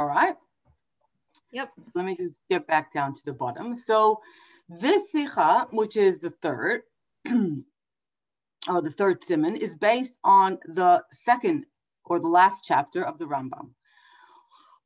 All 0.00 0.06
right. 0.06 0.34
Yep. 1.52 1.72
Let 1.94 2.06
me 2.06 2.16
just 2.16 2.36
get 2.48 2.66
back 2.66 2.94
down 2.94 3.12
to 3.12 3.20
the 3.22 3.34
bottom. 3.34 3.76
So 3.76 4.20
this 4.66 5.12
sikha, 5.12 5.66
which 5.72 5.94
is 5.94 6.20
the 6.20 6.30
third, 6.30 6.80
or 7.28 8.80
the 8.80 8.90
third 8.90 9.22
simon, 9.22 9.56
is 9.56 9.76
based 9.76 10.18
on 10.24 10.58
the 10.64 11.02
second 11.12 11.66
or 12.06 12.18
the 12.18 12.28
last 12.28 12.64
chapter 12.66 13.04
of 13.04 13.18
the 13.18 13.26
Rambam. 13.26 13.72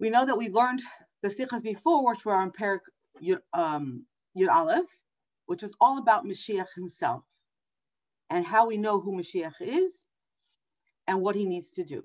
We 0.01 0.11
know 0.11 0.27
that 0.27 0.37
we've 0.37 0.53
learned 0.53 0.83
the 1.23 1.29
sikhas 1.29 1.63
before, 1.63 2.05
which 2.05 2.25
were 2.25 2.35
on 2.35 2.51
Perik 2.51 2.81
Yud, 3.23 3.39
um, 3.53 4.07
Yud 4.37 4.49
Aleph, 4.49 4.99
which 5.47 5.63
was 5.63 5.77
all 5.81 5.97
about 5.97 6.27
Mashiach 6.27 6.75
himself 6.75 7.23
and 8.29 8.47
how 8.47 8.67
we 8.67 8.79
know 8.79 8.99
who 8.99 9.13
Mashiach 9.13 9.61
is 9.61 9.93
and 11.07 11.21
what 11.21 11.37
he 11.37 11.45
needs 11.45 11.71
to 11.71 11.85
do. 11.85 12.03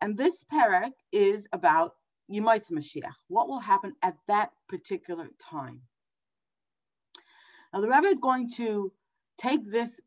And 0.00 0.16
this 0.16 0.44
parak 0.52 0.92
is 1.10 1.48
about 1.52 1.94
Yemais 2.32 2.70
Mashiach, 2.70 3.14
what 3.28 3.48
will 3.48 3.60
happen 3.60 3.92
at 4.02 4.16
that 4.28 4.50
particular 4.68 5.28
time. 5.38 5.82
Now, 7.72 7.80
the 7.80 7.88
Rebbe 7.88 8.06
is 8.06 8.18
going 8.18 8.50
to 8.56 8.92
take 9.38 9.70
this 9.70 10.00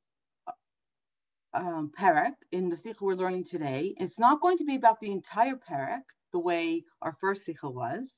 um, 1.54 1.92
parak 1.98 2.34
in 2.52 2.70
the 2.70 2.78
sikha 2.78 3.04
we're 3.04 3.16
learning 3.16 3.46
today. 3.46 3.94
It's 3.98 4.20
not 4.20 4.42
going 4.42 4.58
to 4.58 4.66
be 4.66 4.76
about 4.76 5.00
the 5.00 5.12
entire 5.12 5.56
parak 5.56 6.02
the 6.32 6.40
way 6.40 6.84
our 7.02 7.16
first 7.20 7.46
sikha 7.46 7.70
was. 7.70 8.12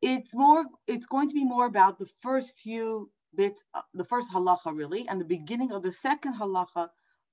It's 0.00 0.34
more. 0.34 0.64
It's 0.86 1.06
going 1.06 1.28
to 1.28 1.34
be 1.34 1.44
more 1.44 1.66
about 1.66 1.98
the 1.98 2.08
first 2.20 2.52
few 2.56 3.10
bits, 3.34 3.62
uh, 3.74 3.82
the 3.94 4.04
first 4.04 4.32
halacha 4.32 4.74
really, 4.74 5.06
and 5.08 5.20
the 5.20 5.24
beginning 5.24 5.72
of 5.72 5.82
the 5.82 5.92
second 5.92 6.34
halacha 6.40 6.88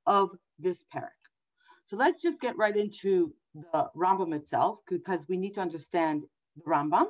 of 0.05 0.31
this 0.59 0.84
parak. 0.93 1.21
So 1.85 1.95
let's 1.95 2.21
just 2.21 2.41
get 2.41 2.57
right 2.57 2.76
into 2.76 3.34
the 3.55 3.89
Rambam 3.95 4.35
itself 4.35 4.79
because 4.89 5.25
we 5.27 5.37
need 5.37 5.53
to 5.55 5.61
understand 5.61 6.23
the 6.55 6.63
Rambam, 6.63 7.07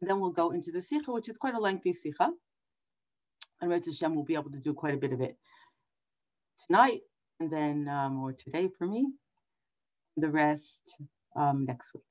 and 0.00 0.08
then 0.08 0.20
we'll 0.20 0.30
go 0.30 0.50
into 0.50 0.72
the 0.72 0.82
Sikha, 0.82 1.12
which 1.12 1.28
is 1.28 1.36
quite 1.36 1.54
a 1.54 1.60
lengthy 1.60 1.92
Sikha. 1.92 2.30
And 3.60 3.70
Rez 3.70 3.86
Hashem 3.86 4.14
will 4.14 4.24
be 4.24 4.34
able 4.34 4.50
to 4.50 4.58
do 4.58 4.74
quite 4.74 4.94
a 4.94 4.96
bit 4.96 5.12
of 5.12 5.20
it 5.20 5.36
tonight, 6.66 7.00
and 7.38 7.52
then 7.52 7.88
um, 7.88 8.20
or 8.20 8.32
today 8.32 8.68
for 8.76 8.86
me, 8.86 9.06
the 10.16 10.28
rest 10.28 10.80
um, 11.36 11.64
next 11.64 11.94
week. 11.94 12.02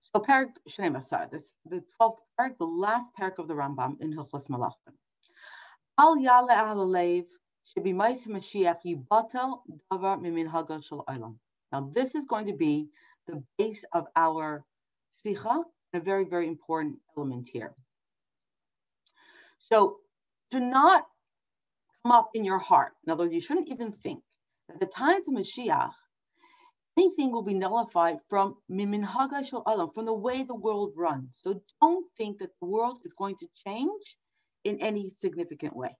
So 0.00 0.20
Parak 0.20 0.52
Shnei 0.68 0.94
Masar, 0.94 1.30
this 1.30 1.44
the 1.64 1.82
twelfth 1.96 2.20
parak, 2.38 2.58
the 2.58 2.64
last 2.64 3.10
parak 3.18 3.38
of 3.38 3.48
the 3.48 3.54
Rambam 3.54 4.00
in 4.00 4.14
Hilchos 4.14 4.48
Malachim. 4.48 4.94
Al 5.98 6.18
Yale 6.18 6.48
Alalev 6.50 7.24
now, 11.72 11.90
this 11.92 12.14
is 12.14 12.26
going 12.26 12.46
to 12.46 12.54
be 12.54 12.88
the 13.26 13.42
base 13.58 13.84
of 13.92 14.06
our 14.14 14.64
sicha, 15.24 15.64
a 15.92 16.00
very, 16.00 16.24
very 16.24 16.46
important 16.46 16.96
element 17.16 17.48
here. 17.52 17.74
So, 19.70 19.98
do 20.50 20.60
not 20.60 21.06
come 22.04 22.12
up 22.12 22.30
in 22.34 22.44
your 22.44 22.58
heart. 22.58 22.92
In 23.04 23.12
other 23.12 23.24
words, 23.24 23.34
you 23.34 23.40
shouldn't 23.40 23.68
even 23.68 23.90
think 23.90 24.22
that 24.68 24.78
the 24.78 24.86
times 24.86 25.26
of 25.28 25.34
Mashiach, 25.34 25.90
anything 26.96 27.32
will 27.32 27.42
be 27.42 27.54
nullified 27.54 28.18
from 28.28 28.56
from 28.68 30.04
the 30.04 30.14
way 30.14 30.42
the 30.44 30.54
world 30.54 30.92
runs. 30.96 31.30
So 31.40 31.62
don't 31.80 32.06
think 32.16 32.38
that 32.38 32.50
the 32.60 32.66
world 32.66 32.98
is 33.04 33.12
going 33.12 33.36
to 33.40 33.48
change 33.66 34.16
in 34.64 34.78
any 34.80 35.10
significant 35.10 35.76
way. 35.76 35.96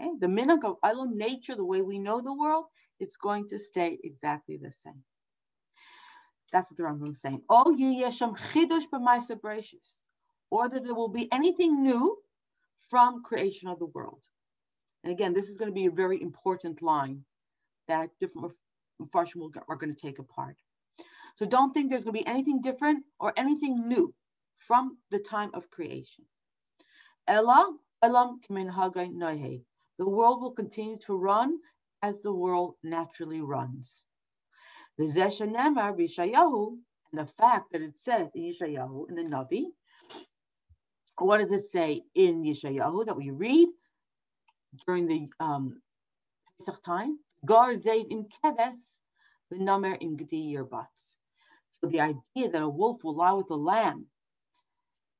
Okay? 0.00 0.10
The 0.18 0.26
minhag 0.26 0.64
of 0.64 0.80
Olam 0.82 1.12
nature, 1.14 1.54
the 1.54 1.64
way 1.64 1.82
we 1.82 1.98
know 1.98 2.20
the 2.20 2.32
world, 2.32 2.66
it's 2.98 3.16
going 3.16 3.48
to 3.48 3.58
stay 3.58 3.98
exactly 4.02 4.56
the 4.56 4.72
same. 4.84 5.02
That's 6.52 6.70
what 6.70 6.76
the 6.76 6.82
Rambam 6.82 7.12
is 7.12 7.20
saying. 7.20 7.42
Oh, 7.48 7.76
yesham 7.78 8.36
chidush 8.52 8.88
b'ma'aser 8.92 9.38
or 10.50 10.68
that 10.68 10.84
there 10.84 10.94
will 10.94 11.08
be 11.08 11.30
anything 11.32 11.82
new 11.82 12.18
from 12.88 13.22
creation 13.22 13.68
of 13.68 13.78
the 13.78 13.86
world. 13.86 14.24
And 15.04 15.12
again, 15.12 15.32
this 15.32 15.48
is 15.48 15.56
going 15.56 15.70
to 15.70 15.74
be 15.74 15.86
a 15.86 15.90
very 15.90 16.20
important 16.20 16.82
line 16.82 17.24
that 17.88 18.10
different 18.20 18.52
Farshim 19.14 19.50
are 19.68 19.76
going 19.76 19.94
to 19.94 20.00
take 20.00 20.18
apart. 20.18 20.56
So 21.36 21.46
don't 21.46 21.72
think 21.72 21.88
there's 21.88 22.04
going 22.04 22.16
to 22.16 22.22
be 22.22 22.26
anything 22.26 22.60
different 22.60 23.04
or 23.18 23.32
anything 23.36 23.88
new 23.88 24.12
from 24.58 24.98
the 25.10 25.18
time 25.18 25.50
of 25.54 25.70
creation. 25.70 26.24
Ella, 27.26 27.76
elam. 28.02 28.40
The 29.98 30.08
world 30.08 30.42
will 30.42 30.52
continue 30.52 30.98
to 31.06 31.16
run 31.16 31.58
as 32.02 32.20
the 32.22 32.32
world 32.32 32.74
naturally 32.82 33.40
runs. 33.40 34.02
The 34.98 35.04
Yeshayahu, 35.04 36.76
and 37.12 37.20
the 37.20 37.26
fact 37.26 37.72
that 37.72 37.82
it 37.82 37.94
says 38.00 38.28
in 38.34 38.42
Yeshayahu, 38.42 39.08
in 39.08 39.16
the 39.16 39.22
Navi, 39.22 39.64
what 41.18 41.38
does 41.38 41.52
it 41.52 41.68
say 41.68 42.02
in 42.14 42.42
Yeshayahu 42.44 43.06
that 43.06 43.16
we 43.16 43.30
read 43.30 43.68
during 44.86 45.06
the 45.06 45.28
um, 45.38 45.80
Pesach 46.58 46.82
time? 46.84 47.18
Gar 47.44 47.78
Zayd 47.80 48.06
im 48.10 48.26
Keves, 48.44 49.00
the 49.50 49.58
Namer 49.58 49.96
im 50.00 50.16
Gdi 50.16 50.54
Yerbats. 50.54 51.16
So 51.80 51.90
the 51.90 52.00
idea 52.00 52.50
that 52.50 52.62
a 52.62 52.68
wolf 52.68 53.02
will 53.02 53.16
lie 53.16 53.32
with 53.32 53.50
a 53.50 53.54
lamb 53.54 54.06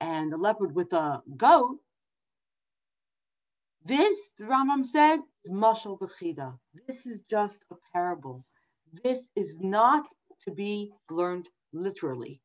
and 0.01 0.33
a 0.33 0.37
leopard 0.37 0.75
with 0.75 0.93
a 0.93 1.23
goat 1.37 1.79
this, 3.85 4.19
the 4.39 4.45
Rambam 4.45 4.85
says, 4.87 5.21
is 5.45 5.51
mashal 5.51 5.99
v'chida. 5.99 6.59
This 6.87 7.07
is 7.07 7.21
just 7.31 7.65
a 7.71 7.77
parable. 7.93 8.45
This 9.05 9.28
is 9.37 9.59
not 9.61 10.05
to 10.45 10.51
be 10.51 10.93
learned 11.11 11.49
literally. 11.73 12.41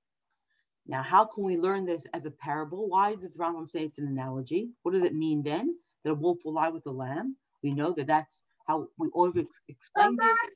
Now, 0.87 1.01
how 1.01 1.25
can 1.25 1.43
we 1.43 1.57
learn 1.57 1.85
this 1.85 2.05
as 2.13 2.25
a 2.25 2.31
parable? 2.31 2.87
Why 2.89 3.15
does 3.15 3.37
Rambam 3.37 3.69
say 3.71 3.83
it's 3.85 3.97
an 3.97 4.07
analogy? 4.07 4.69
What 4.83 4.91
does 4.91 5.03
it 5.03 5.15
mean 5.15 5.41
then? 5.43 5.77
That 6.03 6.11
a 6.11 6.15
wolf 6.15 6.39
will 6.45 6.53
lie 6.53 6.69
with 6.69 6.85
a 6.85 6.91
lamb? 6.91 7.37
We 7.63 7.71
know 7.71 7.93
that 7.93 8.05
that's 8.07 8.43
how 8.67 8.87
we 8.97 9.07
always 9.13 9.45
explain 9.67 10.17
it. 10.21 10.49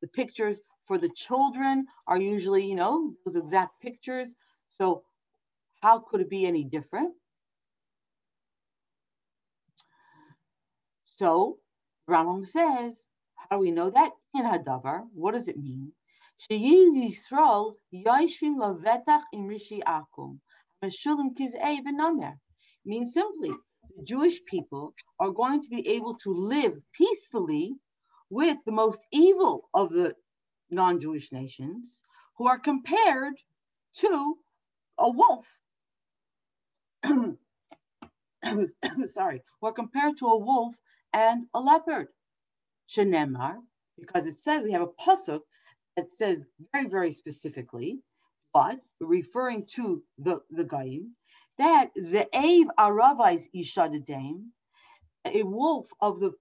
The 0.00 0.08
pictures 0.08 0.62
for 0.84 0.98
the 0.98 1.08
children 1.08 1.86
are 2.06 2.20
usually, 2.20 2.64
you 2.64 2.76
know, 2.76 3.14
those 3.24 3.36
exact 3.36 3.80
pictures. 3.82 4.34
So, 4.78 5.02
how 5.82 5.98
could 5.98 6.20
it 6.20 6.30
be 6.30 6.46
any 6.46 6.62
different? 6.64 7.14
So 11.20 11.58
Rambam 12.08 12.46
says, 12.46 13.06
do 13.56 13.60
we 13.60 13.70
know 13.70 13.90
that? 13.90 14.12
In 14.34 14.44
Hadavar, 14.44 15.04
what 15.12 15.34
does 15.34 15.48
it 15.48 15.58
mean? 15.58 15.92
Lavetach. 18.58 19.22
Means 22.84 23.12
simply, 23.12 23.50
the 23.96 24.04
Jewish 24.04 24.44
people 24.44 24.94
are 25.18 25.30
going 25.30 25.62
to 25.62 25.68
be 25.68 25.86
able 25.88 26.14
to 26.18 26.32
live 26.32 26.80
peacefully 26.92 27.74
with 28.30 28.58
the 28.64 28.72
most 28.72 29.06
evil 29.12 29.68
of 29.74 29.90
the 29.90 30.14
non-Jewish 30.70 31.32
nations, 31.32 32.00
who 32.36 32.46
are 32.46 32.58
compared 32.58 33.34
to 33.96 34.38
a 34.96 35.10
wolf. 35.10 35.46
Sorry, 39.06 39.42
who 39.60 39.66
are 39.66 39.72
compared 39.72 40.16
to 40.18 40.26
a 40.26 40.38
wolf 40.38 40.76
and 41.12 41.46
a 41.52 41.60
leopard. 41.60 42.08
Shenemar, 42.90 43.56
because 43.98 44.26
it 44.26 44.38
says 44.38 44.62
we 44.62 44.72
have 44.72 44.82
a 44.82 44.86
pasuk 44.86 45.40
that 45.96 46.12
says 46.12 46.38
very, 46.72 46.88
very 46.88 47.12
specifically, 47.12 48.00
but 48.52 48.80
referring 49.00 49.66
to 49.74 50.02
the, 50.18 50.40
the 50.50 50.64
Gaim, 50.64 51.10
that 51.58 51.90
the 51.94 52.26
Ave 52.34 52.70
Aravais 52.78 53.48
Ishadadim, 53.54 54.46
a 55.26 55.42
wolf 55.42 55.90
of 56.00 56.20
the 56.20 56.32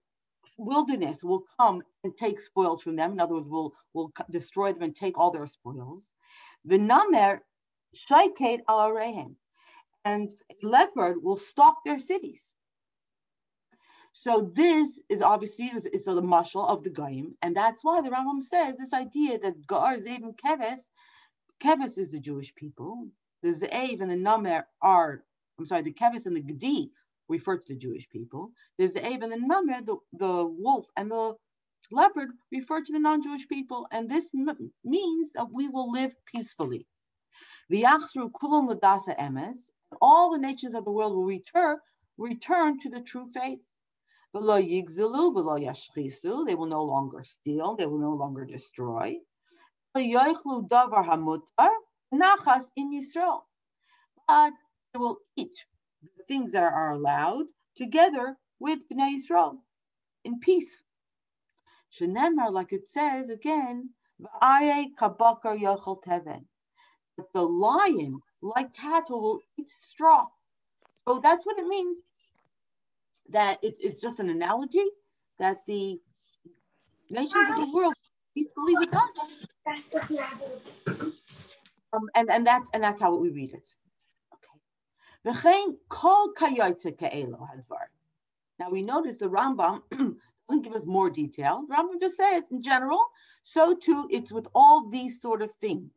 wilderness 0.57 1.23
will 1.23 1.43
come 1.59 1.81
and 2.03 2.15
take 2.17 2.39
spoils 2.39 2.81
from 2.81 2.95
them. 2.95 3.13
In 3.13 3.19
other 3.19 3.35
words, 3.35 3.49
will 3.49 3.73
will 3.93 4.11
destroy 4.29 4.71
them 4.71 4.83
and 4.83 4.95
take 4.95 5.17
all 5.17 5.31
their 5.31 5.47
spoils. 5.47 6.11
The 6.65 6.77
Namer 6.77 7.41
Shaiket 8.09 8.59
al 8.67 8.97
and 10.05 10.31
a 10.51 10.67
leopard 10.67 11.17
will 11.23 11.37
stalk 11.37 11.77
their 11.85 11.99
cities. 11.99 12.41
So 14.11 14.51
this 14.53 14.99
is 15.07 15.21
obviously 15.21 15.65
is, 15.67 15.85
is 15.85 16.05
the 16.05 16.21
mushal 16.21 16.67
of 16.67 16.83
the 16.83 16.89
goyim, 16.89 17.35
and 17.41 17.55
that's 17.55 17.83
why 17.83 18.01
the 18.01 18.09
Rambam 18.09 18.43
says 18.43 18.75
this 18.77 18.93
idea 18.93 19.39
that 19.39 19.65
Gar 19.67 19.97
Zevim 19.97 20.35
Keves, 20.35 20.79
Keves 21.61 21.97
is 21.97 22.11
the 22.11 22.19
Jewish 22.19 22.53
people. 22.55 23.07
The 23.43 23.53
Ze'ev 23.53 24.01
and 24.01 24.11
the 24.11 24.17
Namer 24.17 24.67
are, 24.81 25.23
I'm 25.57 25.65
sorry, 25.65 25.83
the 25.83 25.93
Keves 25.93 26.25
and 26.25 26.35
the 26.35 26.41
Gedi 26.41 26.91
refer 27.29 27.57
to 27.57 27.73
the 27.73 27.79
Jewish 27.79 28.09
people. 28.09 28.51
There's 28.77 28.93
the 28.93 28.99
Ze'ev 28.99 29.23
and 29.23 29.31
the 29.31 29.37
Namer, 29.37 29.81
the, 29.85 29.97
the 30.11 30.45
wolf 30.45 30.87
and 30.97 31.11
the 31.11 31.35
leopard 31.91 32.29
refer 32.51 32.81
to 32.83 32.91
the 32.91 32.99
non-Jewish 32.99 33.47
people, 33.47 33.87
and 33.91 34.09
this 34.09 34.29
m- 34.35 34.71
means 34.83 35.31
that 35.33 35.51
we 35.51 35.69
will 35.69 35.91
live 35.91 36.13
peacefully. 36.25 36.87
All 40.01 40.31
the 40.31 40.37
nations 40.37 40.75
of 40.75 40.85
the 40.85 40.91
world 40.91 41.15
will 41.15 41.25
return 41.25 41.77
return 42.17 42.79
to 42.81 42.89
the 42.89 42.99
true 42.99 43.29
faith. 43.33 43.59
They 44.33 44.41
will 46.55 46.67
no 46.67 46.83
longer 46.83 47.23
steal. 47.23 47.75
They 47.75 47.85
will 47.85 47.97
no 47.97 48.13
longer 48.13 48.45
destroy. 48.45 49.17
In. 49.95 50.05
But 54.27 54.53
they 54.93 54.99
will 54.99 55.17
eat 55.35 55.65
the 56.17 56.23
things 56.27 56.51
that 56.51 56.63
are 56.63 56.91
allowed 56.91 57.45
together 57.75 58.37
with 58.59 58.87
Bnei 58.91 59.15
Yisrael 59.15 59.57
in 60.23 60.39
peace. 60.39 60.83
Like 61.99 62.71
it 62.71 62.89
says 62.89 63.29
again. 63.29 63.89
That 67.17 67.33
the 67.33 67.41
lion, 67.41 68.21
like 68.41 68.73
cattle, 68.73 69.21
will 69.21 69.39
eat 69.57 69.71
straw. 69.71 70.27
So 71.07 71.19
that's 71.19 71.45
what 71.45 71.57
it 71.57 71.65
means. 71.65 71.97
That 73.29 73.59
it's 73.61 73.79
it's 73.79 74.01
just 74.01 74.19
an 74.19 74.29
analogy 74.29 74.85
that 75.39 75.65
the 75.67 75.99
nations 77.09 77.47
of 77.49 77.67
the 77.67 77.71
world 77.73 77.93
peacefully 78.33 78.75
with 78.75 78.93
us. 78.95 79.03
Um, 81.91 82.07
and, 82.15 82.29
and 82.29 82.45
that 82.47 82.63
and 82.73 82.83
that's 82.83 83.01
how 83.01 83.15
we 83.15 83.29
read 83.29 83.53
it. 83.53 83.75
Okay. 84.33 84.59
Now 88.59 88.69
we 88.69 88.81
notice 88.81 89.17
the 89.17 89.29
Rambam 89.29 89.81
doesn't 89.91 90.63
give 90.63 90.73
us 90.73 90.85
more 90.85 91.09
detail. 91.09 91.65
The 91.67 91.75
Rambam 91.75 91.99
just 91.99 92.17
says 92.17 92.43
in 92.51 92.61
general, 92.61 93.03
so 93.41 93.75
too 93.75 94.07
it's 94.11 94.31
with 94.31 94.47
all 94.53 94.89
these 94.89 95.21
sort 95.21 95.41
of 95.41 95.51
things. 95.53 95.91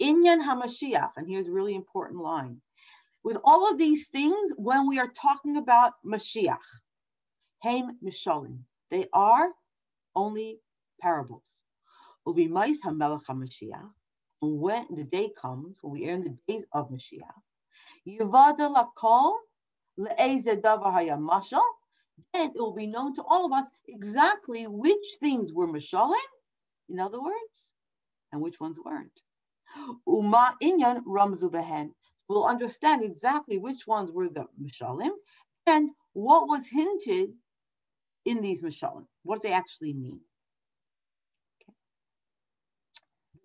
Inyan 0.00 0.42
Hamashiach, 0.44 1.12
and 1.16 1.28
here's 1.28 1.46
a 1.46 1.52
really 1.52 1.74
important 1.74 2.20
line. 2.20 2.60
With 3.24 3.36
all 3.44 3.70
of 3.70 3.78
these 3.78 4.08
things, 4.08 4.52
when 4.56 4.88
we 4.88 4.98
are 4.98 5.08
talking 5.08 5.56
about 5.56 5.92
Mashiach, 6.04 6.56
Haim 7.62 7.98
Mishalim, 8.04 8.58
they 8.90 9.06
are 9.12 9.50
only 10.16 10.58
parables. 11.00 11.62
Uvimais 12.26 12.76
HaMelech 12.84 13.24
HaMashiach, 13.28 13.90
when 14.40 14.86
the 14.90 15.04
day 15.04 15.30
comes, 15.40 15.76
when 15.82 15.92
we 15.92 16.08
are 16.08 16.14
in 16.14 16.24
the 16.24 16.36
days 16.48 16.64
of 16.72 16.90
Mashiach, 16.90 17.42
Yivada 18.06 18.68
Lakol 18.74 19.34
Hayamashal, 19.98 21.60
then 22.32 22.50
it 22.50 22.56
will 22.56 22.74
be 22.74 22.86
known 22.86 23.14
to 23.14 23.22
all 23.22 23.46
of 23.46 23.52
us 23.52 23.66
exactly 23.88 24.66
which 24.66 25.16
things 25.20 25.52
were 25.52 25.68
Mashalim, 25.68 26.14
in 26.88 26.98
other 26.98 27.20
words, 27.20 27.74
and 28.32 28.40
which 28.40 28.60
ones 28.60 28.78
weren't. 28.84 29.20
Uma 30.06 30.56
Inyan 30.62 31.02
Ramzu 31.04 31.50
Behen. 31.50 31.92
We'll 32.28 32.46
understand 32.46 33.04
exactly 33.04 33.58
which 33.58 33.86
ones 33.86 34.10
were 34.10 34.28
the 34.28 34.46
Mashalim 34.60 35.10
and 35.66 35.90
what 36.12 36.48
was 36.48 36.68
hinted 36.68 37.30
in 38.24 38.40
these 38.40 38.62
Mashalim, 38.62 39.06
what 39.22 39.42
they 39.42 39.52
actually 39.52 39.92
mean. 39.92 40.20
Okay. 41.62 41.74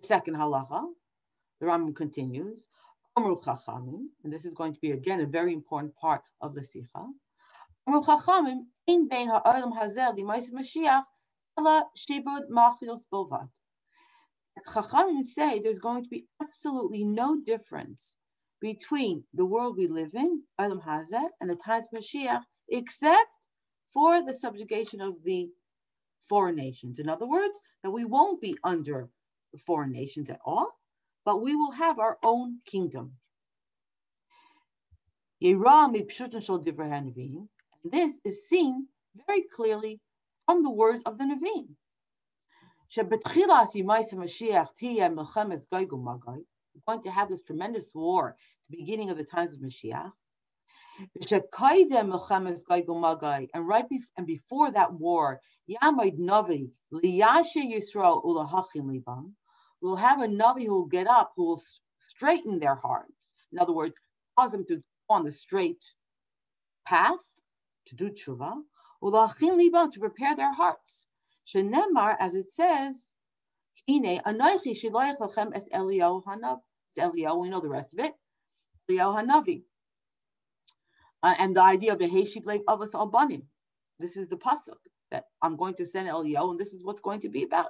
Second 0.07 0.35
halacha, 0.35 0.85
the 1.59 1.65
Rambam 1.65 1.95
continues, 1.95 2.68
Amru 3.18 3.41
Chachamim, 3.41 4.06
and 4.24 4.31
this 4.31 4.45
is 4.45 4.53
going 4.53 4.74
to 4.74 4.79
be 4.79 4.91
again 4.91 5.21
a 5.21 5.25
very 5.25 5.53
important 5.53 5.95
part 5.95 6.21
of 6.41 6.53
the 6.53 6.63
Sikha. 6.63 7.07
Amru 7.88 8.03
Chachamim, 8.03 8.65
in 8.85 9.07
bein 9.09 9.29
ha'olam 9.29 9.75
hazer 9.75 10.13
l'mayis 10.15 10.51
Mashiach, 10.51 11.03
ela 11.57 11.85
shibud 12.07 12.50
machils 12.51 13.01
bilvad. 13.12 13.50
Chachamim 14.68 15.25
say 15.25 15.59
there's 15.59 15.79
going 15.79 16.03
to 16.03 16.09
be 16.09 16.27
absolutely 16.41 17.03
no 17.03 17.41
difference 17.44 18.16
between 18.59 19.24
the 19.33 19.45
world 19.45 19.77
we 19.77 19.88
live 19.88 20.13
in, 20.13 20.44
Olam 20.59 20.83
Hazeh, 20.83 21.30
and 21.39 21.50
the 21.50 21.56
times 21.56 21.88
of 21.92 22.00
Mashiach, 22.00 22.42
except 22.69 23.30
for 23.94 24.24
the 24.24 24.33
subjugation 24.33 25.01
of 25.01 25.15
the 25.24 25.50
foreign 26.27 26.56
nations. 26.56 27.00
In 27.00 27.09
other 27.09 27.27
words, 27.27 27.62
that 27.83 27.92
we 27.92 28.06
won't 28.06 28.42
be 28.42 28.56
under 28.63 29.09
the 29.54 29.59
foreign 29.59 29.92
nations 29.92 30.30
at 30.30 30.39
all, 30.45 30.80
but 31.25 31.42
we 31.42 31.56
will 31.56 31.71
have 31.71 32.00
our 32.00 32.18
own 32.24 32.59
kingdom. 32.65 33.13
And 37.83 37.92
this 37.92 38.19
is 38.25 38.48
seen 38.50 38.88
very 39.27 39.44
clearly 39.56 40.00
from 40.45 40.63
the 40.63 40.69
words 40.69 41.01
of 41.06 41.18
the 41.18 41.25
Nevi'im. 41.25 41.75
Going 46.88 47.04
to 47.04 47.12
have 47.12 47.28
this 47.28 47.42
tremendous 47.42 47.94
war, 47.94 48.38
the 48.69 48.78
beginning 48.78 49.10
of 49.10 49.18
the 49.18 49.25
times 49.25 49.51
of 49.54 49.60
Mashiach. 49.60 50.12
And 53.54 53.68
right 53.68 53.86
and 54.18 54.25
before 54.25 54.72
that 54.72 54.94
war, 54.94 55.42
Yamid 55.69 56.18
Navi, 56.18 56.69
Liyashe 56.94 57.57
Yisrael 57.57 58.24
Ulahachin 58.24 58.86
Libam, 58.86 59.34
we'll 59.81 59.98
have 59.98 60.22
a 60.22 60.28
Navi 60.28 60.66
who 60.66 60.75
will 60.75 60.86
get 60.86 61.07
up, 61.07 61.34
who 61.36 61.45
will 61.45 61.62
straighten 62.07 62.57
their 62.57 62.75
hearts. 62.75 63.34
In 63.51 63.60
other 63.60 63.74
words, 63.74 63.95
cause 64.38 64.51
them 64.54 64.66
to 64.69 64.78
go 64.78 64.81
on 65.10 65.25
the 65.25 65.31
straight 65.31 65.84
path 66.86 67.19
to 67.88 67.95
do 67.95 68.10
tshuva, 68.10 68.62
to 69.92 70.00
prepare 70.00 70.36
their 70.38 70.54
hearts. 70.54 71.06
As 71.54 72.34
it 72.34 72.51
says, 72.51 72.95
Es. 73.89 74.19
Eliyahu, 76.97 77.41
we 77.41 77.49
know 77.49 77.61
the 77.61 77.69
rest 77.69 77.94
of 77.94 78.05
it. 78.05 78.13
Eliyahu 78.89 79.25
Hanavi. 79.25 79.63
Uh, 81.23 81.35
and 81.39 81.55
the 81.55 81.61
idea 81.61 81.94
of 81.94 81.99
the 81.99 82.07
Heshiv 82.07 82.45
Lev 82.45 82.61
Avos 82.67 82.91
Albanim. 82.91 83.44
This 83.99 84.17
is 84.17 84.27
the 84.27 84.38
pasuk 84.38 84.77
that 85.11 85.25
I'm 85.41 85.55
going 85.55 85.75
to 85.75 85.85
send 85.85 86.09
Eliyahu, 86.09 86.51
and 86.51 86.59
this 86.59 86.73
is 86.73 86.83
what's 86.83 87.01
going 87.01 87.21
to 87.21 87.29
be 87.29 87.44
about. 87.44 87.69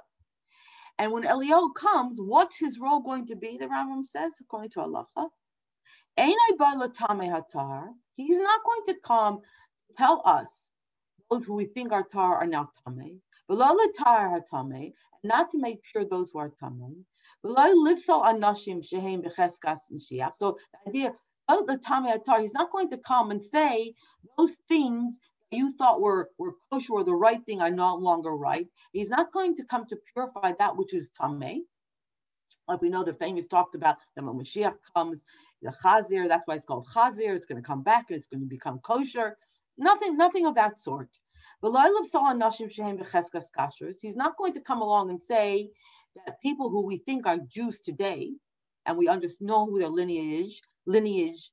And 0.98 1.12
when 1.12 1.22
Eliyahu 1.22 1.74
comes, 1.74 2.18
what's 2.20 2.58
his 2.58 2.78
role 2.78 3.00
going 3.00 3.26
to 3.26 3.36
be? 3.36 3.56
The 3.58 3.66
Rambam 3.66 4.06
says, 4.06 4.32
according 4.40 4.70
to 4.70 4.80
Allah, 4.80 5.06
He's 6.16 6.34
not 8.36 8.60
going 8.64 8.82
to 8.86 8.94
come 9.04 9.40
tell 9.96 10.22
us 10.24 10.48
those 11.30 11.44
who 11.44 11.54
we 11.54 11.66
think 11.66 11.92
are 11.92 12.02
tar 12.02 12.38
are 12.38 12.46
now 12.46 12.70
tame, 12.84 13.20
not 13.48 13.76
to 15.50 15.58
make 15.58 15.82
pure 15.92 16.04
those 16.04 16.30
who 16.32 16.40
are 16.40 16.50
tame. 16.60 17.04
So 17.44 17.52
the 17.52 17.60
idea 20.86 21.12
of 21.48 21.66
the 21.66 21.78
Tami 21.78 22.16
Atar, 22.16 22.40
he's 22.40 22.52
not 22.52 22.72
going 22.72 22.90
to 22.90 22.98
come 22.98 23.30
and 23.30 23.44
say 23.44 23.94
those 24.36 24.56
things 24.68 25.20
you 25.50 25.72
thought 25.72 26.00
were, 26.00 26.30
were 26.38 26.54
kosher 26.70 26.92
or 26.92 27.04
the 27.04 27.14
right 27.14 27.40
thing 27.46 27.62
are 27.62 27.70
no 27.70 27.94
longer 27.94 28.36
right. 28.36 28.66
He's 28.92 29.08
not 29.08 29.32
going 29.32 29.56
to 29.56 29.64
come 29.64 29.86
to 29.86 29.96
purify 30.12 30.52
that 30.58 30.76
which 30.76 30.92
is 30.92 31.10
Tameh. 31.18 31.60
Like 32.66 32.82
we 32.82 32.90
know 32.90 33.02
the 33.02 33.14
famous 33.14 33.46
talked 33.46 33.74
about 33.74 33.96
that 34.14 34.24
when 34.24 34.36
Mashiach 34.36 34.74
comes, 34.94 35.24
the 35.62 35.72
Chazir, 35.82 36.28
that's 36.28 36.46
why 36.46 36.56
it's 36.56 36.66
called 36.66 36.86
Chazir, 36.94 37.34
it's 37.34 37.46
going 37.46 37.60
to 37.60 37.66
come 37.66 37.82
back 37.82 38.10
and 38.10 38.18
it's 38.18 38.26
going 38.26 38.40
to 38.40 38.46
become 38.46 38.78
kosher. 38.80 39.38
Nothing, 39.78 40.18
nothing 40.18 40.44
of 40.44 40.54
that 40.56 40.78
sort. 40.78 41.08
He's 41.60 41.72
not 44.16 44.36
going 44.36 44.52
to 44.52 44.60
come 44.60 44.82
along 44.82 45.10
and 45.10 45.20
say 45.22 45.70
that 46.26 46.40
people 46.42 46.70
who 46.70 46.86
we 46.86 46.98
think 46.98 47.26
are 47.26 47.38
Jews 47.38 47.80
today, 47.80 48.32
and 48.86 48.96
we 48.96 49.08
understand 49.08 49.48
know 49.48 49.66
who 49.66 49.78
their 49.78 49.88
lineage, 49.88 50.62
lineage, 50.86 51.50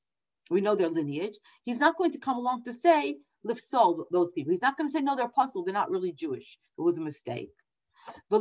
we 0.49 0.61
know 0.61 0.75
their 0.75 0.89
lineage, 0.89 1.37
he's 1.63 1.79
not 1.79 1.97
going 1.97 2.11
to 2.11 2.17
come 2.17 2.37
along 2.37 2.63
to 2.63 2.73
say, 2.73 3.17
lift 3.43 3.61
soul 3.61 4.05
those 4.11 4.31
people. 4.31 4.51
He's 4.51 4.61
not 4.61 4.77
going 4.77 4.87
to 4.87 4.93
say, 4.93 5.01
no, 5.01 5.15
they're 5.15 5.25
apostle, 5.25 5.63
they're 5.63 5.73
not 5.73 5.91
really 5.91 6.11
Jewish. 6.11 6.57
It 6.77 6.81
was 6.81 6.97
a 6.97 7.01
mistake. 7.01 7.51
And 8.31 8.39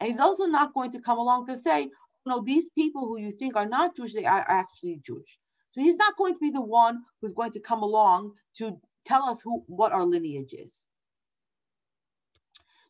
he's 0.00 0.20
also 0.20 0.46
not 0.46 0.74
going 0.74 0.92
to 0.92 1.00
come 1.00 1.18
along 1.18 1.46
to 1.46 1.56
say, 1.56 1.84
oh, 1.84 1.90
no, 2.26 2.40
these 2.40 2.68
people 2.70 3.06
who 3.06 3.18
you 3.18 3.32
think 3.32 3.54
are 3.56 3.66
not 3.66 3.96
Jewish, 3.96 4.14
they 4.14 4.24
are 4.24 4.44
actually 4.48 5.00
Jewish. 5.04 5.38
So 5.70 5.80
he's 5.80 5.96
not 5.96 6.16
going 6.16 6.34
to 6.34 6.40
be 6.40 6.50
the 6.50 6.60
one 6.60 7.02
who's 7.20 7.32
going 7.32 7.52
to 7.52 7.60
come 7.60 7.82
along 7.82 8.32
to 8.56 8.80
tell 9.04 9.24
us 9.24 9.40
who 9.42 9.62
what 9.66 9.92
our 9.92 10.04
lineage 10.04 10.54
is. 10.54 10.86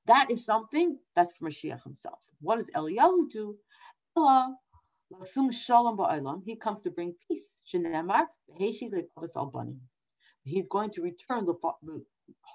That 0.06 0.30
is 0.30 0.44
something 0.44 0.98
that's 1.14 1.32
for 1.32 1.48
Mashiach 1.48 1.82
himself. 1.82 2.26
What 2.40 2.56
does 2.58 2.70
Eliyahu 2.76 3.30
do? 3.30 3.56
He 6.44 6.56
comes 6.56 6.82
to 6.82 6.90
bring 6.90 7.14
peace. 7.28 7.60
He's 10.44 10.68
going 10.68 10.90
to 10.90 11.02
return 11.02 11.46
the, 11.46 11.54
the 11.82 12.04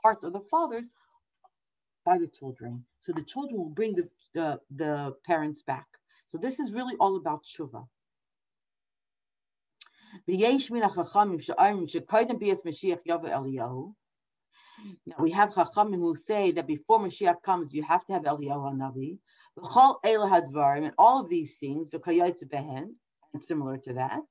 hearts 0.04 0.24
of 0.24 0.34
the 0.34 0.42
fathers 0.42 0.92
by 2.06 2.18
the 2.18 2.28
children. 2.28 2.86
So 3.00 3.12
the 3.14 3.24
children 3.24 3.58
will 3.58 3.70
bring 3.70 3.96
the, 3.96 4.10
the, 4.34 4.60
the 4.76 5.16
parents 5.26 5.62
back. 5.62 5.88
So 6.28 6.38
this 6.38 6.60
is 6.60 6.72
really 6.72 6.96
all 7.00 7.16
about 7.16 7.44
tshuva. 7.44 7.88
Now 15.06 15.16
we 15.20 15.32
have 15.32 15.50
Chachamim 15.50 15.96
who 15.96 16.16
say 16.16 16.52
that 16.52 16.68
before 16.68 17.00
Mashiach 17.00 17.42
comes, 17.44 17.74
you 17.74 17.84
have 17.84 18.06
to 18.06 18.14
have 18.14 18.24
Eliyahu 18.24 18.72
Hanavi. 18.74 19.18
And 19.58 20.94
all 20.98 21.20
of 21.20 21.30
these 21.30 21.58
things, 21.58 21.90
the 21.90 22.00
Kayatz 22.00 22.44
Behen, 22.46 22.96
similar 23.44 23.78
to 23.78 23.94
that. 23.94 24.24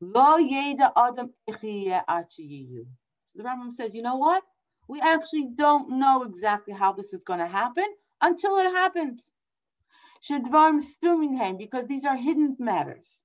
Lo 0.00 0.38
Yeda 0.38 0.92
Adam 0.96 1.30
So 1.46 1.58
the 1.60 3.42
Rambam 3.42 3.74
says, 3.76 3.90
you 3.92 4.00
know 4.00 4.16
what? 4.16 4.42
We 4.88 5.00
actually 5.00 5.48
don't 5.54 5.98
know 5.98 6.22
exactly 6.22 6.72
how 6.72 6.92
this 6.92 7.12
is 7.12 7.22
going 7.22 7.40
to 7.40 7.46
happen 7.46 7.84
until 8.20 8.56
it 8.58 8.70
happens. 8.72 9.30
Shedvarm 10.22 10.82
stuminhem, 10.82 11.58
because 11.58 11.86
these 11.86 12.04
are 12.04 12.16
hidden 12.16 12.56
matters. 12.58 13.24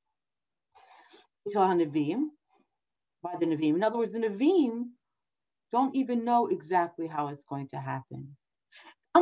Nevi'im, 1.47 2.31
by 3.25 3.35
the. 3.39 3.47
In 3.51 3.83
other 3.83 3.97
words, 3.97 4.13
the 4.13 4.19
Nevi'im 4.19 4.89
don't 5.71 5.95
even 5.95 6.23
know 6.23 6.47
exactly 6.47 7.07
how 7.07 7.27
it's 7.29 7.43
going 7.43 7.67
to 7.69 7.77
happen. 7.77 8.37
We 9.15 9.21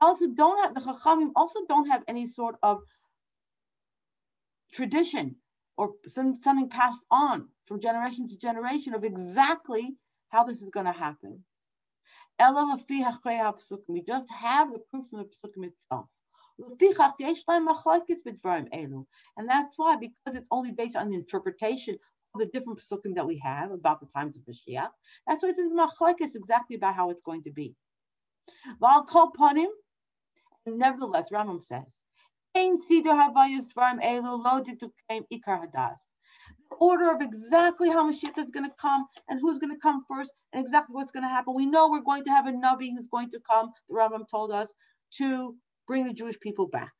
also 0.00 0.28
don't 0.28 0.62
have 0.62 0.74
the 0.74 0.80
Chachamim 0.80 1.30
also 1.36 1.60
don't 1.68 1.88
have 1.88 2.02
any 2.08 2.24
sort 2.26 2.56
of 2.62 2.82
tradition 4.72 5.36
or 5.76 5.90
something 6.06 6.68
passed 6.68 7.02
on 7.10 7.48
from 7.66 7.80
generation 7.80 8.28
to 8.28 8.38
generation 8.38 8.94
of 8.94 9.04
exactly 9.04 9.96
how 10.28 10.44
this 10.44 10.62
is 10.62 10.70
going 10.70 10.86
to 10.86 10.92
happen. 10.92 11.44
We 12.38 14.02
just 14.02 14.30
have 14.30 14.72
the 14.72 14.78
proof 14.90 15.06
from 15.08 15.18
the 15.18 15.24
Pesukim 15.26 15.66
itself. 15.66 16.06
And 16.58 16.78
that's 19.48 19.78
why, 19.78 19.96
because 19.96 20.36
it's 20.36 20.46
only 20.50 20.72
based 20.72 20.96
on 20.96 21.08
the 21.08 21.14
interpretation 21.14 21.96
of 22.34 22.40
the 22.40 22.46
different 22.46 22.78
Pesukim 22.78 23.14
that 23.14 23.26
we 23.26 23.38
have 23.38 23.70
about 23.70 24.00
the 24.00 24.06
times 24.06 24.36
of 24.36 24.42
Mashiach, 24.42 24.90
that's 25.26 25.42
why 25.42 25.50
it's 25.50 25.58
in 25.58 25.74
the 25.74 25.90
Machlekes 26.00 26.34
exactly 26.34 26.76
about 26.76 26.94
how 26.94 27.10
it's 27.10 27.22
going 27.22 27.42
to 27.44 27.50
be. 27.50 27.74
Nevertheless, 30.66 31.30
Rambam 31.32 31.64
says, 31.64 31.94
the 32.54 32.78
order 36.78 37.10
of 37.10 37.20
exactly 37.20 37.90
how 37.90 38.10
Mashiach 38.10 38.38
is 38.38 38.50
going 38.50 38.68
to 38.68 38.74
come 38.80 39.06
and 39.28 39.40
who's 39.40 39.58
going 39.58 39.72
to 39.72 39.80
come 39.80 40.04
first 40.08 40.32
and 40.52 40.62
exactly 40.62 40.94
what's 40.94 41.12
going 41.12 41.22
to 41.22 41.28
happen. 41.28 41.54
We 41.54 41.66
know 41.66 41.88
we're 41.88 42.00
going 42.00 42.24
to 42.24 42.30
have 42.30 42.46
a 42.46 42.52
Navi 42.52 42.90
who's 42.96 43.08
going 43.08 43.30
to 43.30 43.40
come, 43.40 43.72
the 43.88 43.94
Rambam 43.94 44.28
told 44.28 44.52
us, 44.52 44.72
to 45.18 45.56
bring 45.86 46.04
the 46.06 46.12
Jewish 46.12 46.38
people 46.40 46.68
back. 46.68 46.92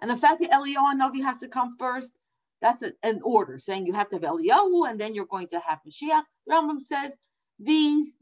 And 0.00 0.10
the 0.10 0.16
fact 0.16 0.40
that 0.40 0.50
Eliyahu 0.50 1.00
Navi 1.00 1.22
has 1.22 1.38
to 1.38 1.48
come 1.48 1.76
first, 1.78 2.12
that's 2.60 2.82
a, 2.82 2.92
an 3.02 3.20
order 3.22 3.58
saying 3.58 3.86
you 3.86 3.92
have 3.92 4.08
to 4.10 4.16
have 4.16 4.22
Eliyahu 4.22 4.88
and 4.88 5.00
then 5.00 5.14
you're 5.14 5.26
going 5.26 5.48
to 5.48 5.60
have 5.60 5.80
Mashiach. 5.86 6.22
Rambam 6.48 6.82
says 6.82 7.12
these, 7.58 8.14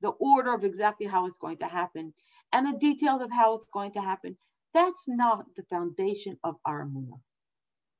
the 0.00 0.10
order 0.10 0.54
of 0.54 0.64
exactly 0.64 1.06
how 1.06 1.26
it's 1.26 1.38
going 1.38 1.58
to 1.58 1.66
happen 1.66 2.14
and 2.52 2.66
the 2.66 2.78
details 2.78 3.22
of 3.22 3.30
how 3.30 3.54
it's 3.54 3.66
going 3.72 3.92
to 3.92 4.00
happen, 4.00 4.36
that's 4.72 5.04
not 5.06 5.46
the 5.56 5.62
foundation 5.64 6.38
of 6.42 6.56
our 6.64 6.84
Munah. 6.84 7.20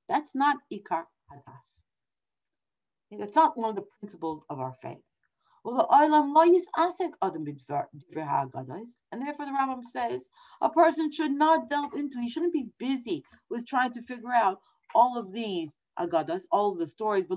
That's 0.09 0.35
not 0.35 0.57
Ikar 0.73 1.05
Hadas. 1.31 1.83
That's 3.19 3.35
not 3.35 3.57
one 3.59 3.71
of 3.71 3.77
the 3.77 3.87
principles 3.99 4.43
of 4.49 4.61
our 4.61 4.75
faith. 4.81 4.99
And 5.65 5.79
therefore 9.27 9.47
the 9.47 9.53
Rambam 9.53 9.83
says 9.93 10.29
a 10.61 10.71
person 10.71 11.13
should 11.13 11.33
not 11.33 11.69
delve 11.69 11.95
into, 11.95 12.21
he 12.21 12.29
shouldn't 12.29 12.53
be 12.53 12.69
busy 12.79 13.25
with 13.49 13.67
trying 13.67 13.93
to 13.93 14.03
figure 14.03 14.33
out 14.33 14.61
all 14.95 15.19
of 15.19 15.33
these 15.33 15.73
agadas, 15.99 16.45
all 16.51 16.73
of 16.73 16.79
the 16.79 16.87
stories. 16.87 17.27
He 17.29 17.37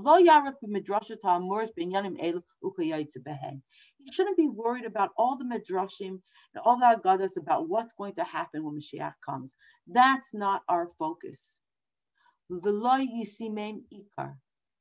shouldn't 4.11 4.37
be 4.37 4.47
worried 4.47 4.85
about 4.85 5.09
all 5.17 5.37
the 5.37 5.43
midrashim 5.43 6.21
and 6.53 6.61
all 6.63 6.79
the 6.79 6.97
agadas 6.97 7.37
about 7.37 7.67
what's 7.67 7.93
going 7.93 8.15
to 8.15 8.23
happen 8.23 8.63
when 8.63 8.79
Mashiach 8.79 9.15
comes. 9.25 9.55
That's 9.85 10.33
not 10.33 10.61
our 10.69 10.87
focus 10.87 11.59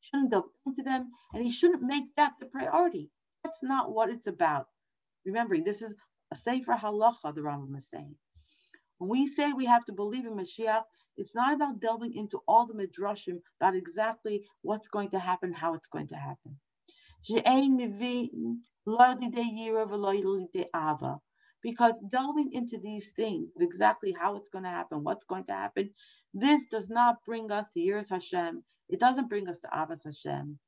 shouldn't 0.00 0.30
delve 0.30 0.44
into 0.66 0.82
them, 0.82 1.10
and 1.32 1.44
he 1.44 1.50
shouldn't 1.50 1.82
make 1.82 2.14
that 2.16 2.32
the 2.40 2.46
priority. 2.46 3.10
That's 3.44 3.62
not 3.62 3.92
what 3.92 4.10
it's 4.10 4.26
about. 4.26 4.66
Remembering, 5.24 5.64
this 5.64 5.82
is 5.82 5.94
a 6.32 6.36
Sefer 6.36 6.74
Halacha, 6.74 7.34
the 7.34 7.40
Rambam 7.40 7.76
is 7.76 7.88
saying. 7.88 8.16
When 8.98 9.10
we 9.10 9.26
say 9.26 9.52
we 9.52 9.66
have 9.66 9.84
to 9.86 9.92
believe 9.92 10.26
in 10.26 10.36
Mashiach, 10.36 10.82
it's 11.16 11.34
not 11.34 11.52
about 11.52 11.80
delving 11.80 12.14
into 12.14 12.40
all 12.48 12.66
the 12.66 12.74
midrashim 12.74 13.40
about 13.60 13.76
exactly 13.76 14.44
what's 14.62 14.88
going 14.88 15.10
to 15.10 15.18
happen, 15.18 15.52
how 15.52 15.74
it's 15.74 15.88
going 15.88 16.06
to 16.08 16.16
happen. 16.16 16.58
Because 21.62 21.94
delving 22.10 22.52
into 22.52 22.78
these 22.82 23.10
things, 23.10 23.50
exactly 23.60 24.16
how 24.18 24.36
it's 24.36 24.48
going 24.48 24.64
to 24.64 24.70
happen, 24.70 25.04
what's 25.04 25.24
going 25.24 25.44
to 25.44 25.52
happen, 25.52 25.90
this 26.32 26.66
does 26.66 26.88
not 26.88 27.16
bring 27.26 27.50
us 27.52 27.68
to 27.70 27.80
Yiras 27.80 28.10
Hashem. 28.10 28.64
It 28.88 28.98
doesn't 28.98 29.28
bring 29.28 29.48
us 29.48 29.60
to 29.60 29.68
Avas 29.68 30.04
Hashem. 30.04 30.58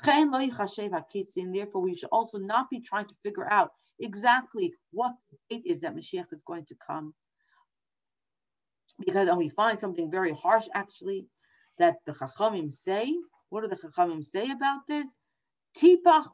Therefore, 0.00 1.82
we 1.82 1.96
should 1.96 2.08
also 2.10 2.38
not 2.38 2.70
be 2.70 2.80
trying 2.80 3.06
to 3.06 3.14
figure 3.22 3.50
out 3.50 3.72
exactly 4.00 4.74
what 4.90 5.12
date 5.50 5.62
is 5.66 5.80
that 5.80 5.94
Mashiach 5.94 6.32
is 6.32 6.42
going 6.42 6.64
to 6.66 6.74
come. 6.74 7.14
Because 9.04 9.28
and 9.28 9.38
we 9.38 9.48
find 9.48 9.78
something 9.80 10.10
very 10.10 10.32
harsh 10.32 10.66
actually 10.74 11.26
that 11.78 11.96
the 12.06 12.12
Chachamim 12.12 12.72
say. 12.72 13.14
What 13.48 13.62
do 13.62 13.68
the 13.68 13.76
Chachamim 13.76 14.24
say 14.24 14.50
about 14.50 14.80
this? 14.88 15.08
Tipach 15.76 16.28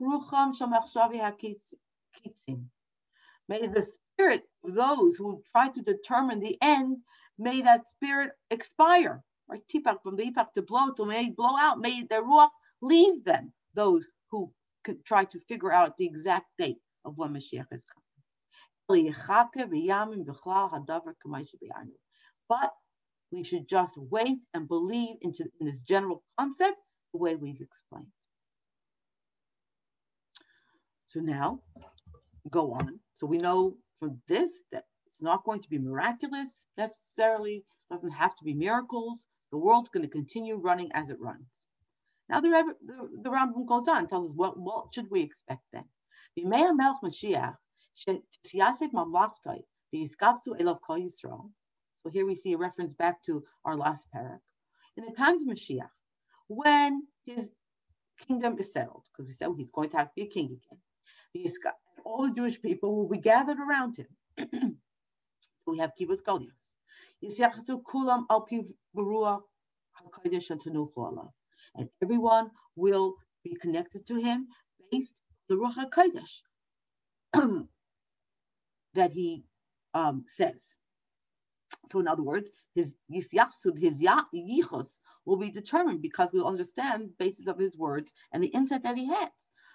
May 3.49 3.67
the 3.67 3.83
spirit 3.83 4.43
of 4.65 4.75
those 4.75 5.17
who 5.17 5.43
try 5.51 5.69
to 5.69 5.83
determine 5.83 6.41
the 6.41 6.59
end, 6.61 6.99
may 7.39 7.63
that 7.63 7.89
spirit 7.89 8.33
expire. 8.51 9.23
Right? 9.49 9.63
Tipak 9.73 10.03
from 10.03 10.17
the 10.17 10.31
ipak 10.31 10.53
to 10.55 10.63
blow 10.63 10.91
to 10.93 11.07
may 11.07 11.31
blow 11.31 11.57
out, 11.59 11.81
may 11.81 12.03
the 12.03 12.17
ruach 12.17 12.51
leave 12.81 13.25
them, 13.25 13.53
those 13.75 14.09
who 14.31 14.53
could 14.85 15.05
try 15.05 15.25
to 15.25 15.39
figure 15.41 15.73
out 15.73 15.97
the 15.97 16.07
exact 16.07 16.47
date 16.59 16.79
of 17.05 17.17
when 17.17 17.31
Mashiach 17.31 17.67
is 17.73 17.85
coming. 17.85 18.05
But 22.49 22.73
we 23.31 23.43
should 23.43 23.69
just 23.69 23.95
wait 23.97 24.39
and 24.55 24.69
believe 24.69 25.17
into 25.21 25.45
in 25.61 25.67
this 25.67 25.81
general 25.81 26.23
concept 26.39 26.79
the 27.13 27.19
way 27.19 27.35
we've 27.35 27.61
explained. 27.61 28.07
So 31.07 31.21
now, 31.21 31.61
go 32.51 32.73
on. 32.73 33.01
So 33.17 33.27
we 33.27 33.39
know 33.39 33.77
from 33.99 34.21
this 34.29 34.63
that 34.73 34.85
it's 35.07 35.23
not 35.23 35.45
going 35.45 35.61
to 35.63 35.69
be 35.69 35.79
miraculous 35.79 36.65
necessarily, 36.77 37.65
doesn't 37.91 38.13
have 38.13 38.37
to 38.37 38.45
be 38.45 38.55
miracles. 38.55 39.27
The 39.51 39.59
world's 39.59 39.91
going 39.91 40.05
to 40.05 40.11
continue 40.11 40.57
running 40.57 40.91
as 40.93 41.09
it 41.11 41.21
runs. 41.21 41.68
Now 42.29 42.41
the, 42.41 42.75
the, 42.85 43.09
the 43.23 43.31
Rambam 43.31 43.67
goes 43.67 43.89
on, 43.89 44.07
tells 44.07 44.31
us 44.31 44.37
what, 44.37 44.59
what 44.59 44.93
should 44.93 45.11
we 45.11 45.23
expect 45.23 45.63
then? 45.73 45.85
So 46.37 46.43
here 52.11 52.27
we 52.27 52.37
see 52.37 52.53
a 52.53 52.59
reference 52.59 52.93
back 52.95 53.25
to 53.25 53.45
our 53.65 53.77
last 53.77 54.07
parak. 54.15 54.41
In 54.97 55.05
the 55.05 55.13
times 55.13 55.43
of 55.43 55.49
Mashiach, 55.49 55.91
when 56.49 57.07
his 57.25 57.51
kingdom 58.19 58.59
is 58.59 58.73
settled, 58.73 59.05
because 59.13 59.29
we 59.29 59.35
said 59.35 59.49
he's 59.57 59.71
going 59.73 59.91
to 59.91 59.97
have 59.97 60.09
to 60.09 60.15
be 60.15 60.23
a 60.23 60.27
king 60.27 60.47
again, 60.47 60.81
all 62.05 62.29
the 62.29 62.35
Jewish 62.35 62.61
people 62.61 62.97
will 62.97 63.09
be 63.09 63.19
gathered 63.19 63.59
around 63.59 63.97
him. 63.97 64.09
so 64.39 64.47
we 65.67 65.79
have 65.79 65.93
kibbutz 65.99 66.23
galuyos. 66.23 66.75
And 67.21 67.33
everyone 72.03 72.51
will 72.77 73.15
be 73.45 73.55
connected 73.55 74.07
to 74.07 74.17
him 74.17 74.49
based 74.91 75.15
on 75.51 75.57
the 75.57 75.63
Ruach 75.63 75.91
HaKodesh 75.91 76.43
that 78.95 79.13
he 79.13 79.45
um, 79.95 80.25
says. 80.27 80.77
So, 81.91 82.01
in 82.01 82.09
other 82.09 82.23
words, 82.23 82.51
his 82.75 82.95
yisyachsud, 83.13 83.79
his 83.79 84.01
yichus, 84.01 84.99
will 85.25 85.37
be 85.37 85.51
determined 85.51 86.03
because 86.03 86.29
we'll 86.33 86.47
understand 86.47 87.03
the 87.03 87.15
basis 87.19 87.47
of 87.47 87.59
his 87.59 87.77
words 87.77 88.13
and 88.33 88.43
the 88.43 88.49
insight 88.49 88.83
that 88.83 88.97
he 88.97 89.07
has. 89.07 89.31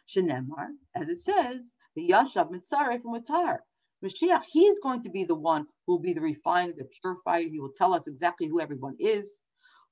Shenemar, 0.08 0.70
as 0.96 1.10
it 1.10 1.20
says, 1.20 1.62
the 1.96 2.10
Yashav 2.10 2.52
Mitzaref 2.52 3.02
from 3.02 3.20
Matar. 3.20 3.60
Mashiach, 4.04 4.44
he's 4.52 4.80
going 4.80 5.02
to 5.04 5.10
be 5.10 5.24
the 5.24 5.36
one 5.36 5.68
who 5.86 5.94
will 5.94 6.00
be 6.00 6.14
the 6.14 6.22
refiner, 6.22 6.74
the 6.78 6.88
purifier. 7.02 7.48
He 7.48 7.60
will 7.60 7.72
tell 7.78 7.94
us 7.94 8.08
exactly 8.08 8.48
who 8.48 8.60
everyone 8.60 8.96
is. 9.00 9.30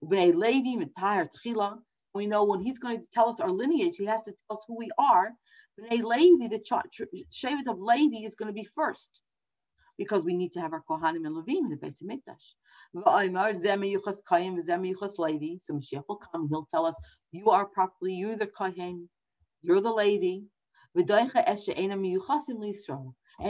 Levi, 0.01 0.31
Tchila. 0.31 1.77
We 2.13 2.25
know 2.25 2.43
when 2.43 2.59
he's 2.61 2.79
going 2.79 2.99
to 2.99 3.07
tell 3.13 3.29
us 3.29 3.39
our 3.39 3.51
lineage, 3.51 3.97
he 3.97 4.05
has 4.05 4.23
to 4.23 4.31
tell 4.31 4.57
us 4.57 4.65
who 4.67 4.77
we 4.77 4.89
are. 4.97 5.31
Bnei 5.79 6.03
Levi, 6.03 6.47
the 6.47 6.59
Shevet 7.31 7.67
of 7.67 7.79
Levi, 7.79 8.25
is 8.27 8.35
going 8.35 8.47
to 8.47 8.53
be 8.53 8.65
first 8.65 9.21
because 9.97 10.23
we 10.23 10.33
need 10.33 10.51
to 10.53 10.59
have 10.59 10.73
our 10.73 10.83
Kohanim 10.89 11.25
and 11.25 11.35
Levim 11.35 11.65
in 11.65 11.69
the 11.69 11.77
base 11.77 12.01
of 12.01 12.07
Mikdash. 12.07 12.55
So 12.93 13.01
Mashiach 15.73 16.03
will 16.09 16.17
come, 16.17 16.49
he'll 16.49 16.67
tell 16.73 16.85
us, 16.85 16.97
you 17.31 17.49
are 17.49 17.65
properly, 17.65 18.13
you're 18.15 18.35
the 18.35 18.47
Kohen, 18.47 19.09
you're 19.61 19.79
the 19.79 19.93
Levi. 19.93 20.45
And 20.93 21.09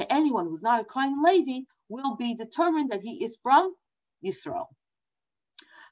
anyone 0.09 0.45
who's 0.45 0.61
not 0.61 0.81
a 0.81 0.83
Kohen 0.83 1.23
Levi 1.23 1.61
will 1.89 2.15
be 2.15 2.35
determined 2.35 2.91
that 2.91 3.01
he 3.01 3.23
is 3.23 3.37
from 3.41 3.73
Yisrael. 4.23 4.67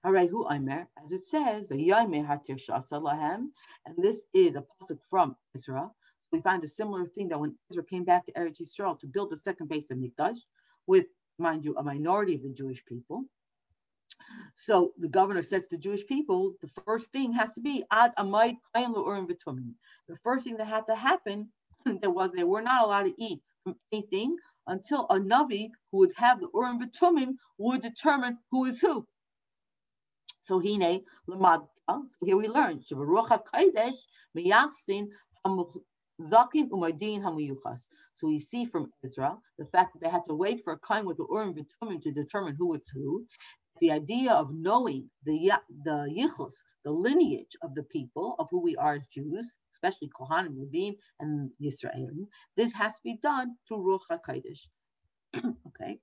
As 0.05 1.11
it 1.11 1.25
says, 1.25 1.65
and 1.69 1.95
this 3.97 4.23
is 4.33 4.55
a 4.55 4.63
pasuk 4.63 4.99
from 5.09 5.35
Ezra. 5.55 5.91
We 6.31 6.41
find 6.41 6.63
a 6.63 6.67
similar 6.67 7.05
thing 7.05 7.27
that 7.29 7.39
when 7.39 7.55
Ezra 7.71 7.83
came 7.83 8.05
back 8.05 8.25
to 8.25 8.31
Eretz 8.33 8.61
Yisrael 8.61 8.99
to 8.99 9.07
build 9.07 9.31
the 9.31 9.37
second 9.37 9.67
base 9.67 9.91
of 9.91 9.97
Mikdash, 9.97 10.37
with, 10.87 11.07
mind 11.37 11.65
you, 11.65 11.75
a 11.75 11.83
minority 11.83 12.35
of 12.35 12.43
the 12.43 12.49
Jewish 12.49 12.85
people. 12.85 13.25
So 14.55 14.93
the 14.97 15.07
governor 15.07 15.41
said 15.41 15.63
to 15.63 15.69
the 15.69 15.77
Jewish 15.77 16.05
people, 16.05 16.53
the 16.61 16.69
first 16.85 17.11
thing 17.11 17.33
has 17.33 17.53
to 17.53 17.61
be 17.61 17.83
ad 17.91 18.13
The 18.15 18.57
first 20.23 20.43
thing 20.45 20.57
that 20.57 20.67
had 20.67 20.85
to 20.87 20.95
happen 20.95 21.49
there 22.01 22.11
was 22.11 22.31
they 22.35 22.43
were 22.43 22.61
not 22.61 22.83
allowed 22.83 23.03
to 23.03 23.13
eat 23.17 23.41
from 23.63 23.75
anything 23.91 24.37
until 24.67 25.07
a 25.09 25.19
navi 25.19 25.69
who 25.91 25.99
would 25.99 26.13
have 26.17 26.39
the 26.39 26.49
urim 26.53 26.79
v'tumim 26.79 27.35
would 27.57 27.81
determine 27.81 28.37
who 28.51 28.65
is 28.65 28.81
who. 28.81 29.07
So 30.49 30.59
hine 30.59 31.03
lamad. 31.29 31.67
Ah, 31.87 32.01
so 32.09 32.25
here 32.25 32.35
we 32.35 32.47
learn 32.47 32.79
shabaruch 32.79 33.27
hakodesh 33.29 33.99
miyachsin 34.35 35.09
zakin 36.33 36.67
umadin 36.71 37.21
hamuyuchas. 37.21 37.83
So 38.15 38.25
we 38.29 38.39
see 38.39 38.65
from 38.65 38.91
Ezra 39.05 39.37
the 39.59 39.65
fact 39.65 39.93
that 39.93 40.01
they 40.01 40.09
had 40.09 40.25
to 40.27 40.33
wait 40.33 40.63
for 40.63 40.73
a 40.73 40.79
kind 40.79 41.05
with 41.05 41.17
the 41.17 41.27
urim 41.29 41.53
v'tumim 41.53 42.01
to 42.01 42.11
determine 42.11 42.55
who 42.57 42.73
is 42.73 42.89
who. 42.91 43.27
The 43.79 43.91
idea 43.91 44.33
of 44.33 44.49
knowing 44.51 45.11
the 45.23 45.51
the 45.85 45.97
yichus, 46.17 46.55
the 46.83 46.89
lineage 46.89 47.55
of 47.61 47.75
the 47.75 47.83
people 47.83 48.35
of 48.39 48.47
who 48.49 48.59
we 48.59 48.75
are 48.75 48.95
as 48.95 49.05
Jews, 49.05 49.53
especially 49.71 50.09
Kohanim, 50.19 50.55
Levim, 50.57 50.95
and 51.19 51.51
Yisraelim, 51.61 52.25
this 52.57 52.73
has 52.73 52.95
to 52.95 53.01
be 53.03 53.19
done 53.21 53.57
through 53.67 53.85
Ruach 53.85 54.07
HaKodesh. 54.11 54.61
okay. 55.67 55.99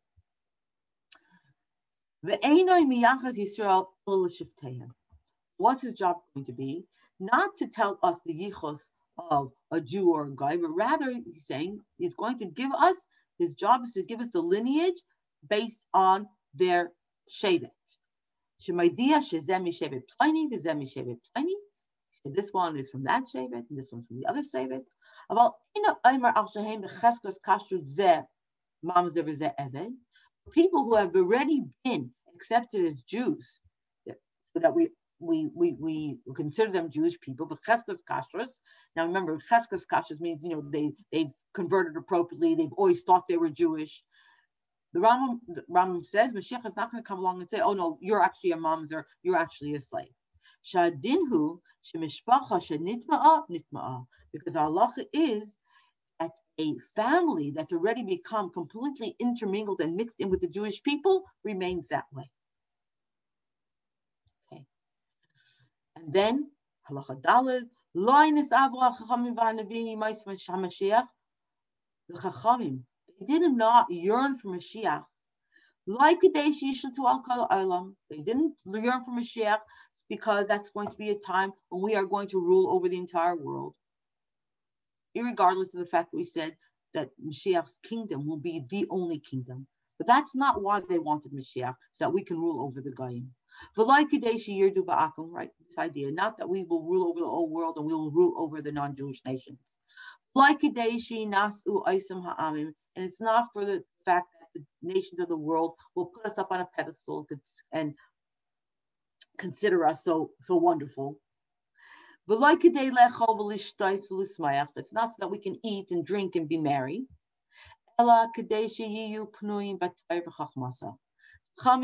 What's 5.58 5.82
his 5.82 5.94
job 5.94 6.16
going 6.34 6.46
to 6.46 6.52
be? 6.52 6.84
Not 7.18 7.56
to 7.58 7.66
tell 7.66 7.98
us 8.02 8.20
the 8.26 8.34
yichus 8.34 8.90
of 9.30 9.52
a 9.70 9.80
Jew 9.80 10.12
or 10.12 10.26
a 10.26 10.34
guy, 10.34 10.56
but 10.56 10.70
rather 10.70 11.10
he's 11.12 11.46
saying 11.46 11.80
he's 11.98 12.14
going 12.14 12.38
to 12.38 12.46
give 12.46 12.72
us, 12.72 12.96
his 13.38 13.54
job 13.54 13.82
is 13.84 13.92
to 13.92 14.02
give 14.02 14.20
us 14.20 14.30
the 14.32 14.40
lineage 14.40 15.02
based 15.48 15.86
on 15.94 16.26
their 16.54 16.92
shevet. 17.30 17.70
This 22.24 22.52
one 22.52 22.76
is 22.76 22.90
from 22.90 23.04
that 23.04 23.24
shevet, 23.32 23.64
and 23.68 23.78
this 23.78 23.88
one's 23.92 24.06
from 24.08 24.18
the 24.18 24.26
other 24.26 24.42
shevet. 24.42 24.84
People 30.52 30.84
who 30.84 30.96
have 30.96 31.14
already 31.14 31.64
been 31.84 32.10
accepted 32.34 32.84
as 32.84 33.02
Jews, 33.02 33.60
so 34.06 34.60
that 34.60 34.74
we 34.74 34.90
we 35.18 35.48
we 35.54 35.76
we 35.80 36.18
consider 36.34 36.72
them 36.72 36.90
Jewish 36.90 37.18
people, 37.20 37.46
but 37.46 37.62
cheskas 37.62 37.98
kashrus. 38.08 38.52
Now 38.94 39.06
remember, 39.06 39.38
cheskas 39.38 39.82
kashrus 39.90 40.20
means 40.20 40.42
you 40.42 40.50
know 40.50 40.64
they 40.70 40.92
they've 41.12 41.32
converted 41.54 41.96
appropriately. 41.96 42.54
They've 42.54 42.72
always 42.76 43.02
thought 43.02 43.28
they 43.28 43.36
were 43.36 43.50
Jewish. 43.50 44.04
The 44.92 45.00
Rambam, 45.00 45.40
the 45.48 45.62
Rambam 45.70 46.04
says 46.04 46.32
Mashiach 46.32 46.64
is 46.66 46.76
not 46.76 46.90
going 46.90 47.02
to 47.02 47.06
come 47.06 47.18
along 47.18 47.40
and 47.40 47.50
say, 47.50 47.60
"Oh 47.60 47.74
no, 47.74 47.98
you're 48.00 48.22
actually 48.22 48.52
a 48.52 48.56
mamzer. 48.56 49.04
You're 49.22 49.36
actually 49.36 49.74
a 49.74 49.80
slave." 49.80 50.12
Shadinhu 50.64 51.58
shemishpacha 51.94 52.60
shenitma'a 52.60 53.42
nitma'a, 53.50 54.06
because 54.32 54.56
our 54.56 54.66
Allah 54.66 54.92
is 55.12 55.56
a 56.58 56.74
family 56.94 57.52
that's 57.54 57.72
already 57.72 58.02
become 58.02 58.50
completely 58.50 59.14
intermingled 59.18 59.80
and 59.80 59.96
mixed 59.96 60.16
in 60.18 60.30
with 60.30 60.40
the 60.40 60.48
Jewish 60.48 60.82
people 60.82 61.24
remains 61.44 61.88
that 61.88 62.04
way. 62.12 62.30
Okay. 64.52 64.64
And 65.96 66.12
then, 66.12 66.50
halacha 66.90 67.20
dalid, 67.20 67.64
loinis 67.96 68.48
avra 68.50 68.94
chachamim 68.96 69.34
v'hanavim 69.34 69.96
yimayis 69.96 70.26
Mashiach, 70.26 71.06
the 72.08 72.18
chachamim, 72.18 72.80
they 73.20 73.38
did 73.38 73.52
not 73.52 73.86
yearn 73.90 74.36
for 74.36 74.48
Mashiach. 74.48 75.04
Like 75.86 76.20
the 76.20 76.30
day 76.30 76.50
to 76.50 77.06
al 77.06 77.94
They 78.10 78.18
didn't 78.18 78.54
yearn 78.66 79.04
for 79.04 79.12
Mashiach 79.12 79.58
because 80.08 80.46
that's 80.48 80.70
going 80.70 80.88
to 80.88 80.96
be 80.96 81.10
a 81.10 81.14
time 81.14 81.52
when 81.68 81.82
we 81.82 81.94
are 81.94 82.04
going 82.04 82.28
to 82.28 82.40
rule 82.40 82.70
over 82.70 82.88
the 82.88 82.96
entire 82.96 83.36
world 83.36 83.74
regardless 85.24 85.74
of 85.74 85.80
the 85.80 85.86
fact 85.86 86.10
that 86.10 86.16
we 86.16 86.24
said 86.24 86.56
that 86.94 87.10
Mashiach's 87.24 87.78
kingdom 87.82 88.26
will 88.26 88.38
be 88.38 88.64
the 88.68 88.86
only 88.90 89.18
kingdom. 89.18 89.66
But 89.98 90.06
that's 90.06 90.34
not 90.34 90.62
why 90.62 90.80
they 90.88 90.98
wanted 90.98 91.32
Mashiach, 91.32 91.74
so 91.92 92.04
that 92.04 92.12
we 92.12 92.22
can 92.22 92.38
rule 92.38 92.60
over 92.62 92.80
the 92.80 92.90
Goyim. 92.90 93.30
Right? 93.66 95.50
This 95.58 95.78
idea, 95.78 96.10
not 96.10 96.36
that 96.38 96.48
we 96.48 96.64
will 96.64 96.82
rule 96.82 97.08
over 97.08 97.20
the 97.20 97.26
whole 97.26 97.48
world 97.48 97.76
and 97.76 97.86
we 97.86 97.94
will 97.94 98.10
rule 98.10 98.34
over 98.36 98.60
the 98.60 98.72
nations. 99.24 99.58
Nasu 100.36 101.84
Aysim 101.86 102.22
Ha'amim, 102.22 102.74
and 102.94 103.04
it's 103.04 103.20
not 103.20 103.46
for 103.54 103.64
the 103.64 103.82
fact 104.04 104.26
that 104.38 104.48
the 104.54 104.64
nations 104.82 105.18
of 105.20 105.28
the 105.28 105.36
world 105.36 105.74
will 105.94 106.06
put 106.06 106.26
us 106.26 106.36
up 106.36 106.48
on 106.50 106.60
a 106.60 106.68
pedestal 106.76 107.26
and 107.72 107.94
consider 109.38 109.86
us 109.86 110.04
so 110.04 110.30
so 110.42 110.56
wonderful. 110.56 111.18
It's 112.28 112.40
not 114.92 115.10
so 115.10 115.16
that 115.20 115.30
we 115.30 115.38
can 115.38 115.56
eat 115.64 115.86
and 115.92 116.04
drink 116.04 116.34
and 116.34 116.48
be 116.48 116.58
merry. 116.58 117.06
Chami 118.00 118.80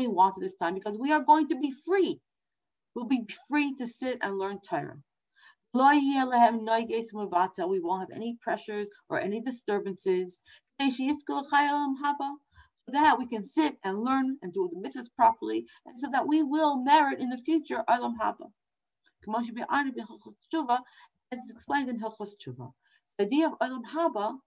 wanted 0.07 0.41
this 0.41 0.55
time 0.55 0.73
because 0.73 0.97
we 0.97 1.13
are 1.13 1.21
going 1.21 1.47
to 1.47 1.55
be 1.55 1.71
free. 1.71 2.19
We'll 2.93 3.05
be 3.05 3.25
free 3.49 3.73
to 3.75 3.87
sit 3.87 4.17
and 4.21 4.37
learn 4.37 4.59
Torah. 4.59 4.97
We 5.73 5.79
won't 7.79 8.01
have 8.01 8.11
any 8.13 8.37
pressures 8.41 8.89
or 9.07 9.21
any 9.21 9.39
disturbances. 9.39 10.41
So 10.81 10.87
that 12.91 13.17
we 13.17 13.27
can 13.27 13.47
sit 13.47 13.77
and 13.81 13.99
learn 13.99 14.37
and 14.41 14.53
do 14.53 14.69
the 14.73 14.77
mitzvahs 14.77 15.07
properly, 15.15 15.65
and 15.85 15.97
so 15.97 16.09
that 16.11 16.27
we 16.27 16.43
will 16.43 16.83
merit 16.83 17.21
in 17.21 17.29
the 17.29 17.37
future 17.37 17.85
Olam 17.89 18.17
Haba 18.21 18.51
as 21.33 21.39
it's 21.39 21.51
explained 21.51 21.89
in 21.89 21.99
Hilchos 21.99 22.35
Tshuva. 22.37 22.73
The 23.17 23.25
idea 23.25 23.47
of 23.47 23.59
Olam 23.59 23.81
Haba, 23.93 24.39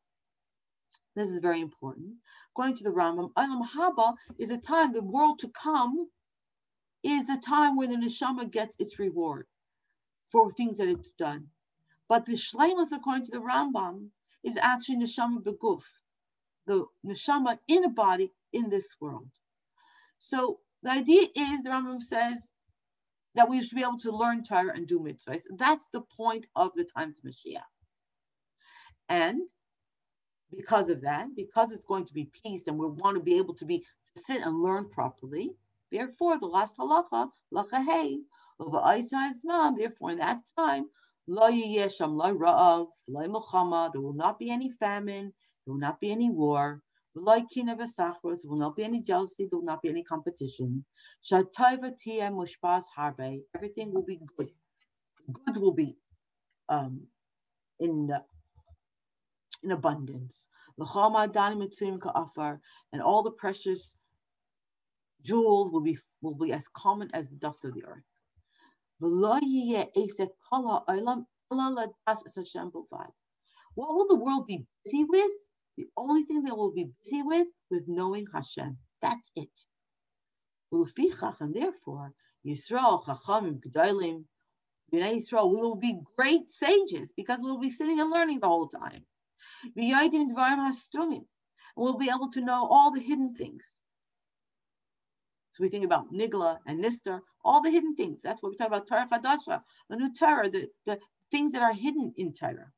this 1.15 1.29
is 1.29 1.39
very 1.39 1.61
important. 1.61 2.15
According 2.53 2.77
to 2.77 2.85
the 2.85 2.91
Rambam, 2.91 3.33
Olam 3.35 3.69
Haba 3.77 4.15
is 4.39 4.51
a 4.51 4.59
time, 4.59 4.93
the 4.93 5.03
world 5.03 5.39
to 5.41 5.49
come 5.49 6.09
is 7.03 7.27
the 7.27 7.41
time 7.45 7.77
where 7.77 7.89
the 7.89 7.97
neshama 7.97 8.51
gets 8.51 8.77
its 8.79 8.99
reward 8.99 9.47
for 10.31 10.51
things 10.51 10.79
that 10.79 10.89
it's 10.89 11.13
done. 11.13 11.49
But 12.09 12.27
the 12.27 12.33
shleimus, 12.33 12.93
according 12.93 13.27
to 13.27 13.33
the 13.33 13.39
Rambam, 13.39 14.09
is 14.45 14.57
actually 14.61 14.97
neshama 14.97 15.43
beguf, 15.43 15.83
the 16.67 16.87
neshama 17.05 17.59
in 17.69 17.85
a 17.85 17.89
body 17.89 18.33
in 18.53 18.71
this 18.71 18.97
world. 19.01 19.31
So 20.19 20.61
the 20.83 20.91
idea 20.91 21.29
is, 21.35 21.63
the 21.63 21.71
Rambam 21.71 22.03
says, 22.03 22.49
that 23.37 23.49
we 23.49 23.63
should 23.63 23.77
be 23.77 23.83
able 23.83 23.99
to 23.99 24.11
learn 24.11 24.43
Torah 24.43 24.73
and 24.75 24.87
do 24.87 24.99
mitzvahs. 24.99 25.43
That's 25.57 25.87
the 25.93 26.01
point 26.01 26.47
of 26.57 26.73
the 26.75 26.85
times 26.85 27.21
Mashiach. 27.25 27.61
And 29.09 29.43
because 30.51 30.89
of 30.89 31.03
that, 31.03 31.29
because 31.37 31.71
it's 31.71 31.85
going 31.85 32.07
to 32.07 32.13
be 32.13 32.31
peace 32.43 32.67
and 32.67 32.79
we 32.79 32.89
want 32.89 33.17
to 33.17 33.23
be 33.23 33.37
able 33.37 33.55
to 33.55 33.65
be 33.65 33.79
to 33.79 33.85
sit 34.17 34.43
and 34.43 34.63
learn 34.63 34.89
properly, 34.89 35.53
therefore 35.93 36.39
the 36.39 36.47
last 36.47 36.77
halacha, 36.77 37.29
lacha 37.53 37.85
hey, 37.85 38.19
therefore 38.59 40.11
in 40.11 40.19
that 40.19 40.41
time, 40.59 40.87
there 41.29 41.51
will 44.01 44.15
not 44.15 44.39
be 44.39 44.51
any 44.51 44.71
famine, 44.71 45.33
there 45.65 45.73
will 45.73 45.81
not 45.81 46.01
be 46.01 46.11
any 46.11 46.31
war, 46.31 46.83
like 47.17 47.47
will 47.57 48.59
not 48.59 48.77
be 48.77 48.85
any 48.85 49.03
jealousy, 49.03 49.49
there 49.51 49.59
will 49.59 49.65
not 49.65 49.83
be 49.83 49.89
any 49.89 50.05
competition. 50.05 50.85
Everything 53.55 53.95
will 53.95 54.05
be 54.05 54.21
good. 54.37 54.51
Goods 55.33 55.59
will 55.59 55.75
be 55.75 55.97
um, 56.69 57.07
in 57.81 58.11
in 59.63 59.71
abundance. 59.73 60.49
And 62.93 63.03
all 63.03 63.23
the 63.23 63.31
precious 63.31 63.97
jewels 65.23 65.73
will 65.73 65.83
be 65.83 65.99
will 66.21 66.35
be 66.37 66.53
as 66.53 66.69
common 66.69 67.11
as 67.15 67.31
the 67.31 67.37
dust 67.37 67.65
of 67.65 67.75
the 67.75 67.85
earth. 67.85 68.05
What 73.75 73.95
will 73.95 74.09
the 74.09 74.17
world 74.17 74.47
be 74.47 74.67
busy 74.85 75.05
with? 75.05 75.46
The 75.77 75.87
only 75.97 76.23
thing 76.25 76.43
they 76.43 76.53
will 76.53 76.73
be 76.73 76.89
busy 77.05 77.23
with, 77.23 77.49
with 77.71 77.85
knowing 77.87 78.27
Hashem. 78.33 78.79
That's 79.03 79.31
it. 79.37 79.67
And 80.73 81.55
therefore, 81.55 82.13
Yisrael, 82.47 83.05
Chachamim, 83.05 83.61
Gedolim, 83.61 84.25
Bnei 84.93 85.17
Yisrael, 85.17 85.51
we 85.51 85.61
will 85.61 85.77
be 85.77 86.01
great 86.17 86.51
sages 86.53 87.13
because 87.17 87.39
we'll 87.41 87.59
be 87.59 87.71
sitting 87.71 88.01
and 88.01 88.11
learning 88.11 88.41
the 88.41 88.49
whole 88.49 88.69
time. 88.69 89.05
We'll 91.77 91.99
be 91.99 92.09
able 92.09 92.31
to 92.31 92.41
know 92.41 92.67
all 92.71 92.91
the 92.91 93.01
hidden 93.01 93.35
things. 93.35 93.65
So 95.53 95.63
we 95.63 95.69
think 95.69 95.85
about 95.85 96.13
Nigla 96.13 96.59
and 96.67 96.85
Nistar, 96.85 97.21
all 97.45 97.63
the 97.63 97.71
hidden 97.71 97.95
things. 97.97 98.21
That's 98.23 98.43
what 98.43 98.51
we 98.51 98.57
talk 98.57 98.69
about 98.69 98.87
Torah 98.87 99.09
Chadasha, 99.11 99.63
the 99.89 99.97
new 99.97 100.13
Torah, 100.13 100.51
the, 100.51 100.69
the 100.85 100.99
things 101.31 101.53
that 101.53 101.63
are 101.63 101.73
hidden 101.73 102.13
in 102.17 102.33
Torah, 102.33 102.73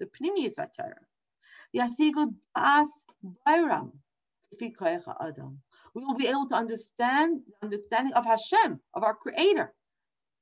the 0.00 0.06
Pnimius 0.06 0.54
Torah. 0.54 1.06
Bairam. 3.46 3.92
We 5.94 6.04
will 6.04 6.14
be 6.14 6.26
able 6.28 6.48
to 6.48 6.54
understand 6.54 7.40
the 7.46 7.54
understanding 7.64 8.12
of 8.14 8.24
Hashem, 8.24 8.80
of 8.94 9.02
our 9.02 9.14
Creator, 9.14 9.74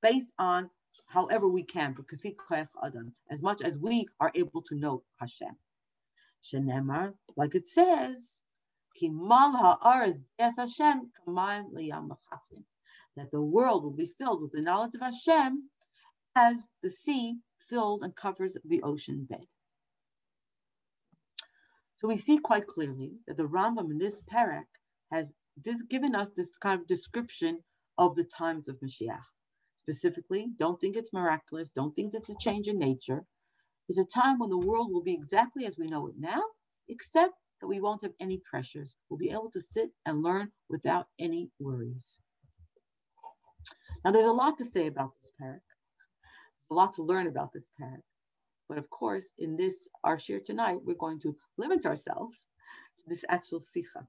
based 0.02 0.32
on 0.38 0.70
however 1.06 1.48
we 1.48 1.62
can, 1.62 1.96
as 3.30 3.42
much 3.42 3.62
as 3.62 3.78
we 3.78 4.06
are 4.20 4.30
able 4.34 4.60
to 4.62 4.74
know 4.74 5.02
Hashem. 5.18 5.56
Like 7.36 7.54
it 7.54 7.68
says, 7.68 8.42
that 13.16 13.30
the 13.30 13.40
world 13.40 13.84
will 13.84 13.90
be 13.90 14.12
filled 14.18 14.42
with 14.42 14.52
the 14.52 14.60
knowledge 14.60 14.94
of 14.94 15.00
Hashem 15.00 15.70
as 16.34 16.68
the 16.82 16.90
sea 16.90 17.38
fills 17.58 18.02
and 18.02 18.14
covers 18.14 18.56
the 18.64 18.82
ocean 18.82 19.26
bed. 19.28 19.46
So 22.02 22.08
we 22.08 22.18
see 22.18 22.38
quite 22.38 22.66
clearly 22.66 23.12
that 23.28 23.36
the 23.36 23.44
Rambam 23.44 23.92
in 23.92 23.98
this 23.98 24.20
parak 24.20 24.64
has 25.12 25.34
given 25.88 26.16
us 26.16 26.32
this 26.32 26.50
kind 26.60 26.80
of 26.80 26.88
description 26.88 27.60
of 27.96 28.16
the 28.16 28.24
times 28.24 28.66
of 28.66 28.80
Mashiach. 28.80 29.30
Specifically, 29.78 30.48
don't 30.58 30.80
think 30.80 30.96
it's 30.96 31.12
miraculous, 31.12 31.70
don't 31.70 31.94
think 31.94 32.12
it's 32.12 32.28
a 32.28 32.34
change 32.40 32.66
in 32.66 32.76
nature. 32.76 33.24
It's 33.88 34.00
a 34.00 34.04
time 34.04 34.40
when 34.40 34.50
the 34.50 34.58
world 34.58 34.92
will 34.92 35.02
be 35.04 35.14
exactly 35.14 35.64
as 35.64 35.78
we 35.78 35.86
know 35.86 36.08
it 36.08 36.14
now, 36.18 36.42
except 36.88 37.34
that 37.60 37.68
we 37.68 37.80
won't 37.80 38.02
have 38.02 38.14
any 38.18 38.40
pressures. 38.50 38.96
We'll 39.08 39.18
be 39.18 39.30
able 39.30 39.52
to 39.52 39.60
sit 39.60 39.90
and 40.04 40.24
learn 40.24 40.50
without 40.68 41.06
any 41.20 41.50
worries. 41.60 42.20
Now, 44.04 44.10
there's 44.10 44.26
a 44.26 44.32
lot 44.32 44.58
to 44.58 44.64
say 44.64 44.88
about 44.88 45.12
this 45.22 45.30
parak. 45.40 45.60
There's 46.58 46.70
a 46.70 46.74
lot 46.74 46.94
to 46.94 47.02
learn 47.04 47.28
about 47.28 47.52
this 47.52 47.68
parak. 47.80 48.02
But 48.68 48.78
of 48.78 48.88
course, 48.90 49.24
in 49.38 49.56
this, 49.56 49.74
our 50.04 50.18
share 50.18 50.40
tonight, 50.40 50.78
we're 50.84 50.94
going 50.94 51.20
to 51.20 51.36
limit 51.58 51.84
ourselves 51.84 52.38
to 52.98 53.04
this 53.08 53.24
actual 53.28 53.60
sikha. 53.60 54.06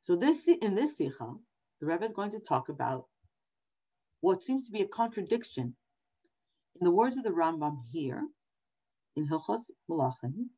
So 0.00 0.16
this 0.16 0.48
in 0.48 0.74
this 0.74 0.96
sikha, 0.96 1.34
the 1.80 1.86
Rebbe 1.86 2.04
is 2.04 2.12
going 2.12 2.32
to 2.32 2.40
talk 2.40 2.68
about 2.68 3.06
what 4.20 4.42
seems 4.42 4.66
to 4.66 4.72
be 4.72 4.82
a 4.82 4.88
contradiction 4.88 5.74
in 6.80 6.84
the 6.84 6.90
words 6.90 7.16
of 7.16 7.24
the 7.24 7.30
Rambam 7.30 7.82
here 7.90 8.22
in 9.16 9.28
Hilchos 9.28 9.70
Malachim 9.90 10.48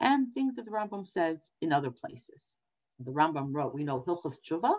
and 0.00 0.32
things 0.32 0.56
that 0.56 0.64
the 0.64 0.70
Rambam 0.70 1.06
says 1.08 1.50
in 1.60 1.72
other 1.72 1.90
places. 1.90 2.56
The 2.98 3.10
Rambam 3.10 3.48
wrote, 3.52 3.74
we 3.74 3.84
know 3.84 4.04
Hilchos 4.06 4.36
Tshuva. 4.40 4.74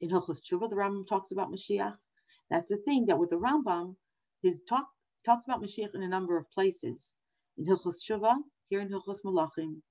In 0.00 0.10
Hilchos 0.10 0.40
Tshuva, 0.40 0.68
the 0.68 0.76
Rambam 0.76 1.06
talks 1.08 1.30
about 1.30 1.50
Mashiach. 1.50 1.96
That's 2.50 2.68
the 2.68 2.76
thing 2.76 3.06
that 3.06 3.18
with 3.18 3.30
the 3.30 3.36
Rambam, 3.36 3.96
his 4.42 4.60
talk 4.68 4.88
talks 5.24 5.44
about 5.44 5.62
Mashiach 5.62 5.94
in 5.94 6.02
a 6.02 6.08
number 6.08 6.36
of 6.36 6.50
places. 6.50 7.14
In 7.56 7.66
Hilchos 7.66 7.96
Tshuva, 8.02 8.36
here 8.68 8.80
in 8.80 8.88
Hilchos 8.88 9.22
Malachim, 9.24 9.82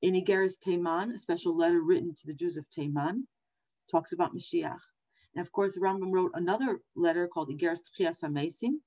in 0.00 0.14
Igeris 0.14 0.54
Teiman, 0.64 1.14
a 1.14 1.18
special 1.18 1.56
letter 1.56 1.80
written 1.80 2.14
to 2.14 2.26
the 2.26 2.34
Jews 2.34 2.56
of 2.56 2.66
Teiman, 2.70 3.22
talks 3.90 4.12
about 4.12 4.34
Mashiach. 4.34 4.78
And 5.34 5.44
of 5.44 5.52
course, 5.52 5.78
Rambam 5.78 6.12
wrote 6.12 6.32
another 6.34 6.80
letter 6.94 7.26
called 7.26 7.50
Igeris 7.50 7.80
Tchias 7.98 8.22
HaMesim, 8.22 8.80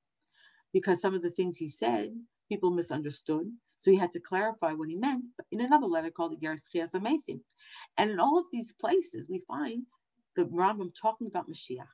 because 0.71 1.01
some 1.01 1.15
of 1.15 1.21
the 1.21 1.31
things 1.31 1.57
he 1.57 1.67
said 1.67 2.09
people 2.49 2.71
misunderstood. 2.71 3.47
So 3.77 3.91
he 3.91 3.97
had 3.97 4.11
to 4.13 4.19
clarify 4.19 4.73
what 4.73 4.89
he 4.89 4.95
meant 4.95 5.25
in 5.51 5.61
another 5.61 5.85
letter 5.85 6.11
called 6.11 6.33
the 6.33 6.45
Geras 6.45 6.61
Tchias 6.73 6.91
HaMesim. 6.91 7.41
And 7.97 8.11
in 8.11 8.19
all 8.19 8.37
of 8.37 8.45
these 8.51 8.73
places, 8.73 9.25
we 9.29 9.43
find 9.47 9.83
the 10.35 10.43
Rambam 10.43 10.91
talking 10.99 11.27
about 11.27 11.49
Mashiach. 11.49 11.87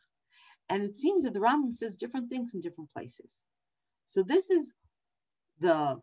And 0.71 0.84
it 0.84 0.95
seems 0.95 1.25
that 1.25 1.34
the 1.34 1.41
Rambam 1.41 1.75
says 1.75 1.95
different 1.95 2.29
things 2.29 2.53
in 2.53 2.62
different 2.62 2.93
places. 2.93 3.41
So 4.07 4.23
this 4.23 4.49
is 4.49 4.73
the 5.60 5.97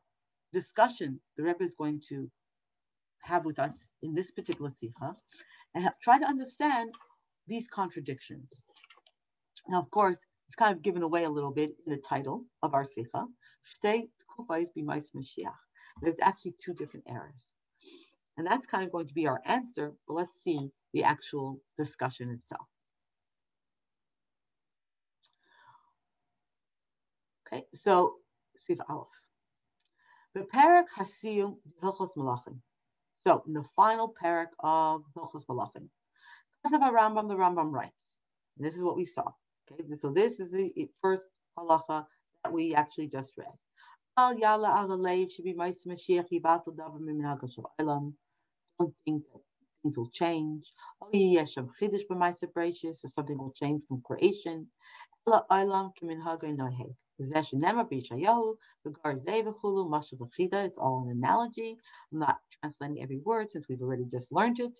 discussion 0.52 1.20
the 1.38 1.42
Rebbe 1.42 1.64
is 1.64 1.74
going 1.74 2.02
to 2.10 2.30
have 3.22 3.46
with 3.46 3.58
us 3.58 3.86
in 4.02 4.14
this 4.14 4.30
particular 4.30 4.70
sikha 4.70 5.16
and 5.74 5.88
try 6.02 6.18
to 6.18 6.26
understand 6.26 6.90
these 7.46 7.66
contradictions. 7.66 8.62
Now, 9.70 9.80
of 9.80 9.90
course, 9.90 10.18
it's 10.48 10.56
kind 10.56 10.76
of 10.76 10.82
given 10.82 11.02
away 11.02 11.24
a 11.24 11.30
little 11.30 11.50
bit 11.50 11.70
in 11.86 11.92
the 11.94 12.02
title 12.06 12.44
of 12.62 12.74
our 12.74 12.84
sikha. 12.84 13.24
There's 16.02 16.20
actually 16.22 16.54
two 16.62 16.74
different 16.74 17.06
eras. 17.08 17.46
And 18.36 18.46
that's 18.46 18.66
kind 18.66 18.84
of 18.84 18.92
going 18.92 19.08
to 19.08 19.14
be 19.14 19.26
our 19.26 19.40
answer, 19.46 19.94
but 20.06 20.12
let's 20.14 20.42
see 20.44 20.72
the 20.92 21.04
actual 21.04 21.62
discussion 21.78 22.28
itself. 22.30 22.68
Okay, 27.52 27.64
so 27.74 28.14
Siv 28.68 28.78
Aleph. 28.88 29.08
The 30.34 30.40
parak 30.54 30.84
Hasiyum 30.98 31.56
Hilchos 31.82 32.10
Malachim. 32.16 32.58
So 33.14 33.42
in 33.46 33.54
the 33.54 33.64
final 33.74 34.14
parak 34.22 34.48
of 34.60 35.02
Hilchos 35.16 35.46
Malachim, 35.46 35.88
of 36.64 36.72
Rambam, 36.72 37.28
the 37.28 37.34
Rambam 37.34 37.72
writes, 37.72 37.92
this 38.58 38.76
is 38.76 38.82
what 38.82 38.96
we 38.96 39.06
saw. 39.06 39.32
Okay, 39.72 39.82
so 40.00 40.10
this 40.10 40.40
is 40.40 40.50
the 40.50 40.88
first 41.02 41.24
halacha 41.58 42.04
that 42.44 42.52
we 42.52 42.74
actually 42.74 43.08
just 43.08 43.32
read. 43.38 43.48
Al 44.16 44.34
yala 44.34 44.68
al 44.68 45.28
should 45.28 45.44
be 45.44 45.54
Mashiach 45.54 46.26
yibatel 46.32 46.76
davar 46.76 47.00
miminhagos 47.00 47.54
shel 47.54 47.72
olam. 47.80 48.14
Don't 48.78 48.94
think 49.04 49.22
that 49.32 49.40
things 49.82 49.96
will 49.96 50.10
change. 50.10 50.64
Oh 51.00 51.08
yes, 51.12 51.52
shem 51.52 51.70
chidush 51.80 52.02
b'ma'aser 52.10 52.52
breishis, 52.54 53.04
or 53.04 53.08
something 53.08 53.38
will 53.38 53.54
change 53.60 53.82
from 53.88 54.02
creation. 54.02 54.66
Ela 55.26 55.46
olam 55.50 55.92
kiminhagos 56.00 56.56
noheg. 56.56 56.94
Possession 57.18 57.60
never 57.60 57.84
be 57.84 58.00
shayahu, 58.00 58.56
v'gar 58.86 59.18
zevechulu, 59.24 59.88
mashav 59.90 60.18
v'chida. 60.18 60.66
It's 60.66 60.78
all 60.78 61.04
an 61.04 61.16
analogy. 61.16 61.76
I'm 62.12 62.20
not 62.20 62.38
translating 62.60 63.02
every 63.02 63.18
word 63.18 63.50
since 63.50 63.66
we've 63.68 63.82
already 63.82 64.04
just 64.10 64.30
learned 64.32 64.60
it. 64.60 64.72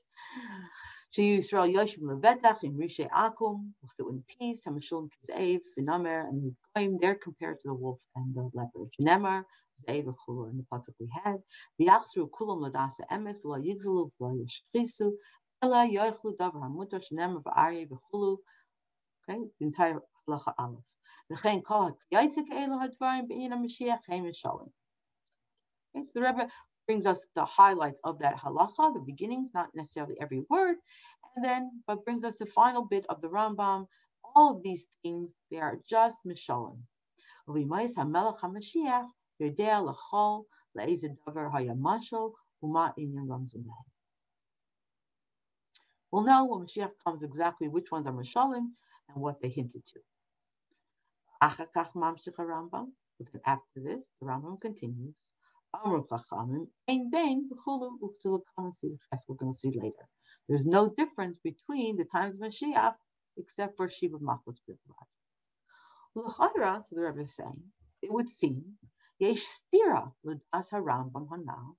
Yisrael 1.17 1.75
Yoshim 1.75 2.03
Levetach 2.03 2.63
in 2.63 2.75
Rishe 2.75 3.09
Akum 3.11 3.73
will 3.81 3.89
sit 3.89 4.07
in 4.09 4.23
peace. 4.39 4.63
Hamashul 4.67 5.09
Kizev 5.09 5.61
Vinamer 5.79 6.29
and 6.29 6.55
Goyim. 6.77 6.99
They're 7.01 7.17
compared 7.17 7.59
to 7.63 7.69
the 7.69 7.75
wolf 7.75 7.99
and 8.15 8.35
the 8.35 8.51
leopard. 8.53 8.91
Nemar 9.01 9.45
Zev 9.89 10.05
Chulu 10.05 10.51
in 10.51 10.59
the 10.59 10.65
pasuk 10.71 10.95
we 11.01 11.11
had. 11.25 11.39
V'yachzru 11.81 12.29
Kulam 12.31 12.71
Ladasa 12.71 13.07
Emes 13.11 13.41
V'la 13.45 13.59
Yigzulu 13.67 14.11
V'la 14.21 14.47
Yishchisu 14.77 15.13
Ela 15.63 15.89
Yoichlu 15.91 16.37
Davar 16.37 16.63
Hamutar 16.63 17.03
Shenemar 17.03 17.43
V'Arye 17.43 17.89
V'Chulu. 17.89 18.37
Okay, 19.29 19.41
the 19.59 19.67
entire 19.67 20.01
halacha 20.29 20.55
aleph. 20.59 20.85
V'chein 21.33 21.65
kol 21.65 21.97
ha'yaitzik 22.13 22.49
elu 22.51 22.81
hadvarim 22.81 23.29
be'ina 23.29 23.57
Mashiach 23.57 24.01
heim 24.09 24.31
Shalom. 24.33 24.71
Okay, 25.97 26.05
so 26.05 26.11
the 26.15 26.21
Rebbe 26.21 26.49
brings 26.87 27.07
us 27.07 27.27
the 27.35 27.45
highlights 27.45 27.99
of 28.05 28.19
that 28.21 28.37
halacha, 28.37 28.95
the 28.95 29.03
beginnings, 29.05 29.51
not 29.55 29.69
necessarily 29.75 30.17
every 30.21 30.43
word, 30.51 30.77
and 31.37 31.45
then 31.45 31.83
but 31.87 32.05
brings 32.05 32.25
us 32.25 32.37
the 32.39 32.47
final 32.47 32.85
bit 32.85 33.05
of 33.09 33.21
the 33.21 33.29
Rambam. 33.29 33.87
All 34.35 34.57
of 34.57 34.63
these 34.63 34.85
things, 35.03 35.31
they 35.51 35.59
are 35.59 35.79
just 35.89 36.19
mishalim. 36.27 36.79
We'll 37.47 37.67
know 37.67 37.87
when 46.45 46.67
Mashiach 46.67 46.91
comes 47.05 47.23
exactly 47.23 47.69
which 47.69 47.91
ones 47.91 48.07
are 48.07 48.13
mishalim 48.13 48.73
and 49.09 49.15
what 49.15 49.41
they 49.41 49.49
hinted 49.49 49.85
to. 49.87 50.01
After 51.41 51.67
this, 53.77 54.05
the 54.21 54.27
Rambam 54.27 54.61
continues. 54.61 55.19
We're 55.85 55.91
going 55.91 56.05
to 59.53 59.59
see 59.59 59.71
later. 59.71 60.09
There's 60.49 60.67
no 60.67 60.89
difference 60.97 61.39
between 61.45 61.97
the 61.97 62.05
times 62.05 62.37
of 62.37 62.43
Mashiach 62.49 62.95
except 63.37 63.77
for 63.77 63.89
Machlis 63.89 64.61
Bilvad. 64.69 65.09
L'chadra, 66.15 66.83
so 66.87 66.97
the 66.97 67.03
Rebbe 67.03 67.21
is 67.21 67.37
saying, 67.37 67.63
it 68.03 68.11
would 68.11 68.29
seem, 68.29 68.79
Yesh 69.19 69.47
Stira, 69.47 70.13
L'das 70.25 70.71
HaRambam 70.71 71.29
Hanal, 71.29 71.77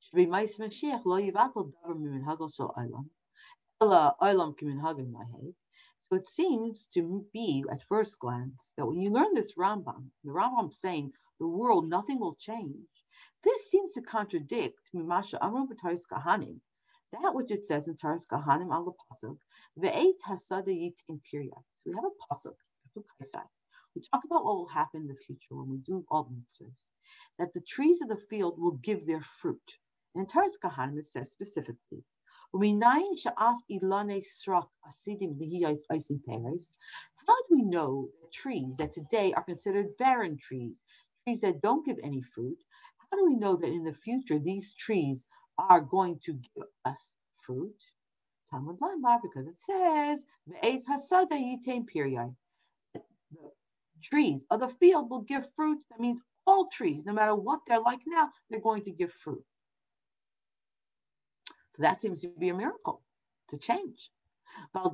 should 0.00 0.16
be 0.16 0.26
Mais 0.26 0.56
Mashiach 0.56 1.04
lo 1.04 1.20
yivatel 1.20 1.72
davar 1.72 1.96
mimin 1.96 2.24
hagel 2.24 2.48
shel 2.52 2.72
olam, 2.76 3.10
ela 3.80 4.16
olam 4.20 4.54
kimin 4.56 4.80
hagel 4.80 5.06
mahed. 5.12 5.54
So 6.08 6.16
it 6.16 6.28
seems 6.28 6.86
to 6.94 7.26
be, 7.32 7.64
at 7.70 7.82
first 7.88 8.18
glance, 8.20 8.70
that 8.76 8.86
when 8.86 9.00
you 9.00 9.10
learn 9.10 9.34
this 9.34 9.54
Rambam, 9.58 10.10
the 10.22 10.30
Rambam 10.30 10.70
saying 10.80 11.12
the 11.40 11.48
world, 11.48 11.88
nothing 11.88 12.20
will 12.20 12.36
change, 12.38 12.86
this 13.42 13.68
seems 13.70 13.94
to 13.94 14.02
contradict 14.02 14.90
Mimasha 14.94 15.38
Amru 15.42 15.66
B'Toras 15.66 16.02
Kohanim, 16.10 16.60
that 17.12 17.34
which 17.34 17.50
it 17.50 17.66
says 17.66 17.88
in 17.88 17.94
Toras 17.94 18.26
Kohanim 18.30 18.72
al 18.72 18.94
Pasuk, 19.12 19.38
Ve'et 19.78 20.14
Hasada 20.28 20.68
Yitin 20.68 21.20
Period. 21.30 21.52
So 21.76 21.90
we 21.90 21.94
have 21.94 22.04
a 22.04 22.34
Pasuk, 22.34 22.54
we 23.94 24.02
talk 24.12 24.22
about 24.24 24.44
what 24.44 24.56
will 24.56 24.68
happen 24.68 25.02
in 25.02 25.06
the 25.08 25.16
future 25.26 25.54
when 25.54 25.70
we 25.70 25.78
do 25.78 26.04
all 26.10 26.30
mitzvahs, 26.30 26.86
that 27.38 27.52
the 27.54 27.60
trees 27.60 28.00
of 28.02 28.08
the 28.08 28.16
field 28.30 28.54
will 28.58 28.78
give 28.82 29.06
their 29.06 29.22
fruit. 29.22 29.78
And 30.14 30.24
in 30.24 30.30
Toras 30.30 30.58
Kohanim 30.62 30.98
it 30.98 31.06
says 31.06 31.30
specifically, 31.30 32.04
How 37.26 37.34
do 37.48 37.50
we 37.50 37.62
know 37.62 38.08
that 38.20 38.32
trees 38.32 38.74
that 38.78 38.94
today 38.94 39.32
are 39.36 39.42
considered 39.42 39.96
barren 39.98 40.38
trees, 40.38 40.82
trees 41.24 41.40
that 41.40 41.60
don't 41.60 41.84
give 41.84 41.96
any 42.02 42.22
fruit, 42.22 42.58
how 43.10 43.18
do 43.18 43.26
we 43.26 43.34
know 43.36 43.56
that 43.56 43.68
in 43.68 43.84
the 43.84 43.92
future 43.92 44.38
these 44.38 44.72
trees 44.74 45.26
are 45.58 45.80
going 45.80 46.20
to 46.24 46.34
give 46.34 46.64
us 46.84 47.10
fruit? 47.40 47.74
Talmud 48.50 48.76
Lamar, 48.80 49.18
because 49.22 49.46
it 49.46 49.58
says, 49.58 50.20
The 50.46 50.56
trees 54.10 54.44
of 54.50 54.60
the 54.60 54.68
field 54.68 55.10
will 55.10 55.22
give 55.22 55.52
fruit. 55.54 55.84
That 55.90 56.00
means 56.00 56.20
all 56.46 56.68
trees, 56.68 57.04
no 57.04 57.12
matter 57.12 57.34
what 57.34 57.60
they're 57.66 57.80
like 57.80 58.00
now, 58.06 58.30
they're 58.48 58.60
going 58.60 58.84
to 58.84 58.92
give 58.92 59.12
fruit. 59.12 59.44
So 61.76 61.82
that 61.82 62.00
seems 62.00 62.22
to 62.22 62.28
be 62.28 62.48
a 62.48 62.54
miracle 62.54 63.02
to 63.50 63.58
change. 63.58 64.10
Uh, 64.74 64.88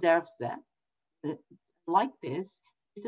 like 1.87 2.11
this, 2.21 2.61
it 2.97 3.05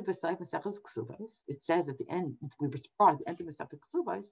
says 1.62 1.88
at 1.88 1.98
the 1.98 2.06
end, 2.08 2.36
we 2.60 2.68
were 2.68 2.78
brought 2.98 3.14
at 3.14 3.18
the 3.18 3.28
end 3.28 3.40
of 3.40 3.46
Masechet 3.46 3.80
Ksubos, 3.80 4.26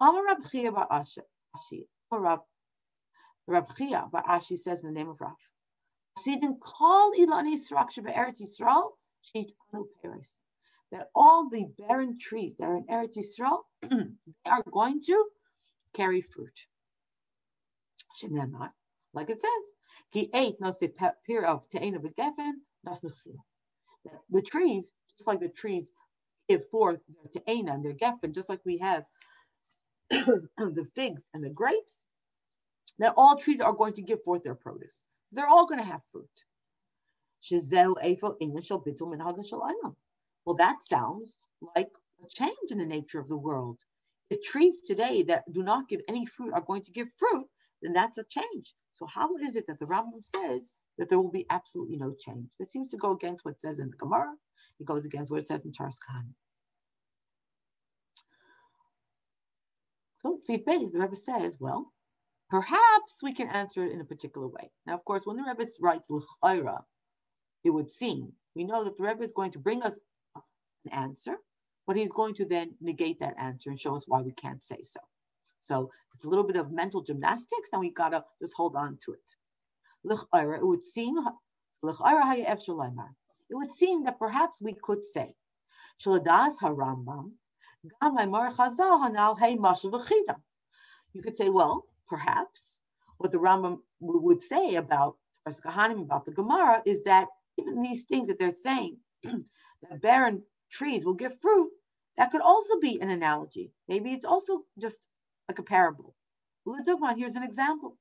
Rab 0.00 0.50
Chia 0.50 0.70
Bar 0.70 0.88
Ashi, 0.90 1.22
Rab 3.48 3.76
Chia 3.76 4.08
Bar 4.10 4.24
Ashi 4.28 4.58
says 4.58 4.80
in 4.80 4.86
the 4.86 4.92
name 4.92 5.08
of 5.08 5.20
Rav, 5.20 5.34
call 6.60 7.12
Ilani 7.12 7.56
Sraksha 7.58 8.04
Be'eret 8.04 8.38
Yisrael, 8.38 8.92
Sheet 9.20 9.52
Anu 9.74 9.86
Peres. 10.00 10.36
That 10.92 11.10
all 11.16 11.48
the 11.50 11.66
barren 11.76 12.16
trees 12.18 12.54
that 12.58 12.66
are 12.66 12.76
in 12.76 12.84
Eretz 12.84 13.16
Yisrael, 13.18 13.64
they 13.82 14.50
are 14.50 14.62
going 14.70 15.02
to 15.02 15.26
carry 15.92 16.22
fruit. 16.22 16.66
Shenemar, 18.16 18.70
like 19.12 19.30
it 19.30 19.40
says, 19.40 19.50
He 20.10 20.30
ate 20.34 20.56
no 20.60 20.70
se 20.70 20.92
pir 21.26 21.44
of 21.44 21.68
te'ena 21.70 21.98
v'gefen, 21.98 22.52
nas 22.84 23.04
The 24.30 24.42
trees, 24.42 24.92
just 25.16 25.26
like 25.26 25.40
the 25.40 25.48
trees 25.48 25.92
give 26.48 26.68
forth 26.70 27.00
their 27.08 27.42
te'ena 27.42 27.74
and 27.74 27.84
their 27.84 27.92
gefen, 27.92 28.34
just 28.34 28.48
like 28.48 28.60
we 28.64 28.78
have 28.78 29.04
the 30.10 30.86
figs 30.94 31.24
and 31.34 31.44
the 31.44 31.50
grapes, 31.50 31.98
that 32.98 33.14
all 33.16 33.36
trees 33.36 33.60
are 33.60 33.72
going 33.72 33.94
to 33.94 34.02
give 34.02 34.22
forth 34.22 34.42
their 34.44 34.54
produce. 34.54 35.02
So 35.26 35.36
they're 35.36 35.48
all 35.48 35.66
going 35.66 35.80
to 35.80 35.86
have 35.86 36.02
fruit. 36.12 36.28
Well, 40.44 40.56
that 40.56 40.76
sounds 40.88 41.36
like 41.74 41.88
a 42.22 42.28
change 42.30 42.70
in 42.70 42.78
the 42.78 42.86
nature 42.86 43.18
of 43.18 43.28
the 43.28 43.36
world. 43.36 43.78
If 44.30 44.42
trees 44.42 44.80
today 44.80 45.22
that 45.24 45.44
do 45.52 45.62
not 45.62 45.88
give 45.88 46.00
any 46.08 46.26
fruit 46.26 46.52
are 46.52 46.60
going 46.60 46.82
to 46.82 46.90
give 46.90 47.08
fruit, 47.18 47.46
then 47.86 47.92
that's 47.92 48.18
a 48.18 48.24
change. 48.24 48.74
So 48.92 49.06
how 49.06 49.36
is 49.36 49.56
it 49.56 49.66
that 49.68 49.78
the 49.78 49.86
Rambam 49.86 50.22
says 50.34 50.74
that 50.98 51.08
there 51.08 51.20
will 51.20 51.30
be 51.30 51.46
absolutely 51.50 51.96
no 51.96 52.14
change? 52.18 52.48
That 52.58 52.72
seems 52.72 52.90
to 52.90 52.96
go 52.96 53.12
against 53.12 53.44
what 53.44 53.52
it 53.52 53.60
says 53.60 53.78
in 53.78 53.90
the 53.90 53.96
Gemara. 53.96 54.34
It 54.80 54.86
goes 54.86 55.04
against 55.04 55.30
what 55.30 55.40
it 55.40 55.48
says 55.48 55.64
in 55.64 55.72
Kohanim. 55.72 56.34
So 60.18 60.38
see, 60.42 60.56
base, 60.56 60.90
the 60.92 60.98
Rebbe 60.98 61.16
says, 61.16 61.56
well, 61.60 61.92
perhaps 62.50 63.22
we 63.22 63.32
can 63.32 63.48
answer 63.48 63.84
it 63.84 63.92
in 63.92 64.00
a 64.00 64.04
particular 64.04 64.48
way. 64.48 64.70
Now, 64.86 64.94
of 64.94 65.04
course, 65.04 65.22
when 65.24 65.36
the 65.36 65.44
Rebbe 65.44 65.70
writes 65.80 66.04
l'chayra, 66.08 66.84
it 67.64 67.70
would 67.70 67.92
seem 67.92 68.32
we 68.54 68.64
know 68.64 68.82
that 68.84 68.96
the 68.96 69.04
Rebbe 69.04 69.24
is 69.24 69.32
going 69.36 69.52
to 69.52 69.58
bring 69.58 69.82
us 69.82 69.94
an 70.34 70.92
answer, 70.92 71.36
but 71.86 71.96
he's 71.96 72.12
going 72.12 72.34
to 72.34 72.44
then 72.46 72.74
negate 72.80 73.20
that 73.20 73.34
answer 73.38 73.70
and 73.70 73.78
show 73.78 73.94
us 73.94 74.04
why 74.06 74.22
we 74.22 74.32
can't 74.32 74.64
say 74.64 74.78
so. 74.82 75.00
So 75.66 75.90
it's 76.14 76.24
a 76.24 76.28
little 76.28 76.44
bit 76.44 76.56
of 76.56 76.70
mental 76.70 77.02
gymnastics, 77.02 77.68
and 77.72 77.80
we 77.80 77.90
gotta 77.90 78.24
just 78.40 78.54
hold 78.54 78.76
on 78.76 78.98
to 79.04 79.12
it. 79.12 79.20
It 80.04 80.64
would 80.64 80.84
seem 80.84 81.18
it 83.48 83.54
would 83.54 83.72
seem 83.72 84.04
that 84.04 84.18
perhaps 84.18 84.60
we 84.60 84.74
could 84.74 85.04
say, 85.04 85.34
you 91.12 91.22
could 91.22 91.36
say, 91.36 91.48
well, 91.48 91.84
perhaps 92.08 92.80
what 93.18 93.32
the 93.32 93.38
Rambam 93.38 93.78
would 94.00 94.42
say 94.42 94.74
about 94.76 95.16
about 95.46 96.24
the 96.24 96.32
Gemara, 96.32 96.82
is 96.84 97.04
that 97.04 97.28
even 97.56 97.82
these 97.82 98.04
things 98.04 98.28
that 98.28 98.38
they're 98.38 98.52
saying, 98.62 98.98
that 99.22 100.02
barren 100.02 100.42
trees 100.70 101.04
will 101.04 101.14
give 101.14 101.40
fruit, 101.40 101.70
that 102.16 102.30
could 102.30 102.40
also 102.40 102.78
be 102.80 103.00
an 103.00 103.10
analogy. 103.10 103.72
Maybe 103.88 104.12
it's 104.12 104.24
also 104.24 104.64
just 104.78 105.08
like 105.48 105.58
a 105.58 105.62
parable. 105.62 106.14
L'dugman, 106.64 107.16
here's 107.16 107.36
an 107.36 107.42
example. 107.42 107.96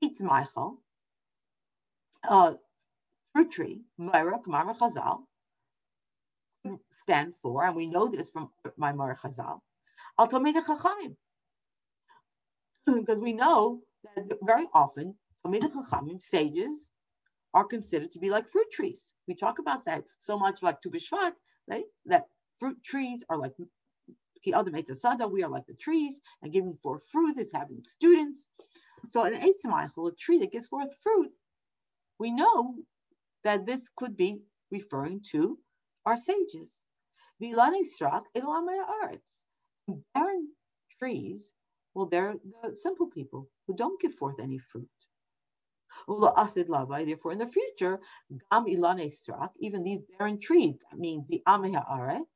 It's 0.00 0.20
Michael, 0.20 0.82
uh, 2.28 2.54
fruit 3.32 3.50
tree, 3.50 3.82
Myra, 3.98 4.38
Kamara 4.40 4.76
Chazal, 4.76 5.20
stand 7.02 7.34
for, 7.40 7.64
and 7.64 7.76
we 7.76 7.86
know 7.86 8.08
this 8.08 8.30
from 8.30 8.50
my 8.76 8.92
Mar 8.92 9.16
Chazal, 9.22 9.60
Al 10.18 10.28
Chachamim. 10.28 11.16
Because 12.86 13.20
we 13.20 13.32
know 13.32 13.80
that 14.16 14.38
very 14.42 14.66
often, 14.74 15.14
Talmid 15.44 15.70
Chachamim, 15.72 16.20
sages, 16.20 16.90
are 17.54 17.64
considered 17.64 18.10
to 18.12 18.18
be 18.18 18.30
like 18.30 18.48
fruit 18.48 18.70
trees. 18.72 19.14
We 19.26 19.34
talk 19.34 19.58
about 19.58 19.84
that 19.84 20.04
so 20.18 20.38
much 20.38 20.62
like 20.62 20.80
Tu 20.80 20.90
B'Shvat, 20.90 21.32
right? 21.68 21.84
That 22.06 22.26
fruit 22.58 22.82
trees 22.82 23.24
are 23.28 23.38
like 23.38 23.52
we 24.44 24.52
are 25.42 25.50
like 25.50 25.66
the 25.66 25.74
trees, 25.74 26.20
and 26.42 26.52
giving 26.52 26.76
forth 26.82 27.02
fruit 27.10 27.38
is 27.38 27.52
having 27.52 27.84
students. 27.84 28.46
So 29.10 29.24
an 29.24 29.34
Eitzmaichel, 29.34 30.12
a 30.12 30.14
tree 30.14 30.38
that 30.38 30.52
gives 30.52 30.66
forth 30.66 30.94
fruit, 31.02 31.30
we 32.18 32.30
know 32.30 32.74
that 33.44 33.66
this 33.66 33.88
could 33.96 34.16
be 34.16 34.42
referring 34.70 35.20
to 35.32 35.58
our 36.06 36.16
sages. 36.16 36.82
Vilani 37.42 37.82
srak 37.82 38.22
ilamaya 38.36 38.84
arts. 39.02 39.44
Barren 40.14 40.48
trees, 40.98 41.54
well, 41.94 42.06
they're 42.06 42.34
the 42.62 42.76
simple 42.76 43.06
people 43.06 43.48
who 43.66 43.74
don't 43.74 44.00
give 44.00 44.14
forth 44.14 44.38
any 44.40 44.58
fruit. 44.58 44.88
Therefore, 46.06 47.32
in 47.32 47.38
the 47.38 47.46
future, 47.46 48.00
even 49.60 49.82
these 49.82 50.00
barren 50.18 50.38
trees, 50.38 50.76
that 50.90 50.98
means 50.98 51.26
the 51.28 51.42
Ameh 51.48 51.74
Haaretz, 51.90 52.26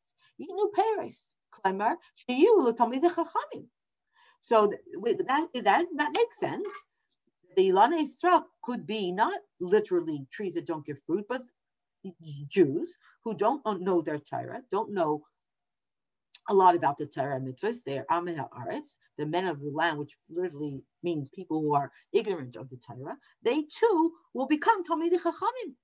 Yinu 0.40 0.72
Peres, 0.74 1.20
Klemar, 1.54 1.96
So 4.40 4.66
that, 4.68 5.48
that, 5.54 5.86
that 5.96 6.12
makes 6.12 6.38
sense. 6.38 6.68
The 7.56 7.70
Ilane 7.70 8.08
Strak 8.08 8.44
could 8.62 8.86
be 8.86 9.12
not 9.12 9.38
literally 9.60 10.26
trees 10.32 10.54
that 10.54 10.66
don't 10.66 10.84
give 10.84 11.00
fruit, 11.06 11.24
but 11.28 11.42
Jews 12.48 12.98
who 13.22 13.34
don't 13.34 13.64
know 13.80 14.02
their 14.02 14.18
Torah, 14.18 14.62
don't 14.70 14.92
know 14.92 15.22
a 16.48 16.54
lot 16.54 16.74
about 16.74 16.98
the 16.98 17.06
Torah 17.06 17.40
mitzvahs. 17.40 17.78
They're 17.84 18.04
Ameh 18.10 18.36
Haaretz, 18.36 18.96
the 19.16 19.26
men 19.26 19.46
of 19.46 19.60
the 19.60 19.70
land, 19.70 19.98
which 19.98 20.16
literally 20.28 20.82
means 21.02 21.28
people 21.28 21.60
who 21.60 21.74
are 21.74 21.90
ignorant 22.12 22.56
of 22.56 22.68
the 22.68 22.76
Torah. 22.76 23.16
They 23.42 23.62
too 23.62 24.12
will 24.34 24.46
become 24.46 24.84
Talmidei 24.84 25.20
Chachamim. 25.20 25.74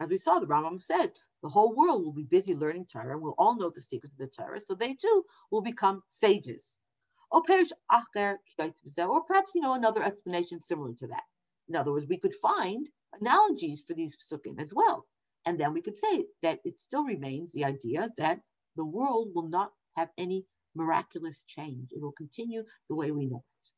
As 0.00 0.10
we 0.10 0.18
saw, 0.18 0.38
the 0.38 0.46
Rambam 0.46 0.82
said, 0.82 1.12
the 1.42 1.48
whole 1.48 1.74
world 1.74 2.04
will 2.04 2.12
be 2.12 2.24
busy 2.24 2.54
learning 2.54 2.86
Torah 2.90 3.12
and 3.12 3.22
we'll 3.22 3.34
all 3.38 3.56
know 3.56 3.70
the 3.74 3.80
secrets 3.80 4.14
of 4.14 4.18
the 4.18 4.26
Torah, 4.26 4.60
so 4.60 4.74
they 4.74 4.94
too 4.94 5.24
will 5.50 5.62
become 5.62 6.02
sages. 6.08 6.76
Or 7.30 7.42
perhaps, 7.42 7.72
you 9.54 9.60
know, 9.60 9.74
another 9.74 10.02
explanation 10.02 10.62
similar 10.62 10.94
to 10.94 11.06
that. 11.08 11.24
In 11.68 11.76
other 11.76 11.92
words, 11.92 12.06
we 12.08 12.18
could 12.18 12.34
find 12.34 12.88
analogies 13.20 13.82
for 13.86 13.94
these 13.94 14.16
psukim 14.16 14.60
as 14.60 14.72
well. 14.74 15.06
And 15.44 15.58
then 15.60 15.72
we 15.72 15.82
could 15.82 15.98
say 15.98 16.26
that 16.42 16.60
it 16.64 16.80
still 16.80 17.04
remains 17.04 17.52
the 17.52 17.64
idea 17.64 18.10
that 18.18 18.40
the 18.76 18.84
world 18.84 19.32
will 19.34 19.48
not 19.48 19.72
have 19.96 20.10
any 20.16 20.46
miraculous 20.74 21.42
change. 21.46 21.90
It 21.92 22.00
will 22.00 22.12
continue 22.12 22.64
the 22.88 22.94
way 22.94 23.10
we 23.10 23.26
know 23.26 23.44
it. 23.44 23.70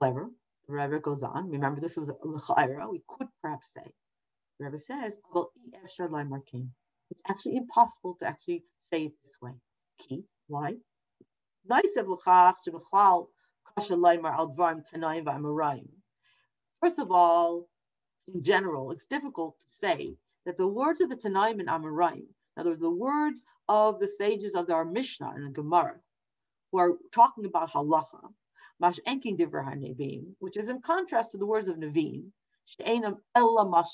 However, 0.00 0.30
the 0.66 0.72
Rebbe 0.72 0.98
goes 1.00 1.22
on. 1.22 1.50
Remember, 1.50 1.80
this 1.80 1.96
was 1.96 2.08
a. 2.08 2.14
We 2.88 3.02
could 3.06 3.28
perhaps 3.42 3.72
say, 3.74 3.92
Rebbe 4.60 4.78
says, 4.78 5.14
it's 7.10 7.20
actually 7.28 7.56
impossible 7.56 8.16
to 8.20 8.26
actually 8.26 8.64
say 8.90 9.06
it 9.06 9.12
this 9.22 9.36
way. 9.40 9.52
Key, 9.98 10.24
why? 10.46 10.76
First 16.80 16.98
of 16.98 17.10
all, 17.10 17.68
in 18.32 18.42
general, 18.42 18.90
it's 18.92 19.06
difficult 19.06 19.56
to 19.58 19.76
say 19.76 20.16
that 20.46 20.56
the 20.56 20.68
words 20.68 21.00
of 21.00 21.08
the 21.08 21.16
Tanaim 21.16 21.58
and 21.60 21.68
Amoraim 21.68 22.26
in 22.56 22.60
other 22.60 22.70
words, 22.70 22.80
the 22.80 22.90
words 22.90 23.44
of 23.68 23.98
the 23.98 24.08
sages 24.08 24.54
of 24.54 24.68
our 24.70 24.84
Mishnah 24.84 25.32
and 25.34 25.54
Gemara, 25.54 25.94
who 26.70 26.78
are 26.78 26.98
talking 27.12 27.44
about 27.46 27.72
halacha, 27.72 28.32
which 30.38 30.56
is 30.56 30.68
in 30.68 30.80
contrast 30.80 31.32
to 31.32 31.38
the 31.38 31.46
words 31.46 31.68
of 31.68 31.76
Navim, 31.76 32.32
she'enam 32.66 33.18
ella. 33.34 33.84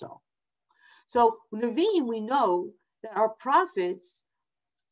So 1.06 1.38
Navim, 1.54 2.06
we 2.06 2.20
know 2.20 2.70
that 3.02 3.16
our 3.16 3.28
prophets, 3.28 4.22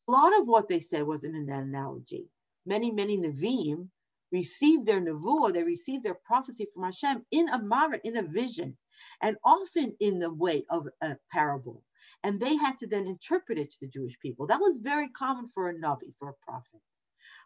a 0.07 0.11
lot 0.11 0.37
of 0.39 0.47
what 0.47 0.67
they 0.69 0.79
said 0.79 1.03
was 1.03 1.23
in 1.23 1.35
an 1.35 1.49
analogy. 1.49 2.29
Many, 2.65 2.91
many 2.91 3.17
Navim 3.17 3.89
received 4.31 4.85
their 4.85 5.01
nevuah, 5.01 5.53
they 5.53 5.63
received 5.63 6.03
their 6.03 6.19
prophecy 6.25 6.67
from 6.73 6.83
Hashem 6.83 7.25
in 7.31 7.49
a 7.49 7.61
mara, 7.61 7.99
in 8.03 8.17
a 8.17 8.23
vision, 8.23 8.77
and 9.21 9.37
often 9.43 9.95
in 9.99 10.19
the 10.19 10.33
way 10.33 10.65
of 10.69 10.87
a 11.01 11.15
parable. 11.31 11.83
And 12.23 12.39
they 12.39 12.55
had 12.55 12.77
to 12.79 12.87
then 12.87 13.05
interpret 13.05 13.57
it 13.57 13.71
to 13.71 13.77
the 13.81 13.87
Jewish 13.87 14.19
people. 14.19 14.47
That 14.47 14.59
was 14.59 14.77
very 14.77 15.09
common 15.09 15.49
for 15.53 15.69
a 15.69 15.75
Navi, 15.75 16.13
for 16.17 16.29
a 16.29 16.45
prophet. 16.45 16.81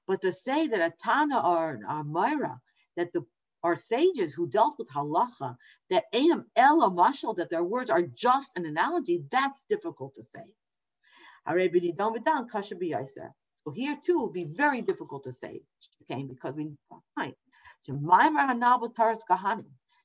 But 0.08 0.22
to 0.22 0.32
say 0.32 0.68
that 0.68 0.80
a 0.80 0.94
Tana 1.02 1.40
or 1.40 1.80
a 1.88 2.04
Myra, 2.04 2.62
that 2.96 3.14
the 3.14 3.26
our 3.64 3.76
sages 3.76 4.34
who 4.34 4.48
dealt 4.48 4.78
with 4.78 4.90
halacha, 4.90 5.58
that 5.90 6.06
ainam 6.14 6.46
ela 6.56 6.90
mashal, 6.90 7.36
that 7.38 7.50
their 7.50 7.64
words 7.64 7.90
are 7.90 8.04
just 8.04 8.52
an 8.56 8.66
analogy, 8.66 9.24
that's 9.32 9.64
difficult 9.70 10.14
to 10.16 10.24
say. 10.24 10.56
So 13.64 13.72
here 13.72 13.98
too 14.04 14.20
will 14.20 14.32
be 14.32 14.46
very 14.46 14.82
difficult 14.82 15.24
to 15.24 15.34
say, 15.34 15.62
okay, 16.04 16.24
because 16.24 16.56
we 16.56 16.72
find 17.16 17.34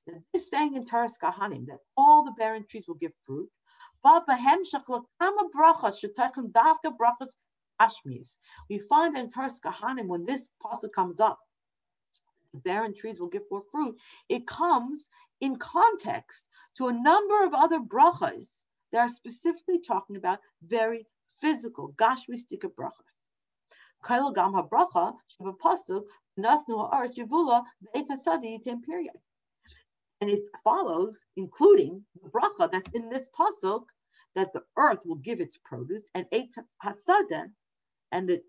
that 0.07 0.23
this 0.33 0.51
saying 0.51 0.75
in 0.75 0.85
Toras 0.85 1.13
Kohanim 1.23 1.67
that 1.67 1.79
all 1.97 2.25
the 2.25 2.33
barren 2.33 2.65
trees 2.69 2.85
will 2.89 2.97
give 2.97 3.13
fruit. 3.25 3.49
We 4.05 4.11
find 8.79 9.17
that 9.17 9.25
in 9.25 9.31
Toras 9.31 9.61
Kohanim, 9.65 10.07
when 10.07 10.25
this 10.27 10.49
pasuk 10.63 10.93
comes 10.95 11.21
up, 11.21 11.39
the 12.55 12.61
barren 12.61 12.95
trees 12.95 13.21
will 13.21 13.29
give 13.29 13.47
forth 13.49 13.65
fruit, 13.71 13.97
it 14.29 14.47
comes 14.47 15.09
in 15.41 15.57
context 15.57 16.45
to 16.77 16.89
a 16.89 16.93
number 16.93 17.45
of 17.45 17.53
other 17.53 17.81
brachas 17.81 18.47
that 18.93 18.99
are 18.99 19.09
specifically 19.09 19.81
talking 19.81 20.17
about 20.17 20.39
very 20.67 21.07
physical, 21.41 21.93
gashmistika 21.97 22.71
brachas. 22.79 23.19
Kail 24.07 24.31
gam 24.33 24.53
habracha 24.53 25.15
pasuk 25.43 26.05
nasnu 26.39 27.65
period. 28.87 29.15
And 30.21 30.31
it 30.31 30.43
follows, 30.63 31.25
including 31.37 32.05
the 32.23 32.31
bracha 32.31 32.71
that's 32.71 32.91
in 32.95 33.11
this 33.11 33.29
pasuk, 33.39 33.83
that 34.37 34.53
the 34.53 34.63
earth 34.77 35.01
will 35.05 35.17
give 35.17 35.41
its 35.41 35.59
produce, 35.59 36.03
and 36.15 36.27
eitz 36.33 36.57
hasada, 36.85 37.51
and 38.13 38.29
the 38.29 38.43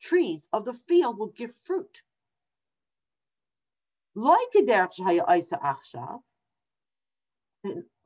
trees 0.00 0.46
of 0.52 0.64
the 0.64 0.74
field 0.74 1.18
will 1.18 1.32
give 1.36 1.52
fruit. 1.62 2.02
Like 4.14 4.54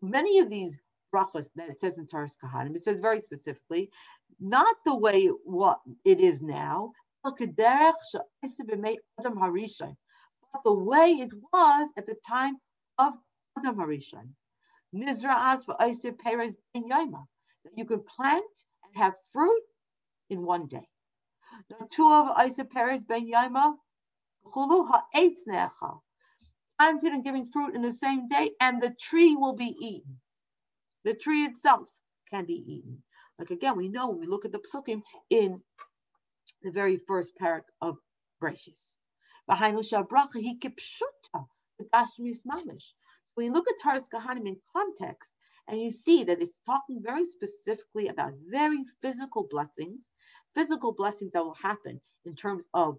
many 0.02 0.38
of 0.38 0.50
these 0.50 0.78
brachas 1.14 1.48
that 1.56 1.70
it 1.70 1.80
says 1.80 1.98
in 1.98 2.06
Toras 2.06 2.36
Kohanim, 2.42 2.76
it 2.76 2.84
says 2.84 2.98
very 3.00 3.20
specifically, 3.20 3.90
not 4.40 4.76
the 4.84 4.94
way 4.94 5.26
what 5.44 5.80
it 6.04 6.20
is 6.20 6.42
now, 6.42 6.92
but 7.22 7.36
the 10.64 10.72
way 10.72 11.10
it 11.12 11.30
was 11.52 11.88
at 11.96 12.06
the 12.06 12.16
time 12.26 12.56
of 12.98 13.14
Adam 13.58 13.76
Harishon. 13.76 14.34
Nizra'as 14.94 15.64
for 15.64 15.74
Isir 15.80 16.16
Perez 16.18 16.54
in 16.74 16.84
Yaima, 16.88 17.26
that 17.64 17.72
you 17.76 17.84
can 17.84 18.00
plant 18.00 18.44
and 18.84 19.02
have 19.02 19.14
fruit 19.32 19.62
in 20.30 20.42
one 20.42 20.66
day. 20.66 20.88
The 21.68 21.86
two 21.90 22.10
of 22.12 22.36
Isa 22.46 22.64
Perez 22.64 23.02
Ben 23.02 23.26
Yaima, 23.30 23.74
planted 26.78 27.12
and 27.12 27.24
giving 27.24 27.46
fruit 27.50 27.74
in 27.74 27.82
the 27.82 27.92
same 27.92 28.28
day, 28.28 28.50
and 28.60 28.82
the 28.82 28.94
tree 29.00 29.36
will 29.36 29.54
be 29.54 29.76
eaten. 29.80 30.20
The 31.04 31.14
tree 31.14 31.44
itself 31.44 31.88
can 32.30 32.46
be 32.46 32.64
eaten. 32.66 33.02
Like 33.38 33.50
again, 33.50 33.76
we 33.76 33.88
know 33.88 34.08
when 34.08 34.20
we 34.20 34.26
look 34.26 34.44
at 34.44 34.52
the 34.52 34.60
psukim 34.60 35.02
in 35.30 35.60
the 36.62 36.70
very 36.70 36.96
first 36.96 37.32
parak 37.40 37.62
of 37.80 37.96
Brachis. 38.42 38.96
So 39.46 39.56
when 43.34 43.46
you 43.46 43.52
look 43.52 43.66
at 43.68 43.74
Toras 43.84 44.08
Kohanim 44.12 44.46
in 44.46 44.56
context, 44.74 45.32
and 45.66 45.80
you 45.80 45.90
see 45.90 46.24
that 46.24 46.40
it's 46.42 46.58
talking 46.66 47.00
very 47.02 47.24
specifically 47.24 48.08
about 48.08 48.34
very 48.50 48.84
physical 49.00 49.46
blessings, 49.50 50.10
physical 50.54 50.92
blessings 50.92 51.32
that 51.32 51.44
will 51.44 51.54
happen 51.54 52.00
in 52.24 52.34
terms 52.34 52.66
of 52.74 52.98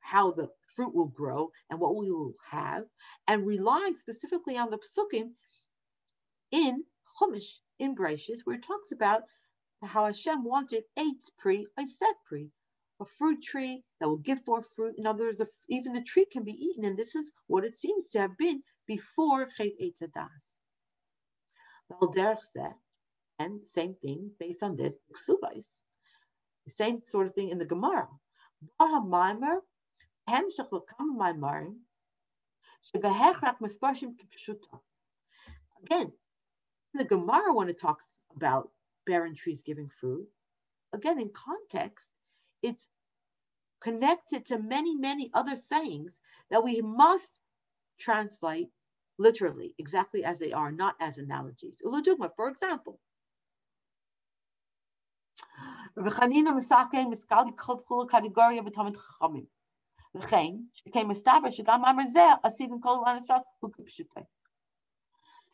how 0.00 0.32
the 0.32 0.48
fruit 0.74 0.94
will 0.94 1.06
grow 1.08 1.50
and 1.68 1.78
what 1.78 1.96
we 1.96 2.10
will 2.10 2.34
have, 2.50 2.84
and 3.28 3.46
relying 3.46 3.96
specifically 3.96 4.56
on 4.56 4.70
the 4.70 4.78
psukim 4.78 5.30
in 6.50 6.84
Chumash, 7.20 7.60
in 7.78 7.94
Brachis, 7.94 8.40
where 8.44 8.56
it 8.56 8.64
talks 8.64 8.92
about 8.92 9.22
how 9.82 10.06
Hashem 10.06 10.44
wanted 10.44 10.84
eight 10.98 11.30
pre, 11.38 11.66
I 11.78 11.84
said 11.84 12.14
pre, 12.26 12.50
a 13.00 13.04
fruit 13.04 13.42
tree 13.42 13.84
that 13.98 14.08
will 14.08 14.18
give 14.18 14.42
forth 14.44 14.66
fruit. 14.76 14.94
In 14.98 15.06
other 15.06 15.24
words, 15.24 15.40
even 15.68 15.92
the 15.92 16.02
tree 16.02 16.26
can 16.30 16.44
be 16.44 16.52
eaten, 16.52 16.84
and 16.84 16.98
this 16.98 17.14
is 17.14 17.32
what 17.46 17.64
it 17.64 17.74
seems 17.74 18.08
to 18.10 18.20
have 18.20 18.36
been 18.36 18.62
before 18.86 19.46
Chet 19.46 19.72
Eitzadas. 19.80 20.28
And 23.38 23.60
same 23.66 23.94
thing 24.02 24.32
based 24.38 24.62
on 24.62 24.76
this. 24.76 24.96
The 26.66 26.72
same 26.76 27.00
sort 27.06 27.26
of 27.26 27.34
thing 27.34 27.48
in 27.48 27.58
the 27.58 27.64
Gemara. 27.64 28.06
Again, 35.84 36.12
the 36.94 37.04
Gemara, 37.04 37.54
when 37.54 37.68
it 37.68 37.80
talks 37.80 38.04
about 38.34 38.70
barren 39.06 39.34
trees 39.34 39.62
giving 39.62 39.88
fruit, 39.88 40.26
again, 40.92 41.20
in 41.20 41.30
context, 41.30 42.08
it's 42.62 42.88
connected 43.80 44.44
to 44.46 44.58
many, 44.58 44.94
many 44.94 45.30
other 45.34 45.56
sayings 45.56 46.18
that 46.50 46.62
we 46.62 46.80
must 46.80 47.40
translate 47.98 48.70
literally, 49.18 49.74
exactly 49.78 50.24
as 50.24 50.38
they 50.38 50.52
are, 50.52 50.72
not 50.72 50.94
as 51.00 51.18
analogies. 51.18 51.76
Uludugma, 51.84 52.30
for 52.34 52.48
example, 52.48 53.00
Rabbi 55.96 56.10
Chanina 56.10 56.52
Misake 56.52 57.06
Miskali. 57.06 57.56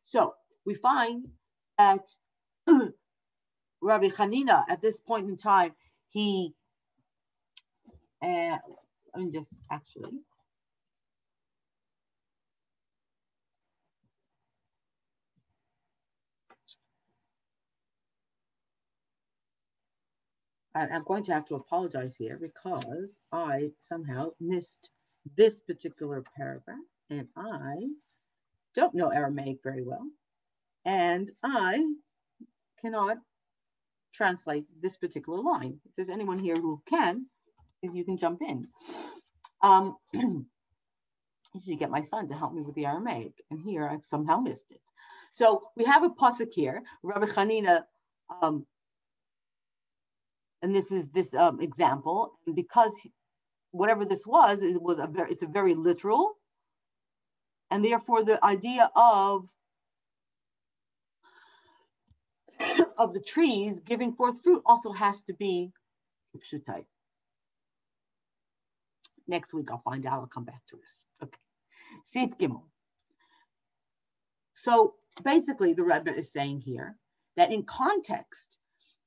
So 0.02 0.34
we 0.64 0.74
find 0.74 1.28
that 1.78 2.00
Rabbi 3.82 4.08
Hanina, 4.08 4.64
at 4.68 4.80
this 4.80 5.00
point 5.00 5.28
in 5.28 5.36
time, 5.36 5.72
he, 6.08 6.54
uh, 8.22 8.26
I 8.26 8.58
mean, 9.16 9.32
just 9.32 9.60
actually, 9.70 10.20
I'm 20.76 21.04
going 21.04 21.24
to 21.24 21.32
have 21.32 21.46
to 21.46 21.54
apologize 21.54 22.16
here 22.16 22.38
because 22.40 23.08
I 23.32 23.70
somehow 23.80 24.30
missed 24.40 24.90
this 25.36 25.60
particular 25.60 26.22
paragraph 26.36 26.76
and 27.10 27.28
I 27.36 27.88
don't 28.74 28.94
know 28.94 29.08
Aramaic 29.08 29.58
very 29.64 29.82
well. 29.82 30.06
And 30.84 31.32
I 31.42 31.82
cannot 32.80 33.18
translate 34.14 34.64
this 34.80 34.96
particular 34.96 35.40
line. 35.40 35.80
If 35.84 35.92
there's 35.96 36.10
anyone 36.10 36.38
here 36.38 36.56
who 36.56 36.82
can, 36.88 37.26
is 37.82 37.94
you 37.94 38.04
can 38.04 38.18
jump 38.18 38.40
in. 38.42 38.68
Um, 39.62 39.96
usually 41.54 41.76
get 41.76 41.90
my 41.90 42.02
son 42.02 42.28
to 42.28 42.34
help 42.34 42.52
me 42.52 42.62
with 42.62 42.74
the 42.74 42.86
Aramaic, 42.86 43.32
and 43.50 43.60
here 43.60 43.88
I've 43.88 44.04
somehow 44.04 44.38
missed 44.38 44.66
it. 44.70 44.80
So 45.32 45.68
we 45.76 45.84
have 45.84 46.02
a 46.02 46.10
pasuk 46.10 46.52
here, 46.52 46.82
Rabbi 47.02 47.26
Hanina, 47.26 47.82
um, 48.42 48.66
and 50.66 50.74
this 50.74 50.90
is 50.90 51.08
this 51.10 51.32
um, 51.32 51.60
example, 51.60 52.40
and 52.44 52.56
because 52.56 52.92
whatever 53.70 54.04
this 54.04 54.26
was, 54.26 54.62
it 54.62 54.82
was 54.82 54.98
a 54.98 55.06
very, 55.06 55.30
it's 55.30 55.44
a 55.44 55.46
very 55.46 55.76
literal, 55.76 56.38
and 57.70 57.84
therefore 57.84 58.24
the 58.24 58.44
idea 58.44 58.90
of 58.96 59.46
of 62.98 63.14
the 63.14 63.20
trees 63.20 63.78
giving 63.78 64.12
forth 64.12 64.42
fruit 64.42 64.60
also 64.66 64.90
has 64.90 65.22
to 65.22 65.34
be. 65.34 65.70
Next 69.28 69.54
week 69.54 69.70
I'll 69.70 69.82
find 69.84 70.04
out. 70.04 70.14
I'll 70.14 70.26
come 70.26 70.44
back 70.44 70.62
to 70.70 70.76
this. 70.76 70.90
Okay. 71.22 71.38
Gimel. 72.40 72.62
So 74.52 74.94
basically, 75.22 75.74
the 75.74 75.84
Rebbe 75.84 76.12
is 76.12 76.32
saying 76.32 76.62
here 76.62 76.96
that 77.36 77.52
in 77.52 77.62
context, 77.62 78.58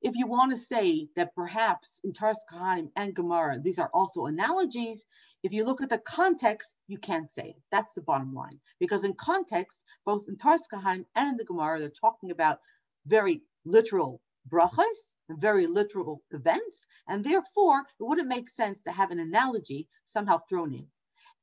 if 0.02 0.16
you 0.16 0.28
want 0.28 0.52
to 0.52 0.58
say 0.58 1.08
that 1.16 1.36
perhaps 1.36 2.00
in 2.04 2.14
Toras 2.14 2.38
Kohanim 2.52 2.90
and 2.96 3.16
Gemara, 3.16 3.60
these 3.60 3.80
are 3.80 3.90
also 3.94 4.26
analogies, 4.26 5.06
if 5.44 5.52
you 5.52 5.66
look 5.66 5.82
at 5.82 5.90
the 5.90 5.98
context, 5.98 6.76
you 6.88 6.98
can't 6.98 7.34
say 7.34 7.50
it. 7.50 7.62
That's 7.72 7.94
the 7.94 8.02
bottom 8.02 8.34
line. 8.34 8.60
Because 8.80 9.04
in 9.04 9.14
context, 9.14 9.80
both 10.06 10.26
in 10.28 10.38
Toras 10.38 10.62
Kohanim 10.74 11.06
and 11.16 11.30
in 11.30 11.38
the 11.38 11.46
Gemara, 11.46 11.80
they're 11.80 11.90
talking 11.90 12.32
about 12.32 12.60
very 13.06 13.42
literal 13.66 14.22
brachas, 14.50 14.84
very 15.30 15.68
literal 15.68 16.22
events, 16.32 16.86
and 17.08 17.24
therefore 17.24 17.82
it 18.00 18.04
wouldn't 18.04 18.28
make 18.28 18.50
sense 18.50 18.80
to 18.86 18.92
have 18.92 19.12
an 19.12 19.20
analogy 19.20 19.88
somehow 20.06 20.40
thrown 20.50 20.74
in. 20.74 20.88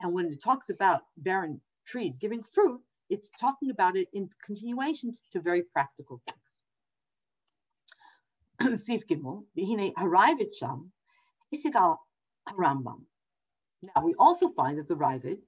And 0.01 0.13
when 0.13 0.27
it 0.27 0.43
talks 0.43 0.71
about 0.71 1.03
barren 1.17 1.61
trees 1.87 2.15
giving 2.21 2.43
fruit, 2.43 2.81
it's 3.09 3.31
talking 3.41 3.71
about 3.71 3.97
it 3.97 4.09
in 4.13 4.29
continuation 4.45 5.17
to 5.33 5.41
very 5.41 5.63
practical 5.63 6.21
things. 6.27 6.46
Sif 8.77 9.07
Gimel, 9.07 9.45
arrive 9.99 10.41
at 10.41 10.55
Sham, 10.55 10.93
Rambam. 12.59 13.03
Now 13.83 14.03
we 14.05 14.15
also 14.19 14.49
find 14.49 14.79
that 14.79 14.89
the 14.89 14.95
Raavad, 14.95 15.39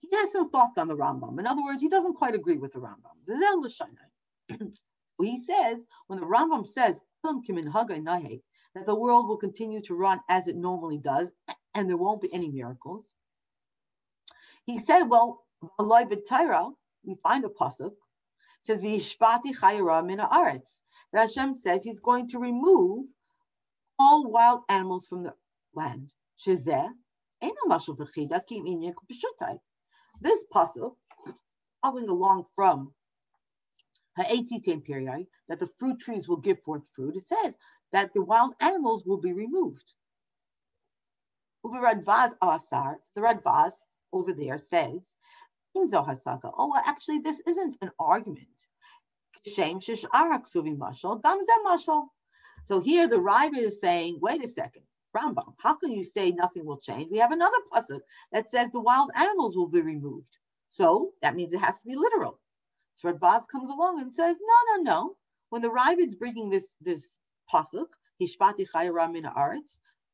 he 0.00 0.16
has 0.16 0.32
some 0.32 0.50
thoughts 0.50 0.78
on 0.78 0.88
the 0.88 0.96
Rambam. 0.96 1.38
In 1.38 1.46
other 1.46 1.62
words, 1.62 1.82
he 1.82 1.88
doesn't 1.88 2.14
quite 2.14 2.34
agree 2.34 2.56
with 2.56 2.72
the 2.72 2.80
Rambam. 2.80 3.70
so 3.70 3.86
he 5.22 5.40
says, 5.42 5.86
when 6.06 6.20
the 6.20 6.26
Rambam 6.26 6.66
says 6.66 6.96
that 7.22 8.86
the 8.86 8.94
world 8.94 9.28
will 9.28 9.36
continue 9.36 9.80
to 9.82 9.94
run 9.94 10.20
as 10.28 10.46
it 10.46 10.56
normally 10.56 10.98
does, 10.98 11.32
and 11.74 11.88
there 11.88 11.96
won't 11.96 12.22
be 12.22 12.32
any 12.32 12.48
miracles. 12.48 13.04
He 14.64 14.80
said, 14.80 15.04
well, 15.04 15.44
we 15.78 17.16
find 17.22 17.44
a 17.44 17.48
pasuk 17.48 17.92
says 18.62 18.82
v'ishpati 18.82 19.56
chayra 19.60 20.04
min 20.04 20.18
haaretz. 20.18 20.80
That 21.12 21.28
Hashem 21.28 21.56
says 21.56 21.84
He's 21.84 22.00
going 22.00 22.28
to 22.28 22.38
remove 22.38 23.06
all 23.98 24.30
wild 24.30 24.62
animals 24.68 25.06
from 25.08 25.24
the 25.24 25.34
land. 25.74 26.12
This 30.20 30.44
pasuk, 30.54 30.94
following 31.82 32.08
along 32.08 32.44
from 32.54 32.92
Ha'etzitim 34.16 34.84
period, 34.84 35.26
that 35.48 35.60
the 35.60 35.68
fruit 35.78 36.00
trees 36.00 36.28
will 36.28 36.36
give 36.36 36.62
forth 36.62 36.82
fruit, 36.94 37.16
it 37.16 37.28
says 37.28 37.54
that 37.92 38.12
the 38.14 38.22
wild 38.22 38.54
animals 38.60 39.04
will 39.06 39.20
be 39.20 39.32
removed. 39.32 39.94
The 41.64 41.70
Radbaz 41.70 42.32
over 44.12 44.32
there 44.32 44.58
says 44.58 45.02
Oh, 45.76 46.70
well, 46.72 46.82
actually, 46.86 47.18
this 47.18 47.40
isn't 47.46 47.76
an 47.80 47.90
argument. 47.98 48.46
So 52.64 52.80
here 52.80 53.08
the 53.08 53.20
Riva 53.20 53.56
is 53.56 53.80
saying, 53.80 54.18
wait 54.20 54.44
a 54.44 54.48
second, 54.48 54.82
Rambam, 55.16 55.54
how 55.58 55.74
can 55.74 55.92
you 55.92 56.04
say 56.04 56.30
nothing 56.30 56.64
will 56.64 56.78
change? 56.78 57.08
We 57.10 57.18
have 57.18 57.32
another 57.32 57.56
pasuk 57.72 58.00
that 58.32 58.50
says 58.50 58.70
the 58.70 58.80
wild 58.80 59.10
animals 59.14 59.56
will 59.56 59.68
be 59.68 59.80
removed. 59.80 60.36
So 60.68 61.12
that 61.22 61.34
means 61.34 61.54
it 61.54 61.60
has 61.60 61.78
to 61.78 61.86
be 61.86 61.96
literal. 61.96 62.40
So 62.96 63.10
Radbaz 63.10 63.48
comes 63.50 63.70
along 63.70 64.00
and 64.00 64.14
says, 64.14 64.36
no, 64.40 64.76
no, 64.76 64.82
no. 64.82 65.16
When 65.50 65.62
the 65.62 65.70
Riva 65.70 66.02
is 66.02 66.14
bringing 66.14 66.50
this 66.50 66.74
this 66.80 67.16
pasuk, 67.52 67.86
Hishpati 68.20 68.66
Chayra 68.70 69.10
Min 69.10 69.26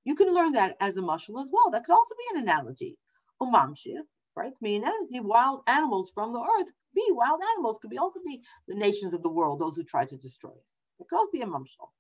you 0.04 0.14
can 0.14 0.32
learn 0.34 0.52
that 0.52 0.76
as 0.80 0.96
a 0.96 1.00
mushal 1.00 1.40
as 1.40 1.48
well. 1.50 1.70
That 1.70 1.84
could 1.84 1.94
also 1.94 2.14
be 2.14 2.36
an 2.36 2.42
analogy. 2.42 2.98
Umamshir, 3.40 4.02
right? 4.37 4.53
The 4.61 5.20
wild 5.20 5.62
animals 5.66 6.11
from 6.14 6.32
the 6.32 6.41
earth 6.41 6.70
be 6.95 7.05
wild 7.11 7.41
animals, 7.55 7.78
could 7.80 7.91
be 7.91 7.99
also 7.99 8.20
be 8.24 8.43
the 8.68 8.74
nations 8.74 9.14
of 9.14 9.22
the 9.22 9.28
world, 9.28 9.61
those 9.61 9.76
who 9.76 9.85
try 9.85 10.05
to 10.05 10.16
destroy 10.16 10.51
us. 10.51 10.74
It 11.01 11.09
could 11.09 11.16
also 11.16 11.32
be 11.32 11.43
a 11.43 11.47
mamshal. 11.47 11.91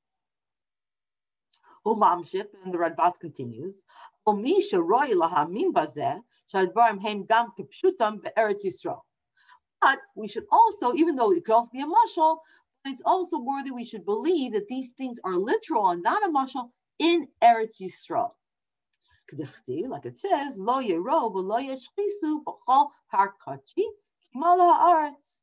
Umamship, 1.86 2.46
and 2.64 2.72
the 2.72 2.78
Radbaz 2.78 3.18
continues. 3.20 3.82
But 9.80 9.98
we 10.14 10.28
should 10.28 10.44
also, 10.50 10.94
even 10.94 11.16
though 11.16 11.32
it 11.32 11.44
could 11.44 11.54
also 11.54 11.70
be 11.72 11.82
a 11.82 11.86
mashal, 11.86 12.38
it's 12.86 13.02
also 13.04 13.38
worthy 13.38 13.70
we 13.70 13.84
should 13.84 14.04
believe 14.04 14.52
that 14.52 14.68
these 14.68 14.90
things 14.96 15.18
are 15.24 15.36
literal 15.36 15.88
and 15.90 16.02
not 16.02 16.24
a 16.24 16.28
mashal 16.28 16.70
in 16.98 17.28
Eretz 17.42 17.80
Yisrael 17.80 18.30
like 19.32 20.06
it 20.06 20.18
says, 20.18 20.54
lo 20.56 20.82
yero 20.82 21.32
v'lo 21.32 21.58
yeshchisu 21.58 22.44
b'chol 22.44 22.88
harkachi 23.12 23.84
kimala 24.24 24.78
haaretz. 24.78 25.40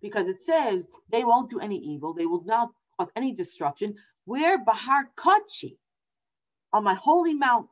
Because 0.00 0.28
it 0.28 0.42
says 0.42 0.88
they 1.10 1.24
won't 1.24 1.50
do 1.50 1.60
any 1.60 1.76
evil, 1.76 2.14
they 2.14 2.26
will 2.26 2.44
not 2.44 2.70
cause 2.98 3.10
any 3.16 3.32
destruction. 3.34 3.96
Where 4.24 4.58
bahar 4.58 5.10
kachi, 5.16 5.78
on 6.72 6.84
my 6.84 6.94
holy 6.94 7.34
mountain, 7.34 7.68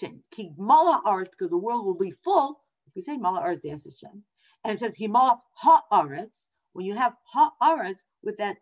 kimala 0.00 1.00
art, 1.04 1.30
because 1.30 1.50
the 1.50 1.58
world 1.58 1.84
will 1.84 1.98
be 1.98 2.10
full. 2.10 2.60
If 2.86 2.94
we 2.94 3.02
say 3.02 3.16
mala 3.16 3.40
art, 3.40 3.60
there's 3.62 3.84
Hashem, 3.84 4.22
and 4.64 4.74
it 4.74 4.80
says 4.80 4.96
himala 4.96 5.40
haaretz. 5.62 6.48
When 6.72 6.86
you 6.86 6.94
have 6.94 7.14
haaretz 7.34 8.04
with 8.22 8.36
that 8.36 8.58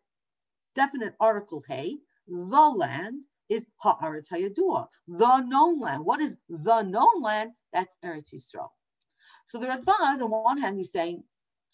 definite 0.74 1.14
article 1.20 1.62
hey, 1.68 1.98
the 2.26 2.60
land, 2.60 3.22
is 3.48 3.64
Haaretz 3.84 4.28
Hayadua, 4.30 4.86
the 5.06 5.40
known 5.40 5.80
land. 5.80 6.04
What 6.04 6.20
is 6.20 6.36
the 6.48 6.82
known 6.82 7.22
land? 7.22 7.52
That's 7.72 7.94
Eretz 8.04 8.34
Yisrael. 8.34 8.70
So 9.46 9.58
the 9.58 9.66
Radbaz, 9.66 10.22
on 10.22 10.30
one 10.30 10.58
hand, 10.58 10.78
he's 10.78 10.92
saying, 10.92 11.22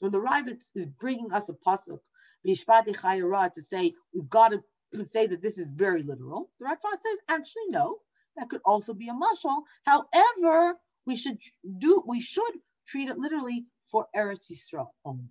when 0.01 0.13
the 0.13 0.19
Rivitz 0.19 0.65
is 0.75 0.87
bringing 0.87 1.33
us 1.33 1.49
a 1.49 1.53
pasuk, 1.53 2.01
to 2.45 3.63
say 3.63 3.95
we've 4.15 4.29
got 4.29 4.53
to 4.53 5.05
say 5.05 5.27
that 5.27 5.43
this 5.43 5.59
is 5.59 5.69
very 5.75 6.03
literal, 6.03 6.51
the 6.59 6.67
Radbaz 6.67 7.01
says, 7.03 7.19
actually, 7.29 7.69
no, 7.69 7.99
that 8.37 8.49
could 8.49 8.63
also 8.65 8.95
be 8.95 9.09
a 9.09 9.13
mashal. 9.13 9.63
However, 9.85 10.77
we 11.07 11.17
should 11.17 11.39
do, 11.79 12.03
we 12.07 12.21
should 12.21 12.55
treat 12.87 13.09
it 13.09 13.19
literally 13.19 13.67
for 13.91 14.07
Eretz 14.17 14.51
Yisrael 14.51 14.89
only. 15.05 15.29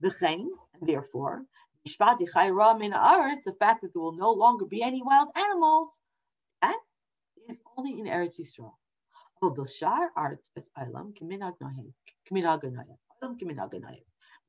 The 0.00 0.10
therefore, 0.80 1.44
the 1.84 3.54
fact 3.58 3.82
that 3.82 3.92
there 3.92 4.02
will 4.02 4.16
no 4.16 4.30
longer 4.30 4.64
be 4.64 4.82
any 4.82 5.02
wild 5.02 5.28
animals, 5.36 6.00
that 6.62 6.78
is 7.48 7.58
only 7.76 7.98
in 7.98 8.06
Eretz 8.06 8.38
Yisrael. 8.38 8.74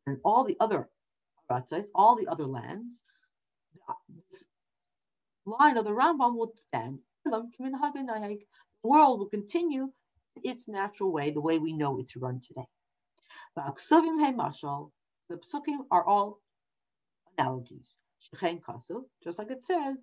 And 0.07 0.17
all 0.23 0.43
the 0.43 0.57
other 0.59 0.89
all 1.95 2.15
the 2.15 2.27
other 2.27 2.45
lands, 2.45 3.01
this 4.31 4.43
line 5.45 5.77
of 5.77 5.85
the 5.85 5.91
Rambam 5.91 6.35
will 6.35 6.53
stand. 6.55 6.99
The 7.23 8.39
world 8.83 9.19
will 9.19 9.29
continue 9.29 9.91
its 10.43 10.67
natural 10.67 11.11
way, 11.11 11.29
the 11.31 11.41
way 11.41 11.59
we 11.59 11.73
know 11.73 11.99
it 11.99 12.09
to 12.09 12.19
run 12.19 12.41
today. 12.45 12.67
The 13.55 13.61
psukim 15.37 15.85
are 15.91 16.05
all 16.05 16.39
analogies. 17.37 17.87
Just 19.23 19.37
like 19.39 19.51
it 19.51 19.65
says, 19.65 19.95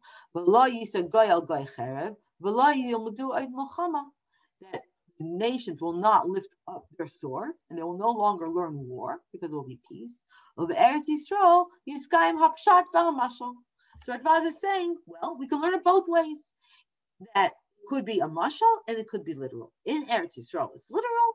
that 4.61 4.83
nations 5.21 5.81
will 5.81 5.93
not 5.93 6.29
lift 6.29 6.55
up 6.67 6.87
their 6.97 7.09
sword 7.09 7.53
and 7.69 7.79
they 7.79 7.83
will 7.83 7.99
no 7.99 8.11
longer 8.11 8.49
learn 8.49 8.87
war 8.87 9.21
because 9.33 9.49
there 9.51 9.57
will 9.57 9.67
be 9.67 9.81
peace. 9.91 10.25
Of 10.57 10.69
Eretz 10.69 11.07
Yisrael, 11.09 11.67
Yitzchayim 11.89 12.37
Hapshat 12.37 12.85
V'Hamashal. 12.95 13.55
So 14.05 14.13
Radbaz 14.13 14.47
is 14.47 14.61
saying, 14.61 14.97
well, 15.07 15.37
we 15.39 15.49
can 15.49 15.61
learn 15.61 15.75
it 15.75 15.85
both 15.85 16.05
ways. 16.07 16.39
That 17.35 17.53
could 17.89 18.05
be 18.05 18.21
a 18.21 18.27
mashal 18.29 18.83
and 18.87 18.99
it 18.99 19.09
could 19.09 19.25
be 19.25 19.35
literal. 19.35 19.73
In 19.87 20.07
Eretz 20.07 20.39
Yisrael, 20.39 20.71
it's 20.75 20.91
literal. 20.91 21.35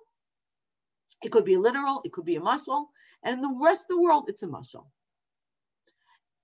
It 1.24 1.32
could 1.32 1.46
be 1.46 1.58
literal. 1.58 2.02
It 2.06 2.12
could 2.12 2.26
be 2.26 2.36
a 2.36 2.42
mashal, 2.42 2.86
and 3.24 3.36
in 3.36 3.42
the 3.42 3.60
rest 3.62 3.84
of 3.84 3.90
the 3.90 4.02
world, 4.02 4.26
it's 4.28 4.44
a 4.44 4.48
mashal. 4.48 4.86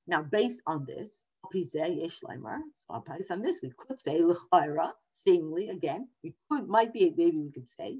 Now, 0.10 0.24
based 0.24 0.62
on 0.66 0.86
this, 0.86 1.12
so 1.44 1.50
based 1.52 3.32
on 3.32 3.42
this, 3.42 3.60
we 3.62 3.72
could 3.78 4.02
say 4.02 4.20
l'chayra, 4.20 4.92
seemingly 5.24 5.70
again, 5.70 6.08
we 6.24 6.34
could 6.50 6.68
might 6.68 6.92
be 6.92 7.14
maybe 7.16 7.38
we 7.38 7.52
could 7.52 7.70
say 7.70 8.00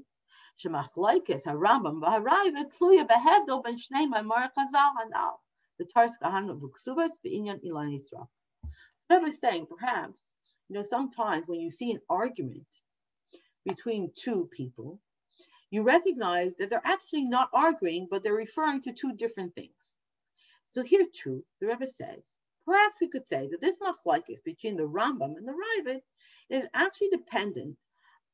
shemachloikes 0.58 1.44
harambam 1.44 2.00
v'harayva 2.02 2.64
tluya 2.76 3.06
behevdo 3.06 3.62
ben 3.62 3.76
shnei 3.76 4.08
ma'mar 4.08 4.50
chazal 4.58 4.90
hanal 4.98 5.34
the 5.78 5.84
tars 5.84 6.14
kahan 6.20 6.50
of 6.50 6.58
ksubas 6.58 7.10
beinyan 7.24 7.60
ilan 7.64 7.96
yisrael. 7.96 8.28
What 9.06 9.20
I 9.20 9.24
was 9.24 9.38
saying, 9.38 9.66
perhaps 9.66 10.20
you 10.68 10.74
know 10.74 10.82
sometimes 10.82 11.44
when 11.46 11.60
you 11.60 11.70
see 11.70 11.92
an 11.92 12.00
argument 12.10 12.66
between 13.64 14.10
two 14.16 14.48
people, 14.52 14.98
you 15.70 15.84
recognize 15.84 16.52
that 16.58 16.70
they're 16.70 16.82
actually 16.84 17.26
not 17.26 17.50
arguing, 17.54 18.08
but 18.10 18.24
they're 18.24 18.34
referring 18.34 18.82
to 18.82 18.92
two 18.92 19.12
different 19.12 19.54
things. 19.54 19.96
So 20.70 20.82
here 20.82 21.06
too, 21.12 21.44
the 21.60 21.66
Rebbe 21.66 21.86
says, 21.86 22.22
perhaps 22.64 22.96
we 23.00 23.08
could 23.08 23.26
say 23.28 23.48
that 23.50 23.60
this 23.60 23.78
machlokes 23.78 24.44
between 24.44 24.76
the 24.76 24.84
Rambam 24.84 25.36
and 25.36 25.46
the 25.46 25.52
Raavad 25.52 26.00
is 26.48 26.68
actually 26.74 27.08
dependent 27.10 27.76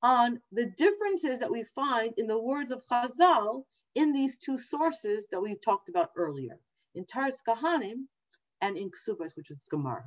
on 0.03 0.41
the 0.53 0.67
differences 0.67 1.39
that 1.41 1.51
we 1.51 1.65
find 1.65 2.13
in 2.19 2.27
the 2.27 2.41
words 2.41 2.71
of 2.71 2.83
Chazal 2.91 3.65
in 3.95 4.13
these 4.13 4.37
two 4.37 4.59
sources 4.59 5.27
that 5.33 5.41
we 5.41 5.55
talked 5.55 5.89
about 5.89 6.11
earlier, 6.17 6.59
in 6.95 7.05
Toras 7.05 7.37
Kohanim 7.47 8.09
and 8.61 8.77
in 8.77 8.91
Ksubas, 8.91 9.31
which 9.35 9.51
is 9.51 9.59
Gemara. 9.71 10.05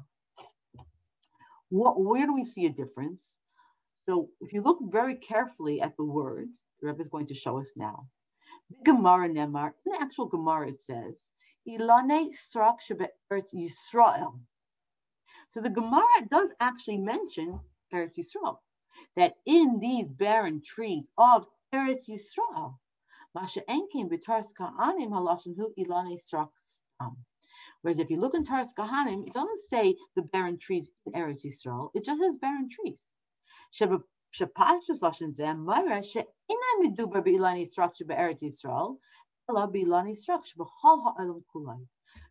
What, 1.70 2.00
where 2.00 2.26
do 2.28 2.34
we 2.34 2.46
see 2.46 2.68
a 2.68 2.72
difference? 2.72 3.38
So 4.06 4.30
if 4.42 4.54
you 4.54 4.62
look 4.62 4.80
very 4.92 5.16
carefully 5.16 5.82
at 5.82 5.98
the 5.98 6.06
words, 6.06 6.64
the 6.82 6.88
Rebbe 6.88 7.02
is 7.02 7.10
going 7.10 7.28
to 7.28 7.34
show 7.34 7.60
us 7.60 7.74
now. 7.76 8.08
Gemara 8.86 9.30
Nemar, 9.30 9.72
in 9.86 9.94
the 9.94 10.00
actual 10.00 10.28
Gemara 10.28 10.70
it 10.70 10.82
says, 10.82 11.16
Ilone 11.68 12.30
Srak 12.34 12.78
Eretz 13.32 13.54
Yisrael. 13.54 14.40
So 15.52 15.62
the 15.62 15.70
Gemara 15.70 16.04
does 16.30 16.50
actually 16.60 16.98
mention 16.98 17.60
Eretz 17.94 18.18
Yisrael, 18.18 18.58
that 19.16 19.36
in 19.46 19.80
these 19.80 20.12
barren 20.12 20.62
trees 20.64 21.08
of 21.18 21.48
Eretz 21.74 22.10
Yisrael, 22.10 22.78
Masha 23.36 23.62
Enkin 23.70 24.10
b'Toras 24.10 24.54
Kohanim 24.60 25.10
halashin 25.10 25.56
hu 25.56 25.74
Ilone 25.78 26.18
Srak 26.18 26.50
Whereas 27.82 28.00
if 28.00 28.10
you 28.10 28.20
look 28.20 28.34
in 28.34 28.46
Toras 28.46 28.70
Kohanim, 28.78 29.26
it 29.28 29.34
doesn't 29.34 29.62
say 29.70 29.96
the 30.16 30.22
barren 30.22 30.58
trees 30.58 30.92
in 31.06 31.14
Eretz 31.14 31.46
Yisrael, 31.46 31.92
it 31.94 32.04
just 32.04 32.22
says 32.22 32.36
barren 32.36 32.70
trees. 32.70 33.08
Shapashus 33.74 35.02
Lashon 35.02 35.36
Zeh 35.36 35.58
Mara 35.58 36.04
She'ina 36.04 36.70
Miduber 36.84 37.24
Be'ilani 37.24 37.66
Yisrael 37.66 37.96
She'be'Eretz 37.96 38.42
Yisrael 38.44 38.98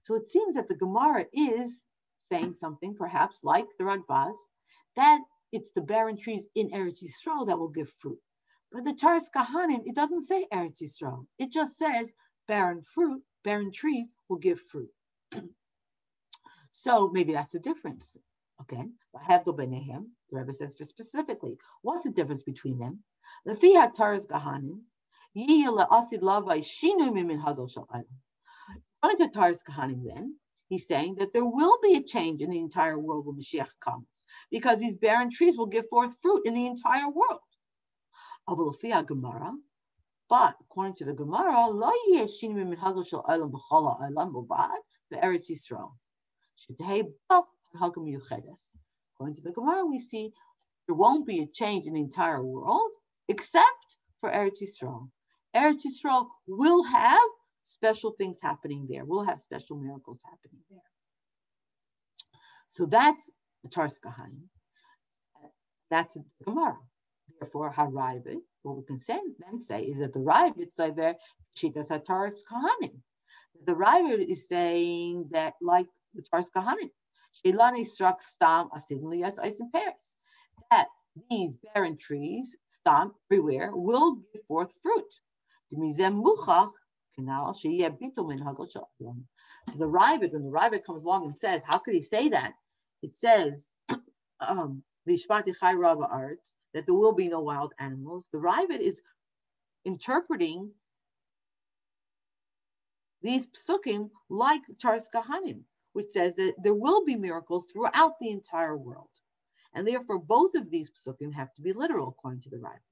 so 0.02 0.14
it 0.14 0.28
seems 0.28 0.54
that 0.54 0.68
the 0.68 0.74
Gemara 0.74 1.26
is 1.32 1.84
saying 2.30 2.54
something, 2.54 2.94
perhaps 2.94 3.40
like 3.42 3.66
the 3.78 3.84
Radbaz, 3.84 4.34
that 4.96 5.20
it's 5.52 5.72
the 5.72 5.80
barren 5.80 6.16
trees 6.18 6.46
in 6.54 6.70
Eretz 6.70 7.02
Yisrael 7.02 7.46
that 7.46 7.58
will 7.58 7.68
give 7.68 7.90
fruit. 7.90 8.18
But 8.70 8.84
the 8.84 8.92
Toras 8.92 9.24
Kohanim, 9.34 9.82
it 9.86 9.94
doesn't 9.94 10.24
say 10.24 10.46
Eretz 10.52 10.82
Yisrael. 10.82 11.26
It 11.38 11.50
just 11.50 11.78
says 11.78 12.12
barren 12.46 12.82
fruit, 12.82 13.22
barren 13.44 13.72
trees 13.72 14.08
will 14.28 14.38
give 14.38 14.60
fruit. 14.60 14.90
so 16.70 17.10
maybe 17.12 17.32
that's 17.32 17.52
the 17.52 17.58
difference. 17.58 18.16
Again, 18.60 18.94
hevdo 19.28 19.56
Benehem, 19.56 20.06
the 20.30 20.38
Rebbe 20.38 20.52
says 20.52 20.76
specifically, 20.80 21.56
what's 21.82 22.04
the 22.04 22.10
difference 22.10 22.42
between 22.42 22.78
them? 22.78 23.04
The 23.46 23.54
Fiat 23.54 23.96
Toras 23.96 24.26
Kohanim, 24.26 24.80
According 25.34 25.76
to 29.18 29.28
Toras 29.28 29.60
Kohanim, 29.68 30.02
then, 30.04 30.36
he's 30.68 30.88
saying 30.88 31.16
that 31.18 31.32
there 31.32 31.44
will 31.44 31.78
be 31.82 31.96
a 31.96 32.02
change 32.02 32.40
in 32.40 32.50
the 32.50 32.58
entire 32.58 32.98
world 32.98 33.26
when 33.26 33.36
Mashiach 33.36 33.78
comes, 33.80 34.06
because 34.50 34.80
these 34.80 34.96
barren 34.96 35.30
trees 35.30 35.56
will 35.56 35.66
give 35.66 35.88
forth 35.88 36.16
fruit 36.20 36.42
in 36.44 36.54
the 36.54 36.66
entire 36.66 37.08
world. 37.08 37.40
But 40.28 40.56
according 40.60 40.94
to 40.96 41.04
the 41.04 41.12
Gemara. 41.12 41.68
According 49.14 49.36
to 49.36 49.42
the 49.42 49.52
Gemara, 49.52 49.86
we 49.86 50.00
see 50.00 50.32
there 50.86 50.94
won't 50.94 51.26
be 51.26 51.40
a 51.40 51.46
change 51.46 51.86
in 51.86 51.94
the 51.94 52.00
entire 52.00 52.42
world 52.42 52.90
except 53.28 53.96
for 54.20 54.30
Eretz 54.30 54.62
Yisrael. 54.62 55.10
Eretz 55.58 55.82
Yisrael 55.86 56.26
will 56.46 56.82
have 56.84 57.28
special 57.64 58.12
things 58.12 58.38
happening 58.40 58.86
there. 58.88 59.04
We'll 59.04 59.24
have 59.24 59.40
special 59.40 59.76
miracles 59.76 60.20
happening 60.24 60.62
there. 60.70 60.80
So 62.70 62.86
that's 62.86 63.30
the 63.62 63.68
Toras 63.68 63.98
Kohanim. 64.04 64.46
That's 65.90 66.14
the 66.14 66.24
Gemara. 66.44 66.78
Therefore, 67.40 67.72
Haraiba, 67.76 68.36
what 68.62 68.76
we 68.76 68.84
can 68.84 69.00
say, 69.00 69.18
then 69.38 69.60
say 69.60 69.82
is 69.82 69.98
that 69.98 70.12
the 70.12 70.20
Raavad 70.20 70.60
is 70.60 70.68
like 70.76 70.96
there, 70.96 71.16
Shitas 71.56 71.90
Toras 72.06 72.40
Kohanim. 72.50 72.94
The 73.66 73.72
Raavad 73.72 74.24
is 74.26 74.48
saying 74.48 75.28
that 75.32 75.54
like 75.60 75.88
the 76.14 76.22
Toras 76.22 76.50
Kohanim, 76.54 76.90
Ilani 77.46 77.86
struck 77.86 78.22
stam 78.22 78.68
asigli 78.76 79.26
as 79.26 79.38
ice 79.38 79.60
in 79.60 79.70
Paris. 79.70 79.94
That 80.70 80.88
these 81.30 81.54
barren 81.62 81.96
trees, 81.96 82.56
stam 82.80 83.12
everywhere, 83.30 83.70
will 83.74 84.16
give 84.32 84.42
forth 84.46 84.72
fruit. 84.82 85.12
So 89.70 89.78
the 89.78 89.86
Raavad, 89.86 90.32
when 90.32 90.44
the 90.44 90.50
Raavad 90.50 90.84
comes 90.84 91.04
along 91.04 91.26
and 91.26 91.38
says, 91.38 91.62
how 91.64 91.78
could 91.78 91.94
he 91.94 92.02
say 92.02 92.28
that? 92.28 92.52
It 93.02 93.16
says, 93.16 93.66
um, 94.40 94.82
that 96.74 96.84
there 96.86 96.94
will 96.94 97.12
be 97.14 97.28
no 97.28 97.40
wild 97.40 97.72
animals. 97.78 98.26
The 98.32 98.38
Raavad 98.38 98.80
is 98.80 99.00
interpreting 99.84 100.70
these 103.22 103.46
psukim 103.48 104.10
like 104.28 104.62
Toras 104.82 105.06
Kohanim, 105.14 105.62
which 105.92 106.10
says 106.12 106.34
that 106.36 106.54
there 106.62 106.74
will 106.74 107.04
be 107.04 107.16
miracles 107.16 107.64
throughout 107.72 108.18
the 108.20 108.30
entire 108.30 108.76
world. 108.76 109.08
And 109.74 109.86
therefore, 109.86 110.18
both 110.18 110.54
of 110.54 110.70
these 110.70 110.90
psukim 110.90 111.34
have 111.34 111.52
to 111.54 111.62
be 111.62 111.72
literal, 111.72 112.08
according 112.08 112.42
to 112.42 112.50
the 112.50 112.56
Raavad. 112.56 112.87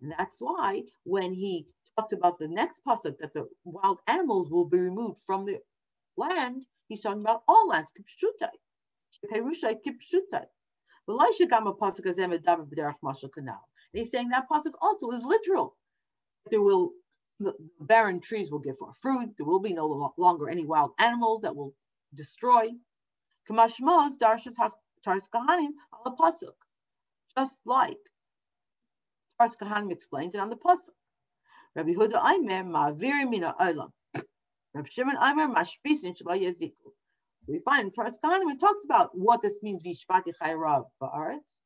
And 0.00 0.12
that's 0.18 0.40
why 0.40 0.82
when 1.04 1.34
he 1.34 1.66
talks 1.96 2.12
about 2.12 2.38
the 2.38 2.48
next 2.48 2.80
pasuk 2.86 3.18
that 3.18 3.34
the 3.34 3.48
wild 3.64 3.98
animals 4.06 4.50
will 4.50 4.64
be 4.64 4.78
removed 4.78 5.20
from 5.24 5.44
the 5.44 5.58
land, 6.16 6.64
he's 6.88 7.00
talking 7.00 7.20
about 7.20 7.42
all 7.46 7.68
lands. 7.68 7.92
And 7.96 8.04
he's 13.92 14.10
saying 14.10 14.28
that 14.30 14.48
pasuk 14.50 14.72
also 14.80 15.10
is 15.10 15.24
literal. 15.24 15.76
There 16.50 16.62
will 16.62 16.92
the 17.38 17.54
barren 17.80 18.20
trees 18.20 18.50
will 18.50 18.60
give 18.60 18.78
forth 18.78 18.96
fruit. 19.00 19.30
There 19.36 19.46
will 19.46 19.60
be 19.60 19.72
no 19.72 20.12
longer 20.16 20.48
any 20.48 20.64
wild 20.64 20.92
animals 20.98 21.42
that 21.42 21.56
will 21.56 21.74
destroy. 22.14 22.68
Kamashmos 23.50 24.16
darshas 24.20 24.56
Toras 25.06 25.28
Kohanim 25.34 25.70
the 26.04 26.10
pasuk, 26.12 26.54
just 27.36 27.60
like 27.66 27.98
Toras 29.40 29.56
Kohanim 29.60 29.92
explains 29.92 30.34
it 30.34 30.40
on 30.40 30.50
the 30.50 30.56
pasuk. 30.56 30.96
Rabbi 31.74 31.92
Huda 31.92 32.22
Aimer 32.24 32.64
ma'avir 32.64 33.28
mina 33.28 33.54
olam. 33.60 33.90
Rabbi 34.74 34.88
Shimon 34.90 35.16
Aimer 35.16 35.48
mashpisin 35.48 36.16
shlo 36.16 36.38
yeziku. 36.38 36.92
So 37.44 37.52
we 37.52 37.60
find 37.60 37.86
in 37.86 37.90
Kahanim 37.90 38.52
it 38.52 38.60
talks 38.60 38.84
about 38.84 39.10
what 39.14 39.42
this 39.42 39.58
means 39.62 39.82
vishpati 39.82 40.32
chayrav 40.40 40.84
ba'aretz, 41.02 41.56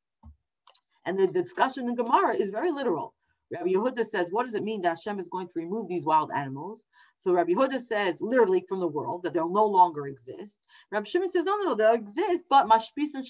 and 1.05 1.19
the 1.19 1.27
discussion 1.27 1.87
in 1.87 1.95
Gemara 1.95 2.35
is 2.35 2.49
very 2.49 2.71
literal. 2.71 3.13
Rabbi 3.51 3.69
Yehuda 3.69 4.05
says, 4.05 4.27
what 4.31 4.43
does 4.43 4.55
it 4.55 4.63
mean 4.63 4.81
that 4.81 4.89
Hashem 4.89 5.19
is 5.19 5.29
going 5.29 5.47
to 5.47 5.53
remove 5.55 5.87
these 5.87 6.05
wild 6.05 6.31
animals? 6.35 6.83
So 7.19 7.31
Rabbi 7.31 7.53
Yehuda 7.53 7.79
says, 7.79 8.15
literally 8.19 8.63
from 8.67 8.79
the 8.79 8.87
world, 8.87 9.23
that 9.23 9.33
they'll 9.33 9.49
no 9.49 9.65
longer 9.65 10.07
exist. 10.07 10.57
Rabbi 10.91 11.07
Shimon 11.07 11.31
says, 11.31 11.45
no, 11.45 11.55
no, 11.57 11.63
no, 11.63 11.75
they'll 11.75 11.93
exist, 11.93 12.43
but 12.49 12.67
Mashpis 12.67 13.15
and 13.15 13.25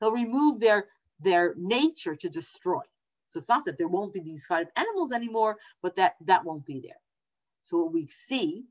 he'll 0.00 0.12
remove 0.12 0.60
their, 0.60 0.86
their 1.20 1.54
nature 1.56 2.16
to 2.16 2.28
destroy. 2.28 2.80
So 3.26 3.38
it's 3.38 3.48
not 3.48 3.66
that 3.66 3.76
there 3.76 3.88
won't 3.88 4.14
be 4.14 4.20
these 4.20 4.46
kind 4.46 4.62
of 4.66 4.72
animals 4.76 5.12
anymore, 5.12 5.58
but 5.82 5.96
that, 5.96 6.14
that 6.24 6.44
won't 6.44 6.64
be 6.64 6.80
there. 6.80 7.00
So 7.62 7.78
what 7.82 7.92
we 7.92 8.08
see 8.26 8.64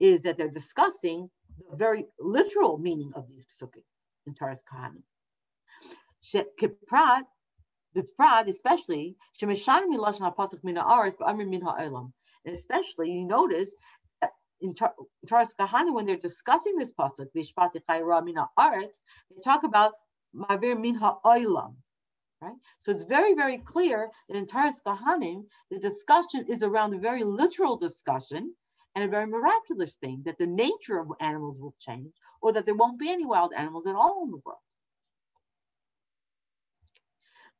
is 0.00 0.22
that 0.22 0.36
they're 0.36 0.50
discussing 0.50 1.30
the 1.70 1.76
very 1.76 2.06
literal 2.18 2.78
meaning 2.78 3.12
of 3.14 3.28
these 3.28 3.46
psukim 3.46 3.84
in 4.26 4.34
Toras 4.34 4.62
Kohanim. 4.64 5.02
Kiprat 6.60 7.22
Bifrad, 7.96 8.48
especially, 8.48 9.16
especially 12.46 13.10
you 13.10 13.24
notice 13.24 13.74
uh, 14.22 14.26
in 14.60 14.74
Taras 14.74 15.54
Kahana, 15.58 15.94
when 15.94 16.06
they're 16.06 16.16
discussing 16.16 16.76
this 16.76 16.92
pasuk, 16.92 17.28
they 17.34 17.44
talk 19.44 19.64
about 19.64 19.92
Mavir 20.34 20.80
Min 20.80 20.94
Ha'olam. 20.96 21.74
Right? 22.42 22.54
So 22.80 22.90
it's 22.90 23.04
very, 23.04 23.34
very 23.34 23.58
clear 23.58 24.10
that 24.28 24.36
in 24.36 24.46
Toras 24.46 24.74
Kohanim, 24.84 25.44
the 25.70 25.78
discussion 25.78 26.44
is 26.48 26.64
around 26.64 26.92
a 26.92 26.98
very 26.98 27.22
literal 27.22 27.76
discussion 27.76 28.54
and 28.96 29.04
a 29.04 29.08
very 29.08 29.26
miraculous 29.26 29.94
thing 29.94 30.22
that 30.24 30.38
the 30.38 30.46
nature 30.46 30.98
of 30.98 31.06
animals 31.20 31.56
will 31.60 31.74
change 31.78 32.12
or 32.40 32.52
that 32.52 32.66
there 32.66 32.74
won't 32.74 32.98
be 32.98 33.10
any 33.10 33.24
wild 33.24 33.52
animals 33.56 33.86
at 33.86 33.94
all 33.94 34.24
in 34.24 34.32
the 34.32 34.40
world. 34.44 34.58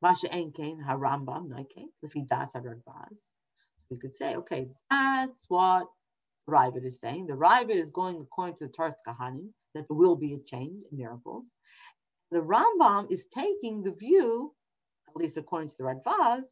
Masha 0.02 0.28
Enkein 0.28 0.84
Harambam 0.84 1.48
Naike, 1.48 1.86
if 2.02 2.12
he 2.12 2.22
das 2.22 2.50
Harambaz. 2.54 3.08
So 3.08 3.86
we 3.90 3.98
could 3.98 4.16
say, 4.16 4.34
okay, 4.36 4.66
that's 4.90 5.44
what 5.48 5.86
Raavad 6.50 6.84
is 6.84 6.98
saying. 7.00 7.28
The 7.28 7.34
Raavad 7.34 7.80
is 7.80 7.90
going 7.90 8.20
according 8.20 8.56
to 8.56 8.66
the 8.66 8.72
Toras 8.72 8.94
Kohanim, 9.06 9.50
that 9.74 9.86
there 9.88 9.96
will 9.96 10.16
be 10.16 10.34
a 10.34 10.38
change 10.38 10.82
in 10.90 10.98
miracles. 10.98 11.44
The 12.32 12.40
Rambam 12.40 13.12
is 13.12 13.26
taking 13.32 13.82
the 13.82 13.92
view, 13.92 14.54
at 15.08 15.16
least 15.16 15.36
according 15.36 15.70
to 15.70 15.76
the 15.78 15.84
Radvaz, 15.84 16.42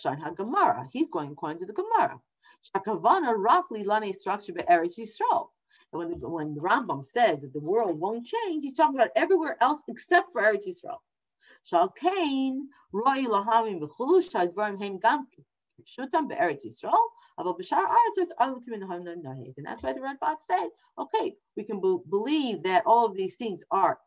Shan 0.00 0.20
HaGemara. 0.20 0.86
He's 0.92 1.10
going 1.10 1.32
according 1.32 1.60
to 1.60 1.66
the 1.66 1.72
Gemara. 1.72 2.20
Shakavana 2.76 3.34
roughly 3.36 3.82
lane 3.82 4.12
structure 4.12 4.52
Eretz 4.52 4.98
Yisrael. 4.98 5.48
When 5.90 6.18
the, 6.18 6.28
when 6.28 6.54
the 6.54 6.60
Rambam 6.60 7.04
says 7.04 7.40
that 7.40 7.52
the 7.52 7.60
world 7.60 7.98
won't 7.98 8.26
change, 8.26 8.62
he's 8.62 8.76
talking 8.76 8.94
about 8.94 9.10
everywhere 9.16 9.56
else 9.60 9.80
except 9.88 10.32
for 10.32 10.42
Eretz 10.42 10.68
Yisrael. 10.68 10.98
שעל 11.63 11.87
כן 11.95 12.51
רואי 12.93 13.27
להמים 13.27 13.83
וכולו 13.83 14.21
שהדברים 14.21 14.77
הם 14.81 14.97
גם 14.99 15.23
פשוטם 15.85 16.27
בארץ 16.27 16.65
ישראל, 16.65 16.91
אבל 17.37 17.51
בשאר 17.57 17.77
הארץ 17.77 18.31
אז 18.39 18.53
כמנהג 18.65 19.01
נהג. 19.01 19.53
And 19.57 19.65
that's 19.65 19.83
why 19.83 19.93
the 19.93 19.99
Radbaz 19.99 20.37
said, 20.47 20.69
okay, 20.97 21.35
we 21.57 21.63
can 21.63 21.79
believe 22.09 22.63
that 22.63 22.83
all 22.85 23.05
of 23.05 23.15
these 23.15 23.35
things 23.35 23.63
are 23.71 23.99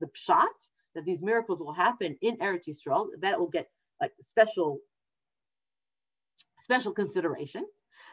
the 0.00 0.06
pshat, 0.06 0.58
that 0.94 1.04
these 1.04 1.22
miracles 1.22 1.58
will 1.58 1.72
happen 1.72 2.16
in 2.22 2.36
Eretz 2.38 2.68
Yisrael, 2.68 3.06
that 3.20 3.38
will 3.38 3.48
get 3.48 3.68
like 4.00 4.12
special 4.20 4.78
special 6.60 6.92
consideration. 6.92 7.64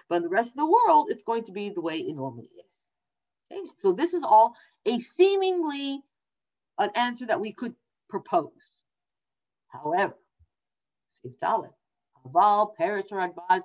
But 0.10 0.18
in 0.18 0.24
the 0.24 0.30
rest 0.30 0.52
of 0.52 0.58
the 0.58 0.74
world, 0.78 1.10
it's 1.10 1.24
going 1.24 1.46
to 1.46 1.52
be 1.52 1.70
the 1.70 1.82
way 1.82 1.98
it 1.98 2.16
normally 2.16 2.50
is. 2.68 2.76
Okay? 3.52 3.62
So 3.78 3.92
this 3.92 4.14
is 4.14 4.24
all 4.24 4.56
a 4.86 5.00
seemingly 5.00 6.02
an 6.78 6.90
answer 6.96 7.26
that 7.28 7.42
we 7.42 7.52
could 7.52 7.76
propose. 8.11 8.81
However, 9.69 10.15
Sif 11.23 11.33
Dalit, 11.43 11.73
Aval, 12.27 12.73
Peretz, 12.79 13.13
or 13.13 13.19
Adbaz, 13.19 13.63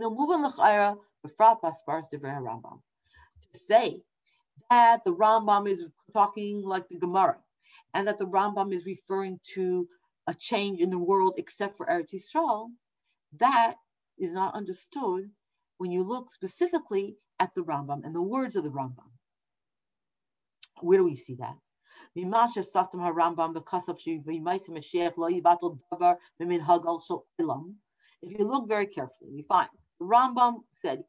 Muvan 0.00 0.46
L'chaira, 0.46 0.96
Befrat 1.26 1.60
Baspars 1.60 2.04
Devrei 2.12 2.40
Rambam. 2.40 2.80
To 3.52 3.58
say 3.58 4.02
that 4.70 5.04
the 5.04 5.12
Rambam 5.12 5.68
is 5.68 5.84
talking 6.12 6.62
like 6.62 6.88
the 6.88 6.98
Gemara, 6.98 7.38
and 7.94 8.06
that 8.06 8.18
the 8.18 8.26
Rambam 8.26 8.74
is 8.74 8.86
referring 8.86 9.40
to 9.54 9.88
a 10.26 10.34
change 10.34 10.80
in 10.80 10.90
the 10.90 10.98
world 10.98 11.34
except 11.38 11.76
for 11.76 11.86
Eretz 11.86 12.14
Yisrael, 12.14 12.68
that 13.38 13.74
is 14.18 14.32
not 14.32 14.54
understood 14.54 15.30
when 15.78 15.90
you 15.90 16.02
look 16.02 16.30
specifically 16.30 17.16
at 17.40 17.54
the 17.54 17.62
Rambam 17.62 18.04
and 18.04 18.14
the 18.14 18.22
words 18.22 18.56
of 18.56 18.64
the 18.64 18.70
Rambam. 18.70 19.10
Where 20.80 20.98
do 20.98 21.04
we 21.04 21.16
see 21.16 21.34
that? 21.36 21.56
If 28.20 28.38
you 28.38 28.44
look 28.44 28.68
very 28.68 28.86
carefully, 28.86 29.30
we 29.32 29.42
find 29.42 29.68
the 29.98 30.04
Rambam 30.04 30.54
said 30.80 31.04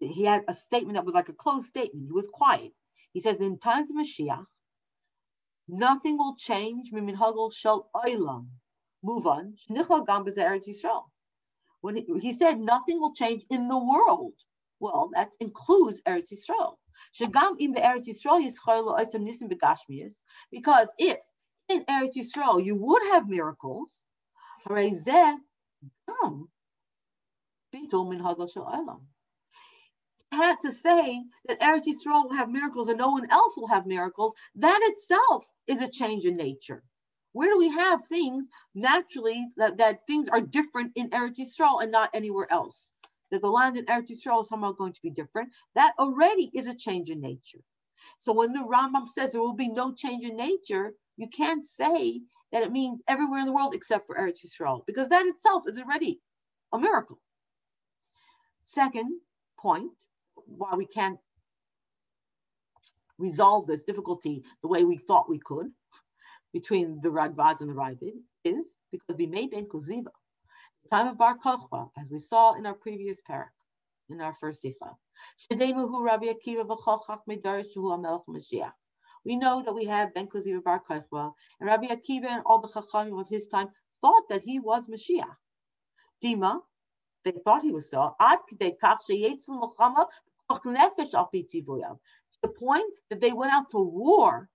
he 0.00 0.24
had 0.24 0.44
a 0.48 0.54
statement 0.54 0.96
that 0.96 1.04
was 1.04 1.14
like 1.14 1.28
a 1.28 1.34
closed 1.34 1.66
statement. 1.66 2.06
He 2.06 2.12
was 2.12 2.28
quiet. 2.32 2.72
He 3.12 3.20
says, 3.20 3.36
in 3.40 3.58
times 3.58 3.90
of 3.90 3.96
Mashiach, 3.96 4.44
nothing 5.68 6.16
will 6.16 6.36
change. 6.36 6.90
Mimin 6.92 7.16
Hagel 7.16 7.50
shall 7.50 7.90
oilam. 7.94 8.46
Move 9.02 9.26
on. 9.26 9.54
When 11.80 11.96
he, 11.96 12.06
he 12.20 12.32
said 12.32 12.60
nothing 12.60 13.00
will 13.00 13.14
change 13.14 13.44
in 13.50 13.68
the 13.68 13.78
world, 13.78 14.34
well, 14.78 15.10
that 15.14 15.30
includes 15.40 16.02
Eretz 16.02 16.32
Yisrael. 16.32 16.76
Shagam 17.18 17.56
Eretz 17.76 18.08
Yisrael 18.08 18.44
nisim 19.14 19.48
because 20.50 20.88
if 20.98 21.18
in 21.68 21.84
Eretz 21.84 22.16
Yisrael 22.16 22.64
you 22.64 22.74
would 22.76 23.02
have 23.12 23.28
miracles, 23.28 24.04
had 30.32 30.56
to 30.62 30.72
say 30.72 31.24
that 31.46 31.60
Eretz 31.60 31.84
Yisrael 31.86 32.24
will 32.24 32.34
have 32.34 32.50
miracles 32.50 32.88
and 32.88 32.98
no 32.98 33.08
one 33.08 33.30
else 33.30 33.54
will 33.56 33.68
have 33.68 33.86
miracles, 33.86 34.34
that 34.54 34.80
itself 34.82 35.46
is 35.66 35.80
a 35.80 35.90
change 35.90 36.24
in 36.24 36.36
nature. 36.36 36.82
Where 37.32 37.48
do 37.50 37.58
we 37.58 37.68
have 37.70 38.06
things 38.06 38.48
naturally 38.74 39.48
that, 39.56 39.78
that 39.78 40.06
things 40.06 40.28
are 40.28 40.40
different 40.40 40.92
in 40.96 41.10
Eretz 41.10 41.38
Yisrael 41.38 41.82
and 41.82 41.92
not 41.92 42.10
anywhere 42.12 42.48
else? 42.50 42.90
That 43.30 43.42
the 43.42 43.50
land 43.50 43.76
in 43.76 43.86
Eretz 43.86 44.10
Yisrael 44.10 44.42
is 44.42 44.48
somehow 44.48 44.72
going 44.72 44.92
to 44.92 45.02
be 45.02 45.10
different. 45.10 45.50
That 45.74 45.92
already 45.98 46.50
is 46.54 46.66
a 46.66 46.74
change 46.74 47.10
in 47.10 47.20
nature. 47.20 47.60
So 48.18 48.32
when 48.32 48.52
the 48.52 48.60
Rambam 48.60 49.06
says 49.08 49.32
there 49.32 49.40
will 49.40 49.54
be 49.54 49.68
no 49.68 49.92
change 49.92 50.24
in 50.24 50.36
nature, 50.36 50.94
you 51.16 51.28
can't 51.28 51.64
say 51.64 52.22
that 52.52 52.62
it 52.62 52.72
means 52.72 53.02
everywhere 53.06 53.40
in 53.40 53.46
the 53.46 53.52
world 53.52 53.74
except 53.74 54.06
for 54.06 54.16
Eretz 54.16 54.44
Yisrael, 54.44 54.84
because 54.86 55.08
that 55.08 55.26
itself 55.26 55.64
is 55.66 55.78
already 55.78 56.20
a 56.72 56.78
miracle. 56.78 57.20
Second 58.64 59.20
point, 59.58 59.92
why 60.34 60.74
we 60.74 60.86
can't 60.86 61.18
resolve 63.18 63.66
this 63.66 63.82
difficulty 63.82 64.42
the 64.62 64.68
way 64.68 64.84
we 64.84 64.96
thought 64.96 65.28
we 65.28 65.38
could 65.38 65.66
between 66.52 67.00
the 67.02 67.10
Radbaz 67.10 67.60
and 67.60 67.68
the 67.68 67.74
Raavad 67.74 68.12
is 68.44 68.74
because 68.90 69.16
we 69.16 69.26
made 69.26 69.50
Ben 69.50 69.66
Kuziba. 69.66 70.10
Time 70.90 71.06
of 71.06 71.16
Bar 71.18 71.38
Kochba, 71.38 71.88
as 71.96 72.10
we 72.10 72.18
saw 72.18 72.54
in 72.54 72.66
our 72.66 72.74
previous 72.74 73.20
parak, 73.22 73.52
in 74.08 74.20
our 74.20 74.34
first 74.40 74.60
Sikha. 74.60 74.96
We 75.48 75.56
know 79.36 79.62
that 79.62 79.72
we 79.72 79.84
have 79.84 80.12
Ben 80.14 80.26
Kuziba 80.26 80.64
Bar 80.64 80.82
Kochba, 80.90 81.32
and 81.60 81.68
Rabbi 81.68 81.86
Akiva 81.86 82.26
and 82.26 82.42
all 82.44 82.60
the 82.60 82.66
Chachamim 82.66 83.20
of 83.20 83.28
his 83.28 83.46
time 83.46 83.68
thought 84.00 84.28
that 84.30 84.42
he 84.42 84.58
was 84.58 84.88
Mashiach. 84.88 85.36
Dima, 86.24 86.60
they 87.24 87.34
thought 87.44 87.62
he 87.62 87.70
was 87.70 87.88
so. 87.88 88.16
To 88.18 88.46
the 92.42 92.48
point 92.48 92.92
that 93.10 93.20
they 93.20 93.32
went 93.32 93.52
out 93.52 93.70
to 93.70 93.78
war, 93.78 94.48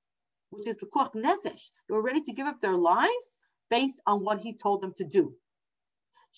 which 0.49 0.67
is 0.67 0.75
nefesh, 0.75 1.69
they 1.88 1.93
were 1.93 2.01
ready 2.01 2.19
to 2.19 2.33
give 2.33 2.45
up 2.45 2.59
their 2.59 2.75
lives 2.75 3.38
based 3.69 4.01
on 4.05 4.21
what 4.21 4.41
he 4.41 4.53
told 4.53 4.81
them 4.81 4.93
to 4.97 5.05
do. 5.05 5.33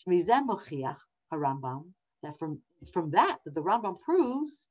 Harambam, 0.07 1.85
that 2.23 2.37
from 2.39 2.59
from 2.91 3.11
that, 3.11 3.39
the 3.45 3.61
Rambam 3.61 3.99
proves, 3.99 4.67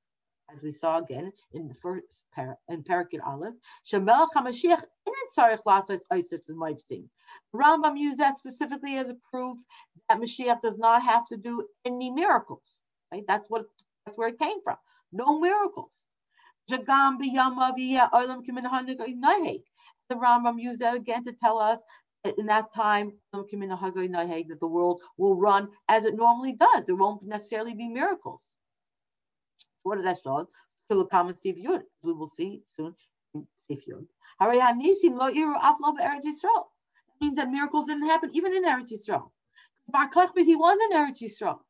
as 0.51 0.63
we 0.63 0.73
saw 0.73 0.99
again 0.99 1.33
in 1.53 1.69
the 1.69 1.75
first 1.75 2.25
par- 2.35 2.59
in 2.69 2.83
Parakit 2.83 3.21
Aleph, 3.25 3.55
Shemelech 3.85 4.29
HaMashiach 4.35 4.83
in 5.07 5.13
Tzarech 5.37 5.63
Lasas 5.67 6.03
Isif 6.13 6.49
and 6.49 6.59
Leipzig. 6.59 7.05
Rambam 7.55 7.99
used 7.99 8.19
that 8.19 8.39
specifically 8.39 8.97
as 8.97 9.11
a 9.11 9.17
proof 9.31 9.59
that 10.09 10.19
Mashiach 10.19 10.63
does 10.63 10.79
not 10.79 11.03
have 11.03 11.27
to 11.29 11.37
do 11.37 11.67
any 11.85 12.11
miracles. 12.11 12.83
Right? 13.13 13.25
That's 13.29 13.49
what 13.49 13.67
that's 14.05 14.17
where 14.17 14.29
it 14.29 14.39
came 14.39 14.63
from 14.63 14.77
no 15.13 15.41
miracles. 15.41 16.05
The 16.69 16.79
Rambam 20.15 20.61
used 20.61 20.81
that 20.81 20.95
again 20.95 21.25
to 21.25 21.33
tell 21.33 21.59
us 21.59 21.81
in 22.39 22.47
that 22.47 22.73
time 22.75 23.13
that 23.33 24.59
the 24.61 24.67
world 24.67 25.01
will 25.17 25.37
run 25.37 25.69
as 25.89 26.05
it 26.05 26.15
normally 26.15 26.53
does. 26.53 26.85
There 26.85 26.97
won't 26.97 27.23
necessarily 27.23 27.75
be 27.75 27.89
miracles. 27.89 28.43
What 29.83 29.97
does 29.97 30.05
that 30.05 30.19
show? 30.23 30.49
Still 30.79 31.01
a 31.03 31.07
common 31.07 31.39
Sif 31.41 31.57
Yud, 31.57 31.83
we 32.03 32.13
will 32.13 32.29
see 32.29 32.63
soon 32.69 32.95
in 33.35 33.47
Sif 33.57 33.81
Yud. 33.87 34.07
Means 37.21 37.37
that 37.37 37.51
miracles 37.51 37.87
didn't 37.87 38.07
happen 38.07 38.31
even 38.35 38.55
in 38.55 38.65
Eretz 38.65 38.93
Yisrael. 38.93 39.31
Bar 39.89 40.11
Kokhba, 40.11 40.45
he 40.45 40.55
was 40.57 40.79
in 40.85 40.97
Eretz 40.97 41.23
Yisrael. 41.23 41.61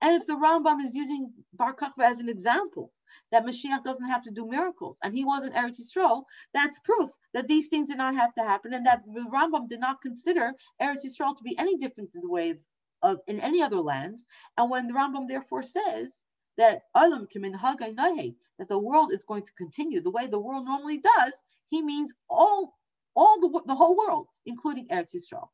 And 0.00 0.14
if 0.14 0.26
the 0.26 0.34
Rambam 0.34 0.84
is 0.84 0.94
using 0.94 1.32
Bar 1.52 1.74
Kokhba 1.74 2.04
as 2.04 2.18
an 2.18 2.28
example, 2.28 2.92
that 3.30 3.44
Mashiach 3.44 3.84
doesn't 3.84 4.08
have 4.08 4.22
to 4.22 4.30
do 4.30 4.48
miracles, 4.48 4.96
and 5.02 5.14
he 5.14 5.24
wasn't 5.24 5.54
Eretz 5.54 5.78
Yisrael, 5.80 6.24
that's 6.54 6.78
proof 6.78 7.10
that 7.34 7.48
these 7.48 7.68
things 7.68 7.88
did 7.88 7.98
not 7.98 8.14
have 8.14 8.34
to 8.34 8.42
happen, 8.42 8.72
and 8.72 8.86
that 8.86 9.02
the 9.06 9.20
Rambam 9.20 9.68
did 9.68 9.80
not 9.80 10.02
consider 10.02 10.52
Eretz 10.80 11.04
Yisrael 11.04 11.36
to 11.36 11.42
be 11.44 11.56
any 11.58 11.76
different 11.76 12.12
than 12.12 12.22
the 12.22 12.30
way 12.30 12.54
of, 13.02 13.18
in 13.26 13.40
any 13.40 13.62
other 13.62 13.80
lands. 13.80 14.24
And 14.56 14.70
when 14.70 14.86
the 14.86 14.94
Rambam 14.94 15.28
therefore 15.28 15.62
says 15.62 16.22
that 16.56 16.82
Alam 16.94 17.26
Kimin 17.34 17.58
Hagai 17.60 18.34
that 18.58 18.68
the 18.68 18.78
world 18.78 19.12
is 19.12 19.24
going 19.24 19.44
to 19.44 19.52
continue 19.52 20.00
the 20.00 20.10
way 20.10 20.26
the 20.26 20.38
world 20.38 20.64
normally 20.64 20.98
does, 20.98 21.32
he 21.68 21.82
means 21.82 22.12
all 22.30 22.74
all 23.14 23.40
the, 23.40 23.60
the 23.66 23.74
whole 23.74 23.96
world, 23.96 24.28
including 24.46 24.88
Eretz 24.88 25.14
Yisrael. 25.14 25.48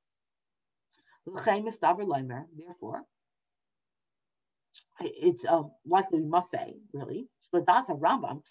Therefore, 2.56 3.04
it's 5.00 5.44
uh, 5.44 5.62
likely 5.86 6.20
we 6.20 6.28
must 6.28 6.50
say, 6.50 6.74
really, 6.92 7.28
that's 7.52 7.88
a 7.88 7.94
Rambam. 7.94 8.42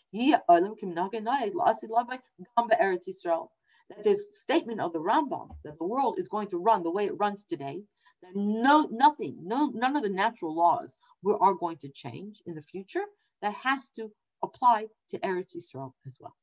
That 3.89 4.03
this 4.03 4.25
statement 4.33 4.81
of 4.81 4.91
the 4.93 4.99
Rambam 4.99 5.47
that 5.63 5.77
the 5.77 5.85
world 5.85 6.19
is 6.19 6.27
going 6.27 6.49
to 6.49 6.57
run 6.57 6.83
the 6.83 6.91
way 6.91 7.05
it 7.05 7.17
runs 7.17 7.45
today, 7.45 7.83
that 8.21 8.35
no 8.35 8.87
nothing, 8.91 9.37
no 9.43 9.71
none 9.73 9.95
of 9.95 10.03
the 10.03 10.09
natural 10.09 10.55
laws 10.55 10.97
are 11.39 11.53
going 11.53 11.77
to 11.77 11.89
change 11.89 12.41
in 12.45 12.55
the 12.55 12.61
future. 12.61 13.05
That 13.41 13.53
has 13.53 13.89
to 13.97 14.11
apply 14.43 14.87
to 15.11 15.19
Eretz 15.19 15.55
Yisrael 15.55 15.93
as 16.07 16.17
well. 16.19 16.35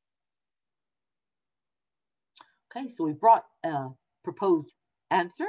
Okay, 2.71 2.87
so 2.87 3.03
we 3.03 3.13
brought 3.13 3.45
a 3.63 3.89
proposed 4.23 4.71
answer 5.11 5.47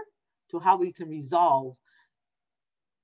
to 0.50 0.58
how 0.58 0.76
we 0.76 0.92
can 0.92 1.08
resolve 1.08 1.76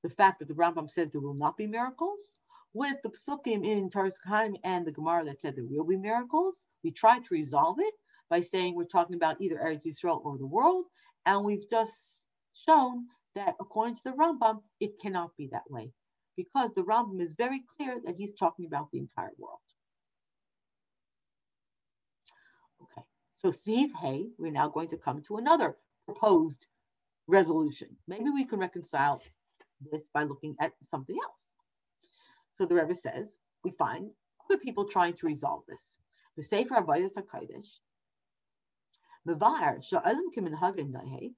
the 0.03 0.11
fact 0.11 0.39
that 0.39 0.49
the 0.49 0.55
Rambam 0.55 0.91
says 0.91 1.11
there 1.11 1.21
will 1.21 1.35
not 1.35 1.57
be 1.57 1.67
miracles, 1.67 2.33
with 2.75 2.97
the 3.03 3.11
psukim 3.11 3.67
in 3.67 3.91
Toras 3.91 4.15
Kohanim 4.27 4.57
and 4.65 4.87
the 4.87 4.93
Gemara 4.93 5.25
that 5.27 5.41
said 5.41 5.57
there 5.57 5.65
will 5.65 5.85
be 5.85 5.97
miracles. 5.97 6.67
We 6.83 6.91
tried 6.91 7.25
to 7.25 7.35
resolve 7.35 7.77
it 7.81 7.95
by 8.31 8.41
saying 8.41 8.75
we're 8.75 8.85
talking 8.85 9.17
about 9.17 9.41
either 9.41 9.57
Eretz 9.57 9.87
Yisrael 9.87 10.25
or 10.25 10.39
the 10.39 10.47
world, 10.47 10.87
and 11.27 11.45
we've 11.45 11.69
just 11.71 12.25
shown 12.67 13.07
that 13.35 13.55
according 13.61 13.97
to 13.97 14.05
the 14.05 14.13
Rambam, 14.13 14.63
it 14.81 14.99
cannot 15.01 15.37
be 15.37 15.49
that 15.53 15.71
way 15.71 15.93
because 16.37 16.71
the 16.75 16.83
Rambam 16.83 17.21
is 17.21 17.35
very 17.37 17.63
clear 17.77 17.99
that 18.05 18.17
he's 18.17 18.33
talking 18.33 18.67
about 18.67 18.91
the 18.91 18.99
entire 18.99 19.33
world. 19.39 19.59
Okay, 22.83 23.03
so 23.39 23.51
Steve 23.51 23.93
Hay, 24.01 24.29
we're 24.39 24.51
now 24.51 24.69
going 24.69 24.89
to 24.89 24.97
come 24.97 25.23
to 25.29 25.37
another 25.37 25.77
proposed 26.07 26.67
resolution. 27.27 27.97
Maybe 28.09 28.31
we 28.31 28.45
can 28.45 28.59
reconcile 28.59 29.23
this 29.91 30.05
by 30.13 30.25
looking 30.25 30.57
at 30.61 30.73
something 30.85 31.17
else. 31.23 31.49
So 32.53 32.67
the 32.67 32.75
Rebbe 32.75 32.95
says, 32.95 33.39
we 33.65 33.73
find 33.73 34.11
other 34.45 34.59
people 34.59 34.85
trying 34.85 35.15
to 35.15 35.27
resolve 35.27 35.63
this. 35.69 35.99
The 36.37 36.43
Sefer 36.43 36.75
Avodas 36.75 37.15
HaKodesh, 37.15 37.81
Mevar 39.27 39.79
Sha'alim 39.79 40.31
Kimin 40.37 40.59
Hagen 40.59 40.93
Nahek, 40.93 41.35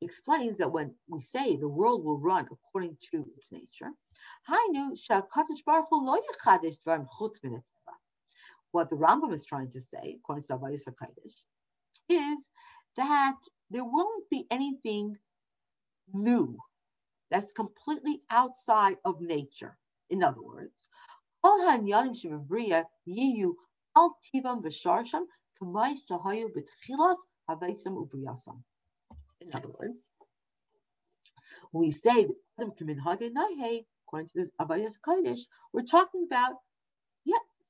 explains 0.00 0.58
that 0.58 0.72
when 0.72 0.94
we 1.08 1.22
say 1.22 1.56
the 1.56 1.68
world 1.68 2.04
will 2.04 2.18
run 2.18 2.46
according 2.50 2.96
to 3.10 3.26
its 3.36 3.50
nature, 3.50 3.90
what 8.70 8.90
the 8.90 8.96
Rambam 8.96 9.32
is 9.34 9.44
trying 9.44 9.70
to 9.72 9.80
say, 9.80 10.16
according 10.18 10.44
to 10.44 10.56
Avodas 10.56 10.84
HaKodesh, 10.88 11.42
is 12.08 12.50
that 12.96 13.38
there 13.70 13.84
won't 13.84 14.28
be 14.30 14.46
anything 14.50 15.16
new 16.12 16.56
that's 17.30 17.52
completely 17.52 18.22
outside 18.30 18.96
of 19.04 19.20
nature. 19.20 19.76
In 20.10 20.22
other 20.22 20.42
words, 20.42 20.88
in 21.44 21.90
other 29.52 29.68
words, 29.78 30.06
we 31.72 31.90
say 31.90 32.28
according 34.06 34.28
to 34.28 34.34
this 34.34 34.50
Avayas 34.60 34.94
Kodesh, 35.06 35.40
we're 35.72 35.82
talking 35.82 36.24
about, 36.26 36.54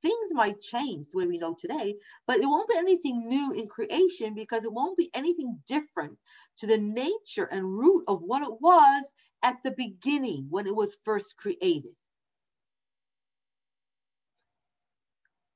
things 0.04 0.30
might 0.32 0.60
change 0.60 1.06
the 1.10 1.18
way 1.18 1.26
we 1.26 1.38
know 1.38 1.56
today, 1.58 1.96
but 2.26 2.36
it 2.36 2.46
won't 2.46 2.68
be 2.68 2.76
anything 2.76 3.26
new 3.26 3.52
in 3.52 3.66
creation 3.66 4.34
because 4.34 4.64
it 4.64 4.72
won't 4.72 4.98
be 4.98 5.10
anything 5.14 5.58
different 5.66 6.18
to 6.58 6.66
the 6.66 6.76
nature 6.76 7.48
and 7.50 7.78
root 7.78 8.04
of 8.06 8.20
what 8.20 8.42
it 8.42 8.60
was 8.60 9.04
at 9.42 9.56
the 9.64 9.70
beginning 9.70 10.46
when 10.50 10.66
it 10.66 10.76
was 10.76 10.98
first 11.02 11.38
created. 11.38 11.92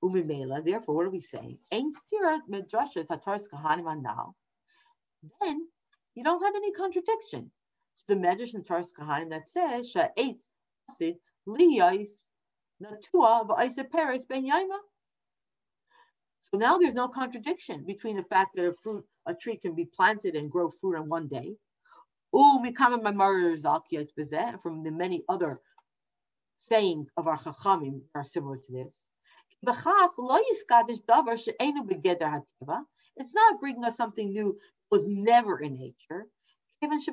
Umimela, 0.02 0.64
therefore, 0.64 0.94
what 0.94 1.06
are 1.06 1.10
we 1.10 1.20
saying? 1.20 1.58
Then 1.70 1.92
you 6.14 6.24
don't 6.24 6.44
have 6.44 6.54
any 6.54 6.72
contradiction. 6.72 7.50
It's 7.94 8.04
the 8.06 8.14
Medrash 8.14 8.54
and 8.54 8.64
Toras 8.64 8.92
Kohanim 8.98 9.28
that 9.30 9.50
says 9.50 9.92
Ben 12.80 14.46
Yaima. 14.46 14.78
So 16.50 16.58
now 16.58 16.78
there's 16.78 16.94
no 16.94 17.08
contradiction 17.08 17.84
between 17.86 18.16
the 18.16 18.22
fact 18.22 18.56
that 18.56 18.66
a 18.66 18.72
fruit, 18.72 19.04
a 19.26 19.34
tree 19.34 19.56
can 19.56 19.74
be 19.74 19.84
planted 19.84 20.34
and 20.34 20.50
grow 20.50 20.70
fruit 20.70 20.96
in 20.96 21.08
one 21.08 21.28
day. 21.28 21.56
From 22.30 22.62
the 24.84 24.90
many 24.90 25.24
other 25.28 25.60
sayings 26.68 27.08
of 27.16 27.26
our 27.26 27.38
Chachamim 27.38 28.00
are 28.14 28.24
similar 28.24 28.56
to 28.56 28.72
this. 28.72 28.94
It's 33.16 33.34
not 33.34 33.60
bringing 33.60 33.84
us 33.84 33.96
something 33.96 34.30
new 34.30 34.58
was 34.90 35.04
never 35.06 35.58
in 35.58 35.74
nature. 35.78 36.28
Because 36.80 37.04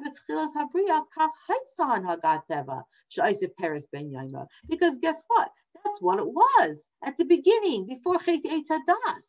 guess 5.01 5.23
what? 5.27 5.49
That's 5.83 6.01
what 6.01 6.19
it 6.19 6.27
was 6.27 6.89
at 7.03 7.17
the 7.17 7.25
beginning, 7.25 7.87
before 7.87 8.19
Chet 8.19 8.43
Eitzadas. 8.43 9.25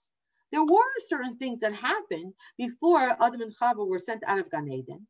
There 0.53 0.65
were 0.65 1.01
certain 1.09 1.37
things 1.37 1.61
that 1.61 1.75
happened 1.75 2.35
before 2.57 3.17
Adam 3.21 3.41
and 3.41 3.57
Chava 3.57 3.87
were 3.87 3.99
sent 3.99 4.23
out 4.27 4.39
of 4.39 4.51
Gan 4.51 4.71
Eden. 4.71 5.07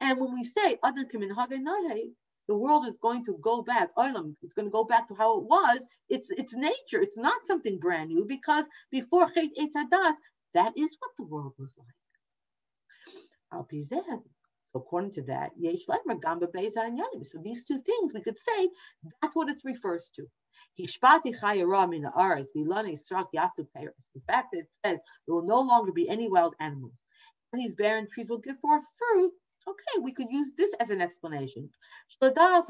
And 0.00 0.20
when 0.20 0.34
we 0.34 0.44
say 0.44 0.78
Adam 0.84 1.06
Kamin 1.06 1.30
the 2.48 2.54
world 2.54 2.86
is 2.86 2.98
going 2.98 3.24
to 3.24 3.36
go 3.40 3.62
back. 3.62 3.90
It's 3.96 4.54
going 4.54 4.66
to 4.66 4.70
go 4.70 4.84
back 4.84 5.08
to 5.08 5.14
how 5.14 5.38
it 5.38 5.44
was. 5.44 5.84
It's 6.08 6.30
it's 6.30 6.54
nature. 6.54 7.00
It's 7.02 7.16
not 7.16 7.46
something 7.46 7.78
brand 7.78 8.10
new 8.10 8.24
because 8.24 8.66
before 8.90 9.30
Chet 9.30 9.50
Eitzadas, 9.58 10.14
that 10.54 10.72
is 10.76 10.96
what 11.00 11.10
the 11.18 11.24
world 11.24 11.54
was 11.58 11.74
like. 11.76 11.88
i'll 13.50 13.66
So 13.70 14.35
according 14.76 15.12
to 15.12 15.22
that, 15.22 15.50
so 15.58 17.38
these 17.42 17.64
two 17.64 17.80
things 17.82 18.14
we 18.14 18.22
could 18.22 18.38
say 18.38 18.70
that's 19.20 19.34
what 19.34 19.48
it 19.48 19.60
refers 19.64 20.08
to. 20.16 20.28
The 20.78 20.86
fact 20.86 21.24
that 21.24 21.32
it 24.58 24.68
says 24.84 24.98
there 25.26 25.34
will 25.34 25.46
no 25.46 25.60
longer 25.60 25.92
be 25.92 26.08
any 26.08 26.28
wild 26.28 26.54
animals, 26.60 26.92
and 27.52 27.60
these 27.60 27.74
barren 27.74 28.06
trees 28.10 28.28
will 28.28 28.38
give 28.38 28.60
forth 28.60 28.84
fruit. 28.96 29.32
Okay, 29.68 29.98
we 30.00 30.12
could 30.12 30.30
use 30.30 30.52
this 30.56 30.72
as 30.78 30.90
an 30.90 31.00
explanation. 31.00 31.68
So 32.20 32.28
according 32.28 32.62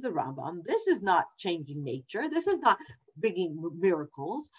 to 0.00 0.02
the 0.02 0.14
Rambam, 0.14 0.62
this 0.64 0.86
is 0.86 1.02
not 1.02 1.24
changing 1.36 1.82
nature. 1.82 2.28
This 2.30 2.46
is 2.46 2.60
not 2.60 2.78
bringing 3.16 3.60
miracles. 3.78 4.50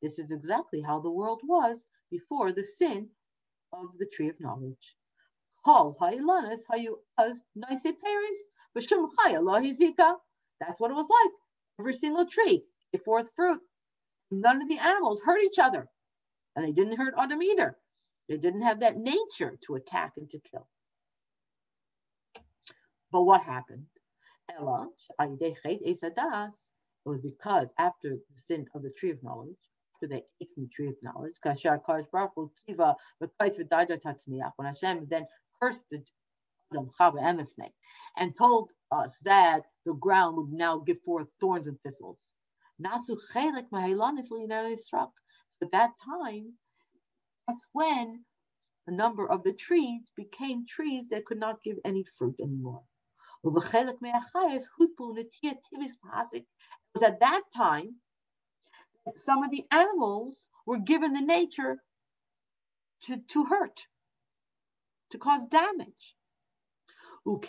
This 0.00 0.18
is 0.18 0.32
exactly 0.32 0.80
how 0.80 1.00
the 1.00 1.10
world 1.10 1.40
was 1.44 1.86
before 2.10 2.52
the 2.52 2.64
sin 2.64 3.08
of 3.72 3.86
the 3.98 4.06
tree 4.06 4.28
of 4.28 4.40
knowledge. 4.40 4.96
That's 10.60 10.80
what 10.80 10.90
it 10.90 10.94
was 10.94 11.06
like. 11.08 11.32
Every 11.78 11.94
single 11.94 12.26
tree 12.26 12.64
gave 12.92 13.02
forth 13.02 13.30
fruit. 13.34 13.60
None 14.30 14.62
of 14.62 14.68
the 14.68 14.78
animals 14.78 15.20
hurt 15.24 15.42
each 15.42 15.58
other. 15.58 15.88
And 16.56 16.66
they 16.66 16.72
didn't 16.72 16.96
hurt 16.96 17.14
Adam 17.16 17.42
either. 17.42 17.76
They 18.28 18.36
didn't 18.36 18.62
have 18.62 18.80
that 18.80 18.96
nature 18.96 19.58
to 19.66 19.74
attack 19.74 20.12
and 20.16 20.28
to 20.30 20.38
kill. 20.38 20.68
But 23.10 23.22
what 23.22 23.42
happened? 23.42 23.86
Ella, 24.58 24.88
it 25.20 27.08
was 27.08 27.20
because 27.20 27.68
after 27.78 28.10
the 28.10 28.40
sin 28.40 28.66
of 28.74 28.82
the 28.82 28.90
tree 28.90 29.10
of 29.10 29.22
knowledge, 29.22 29.56
after 29.96 30.06
they 30.08 30.24
ate 30.40 30.48
from 30.54 30.64
the 30.64 30.70
tree 30.70 30.88
of 30.88 30.96
knowledge, 31.02 31.34
when 34.56 34.66
Hashem 34.66 35.06
then 35.10 35.26
cursed 35.60 35.84
the 35.90 36.02
and 36.72 37.38
the 37.38 37.46
snake, 37.46 37.74
and 38.16 38.36
told 38.36 38.70
us 38.90 39.16
that 39.24 39.62
the 39.84 39.94
ground 39.94 40.36
would 40.36 40.52
now 40.52 40.78
give 40.78 41.00
forth 41.02 41.28
thorns 41.40 41.66
and 41.66 41.80
thistles. 41.82 42.18
So 42.80 43.18
at 45.62 45.70
that 45.70 45.90
time, 46.04 46.54
that's 47.46 47.66
when 47.72 48.24
a 48.86 48.90
number 48.90 49.28
of 49.30 49.42
the 49.44 49.52
trees 49.52 50.10
became 50.16 50.66
trees 50.66 51.08
that 51.10 51.24
could 51.24 51.38
not 51.38 51.62
give 51.62 51.78
any 51.84 52.04
fruit 52.18 52.36
anymore. 52.40 52.82
It 53.44 53.52
was 56.94 57.02
at 57.02 57.20
that 57.20 57.42
time 57.54 57.96
some 59.16 59.42
of 59.42 59.50
the 59.50 59.64
animals 59.70 60.48
were 60.66 60.78
given 60.78 61.12
the 61.12 61.20
nature 61.20 61.82
to, 63.04 63.16
to 63.16 63.44
hurt, 63.46 63.86
to 65.10 65.18
cause 65.18 65.46
damage. 65.46 66.16
And 67.24 67.44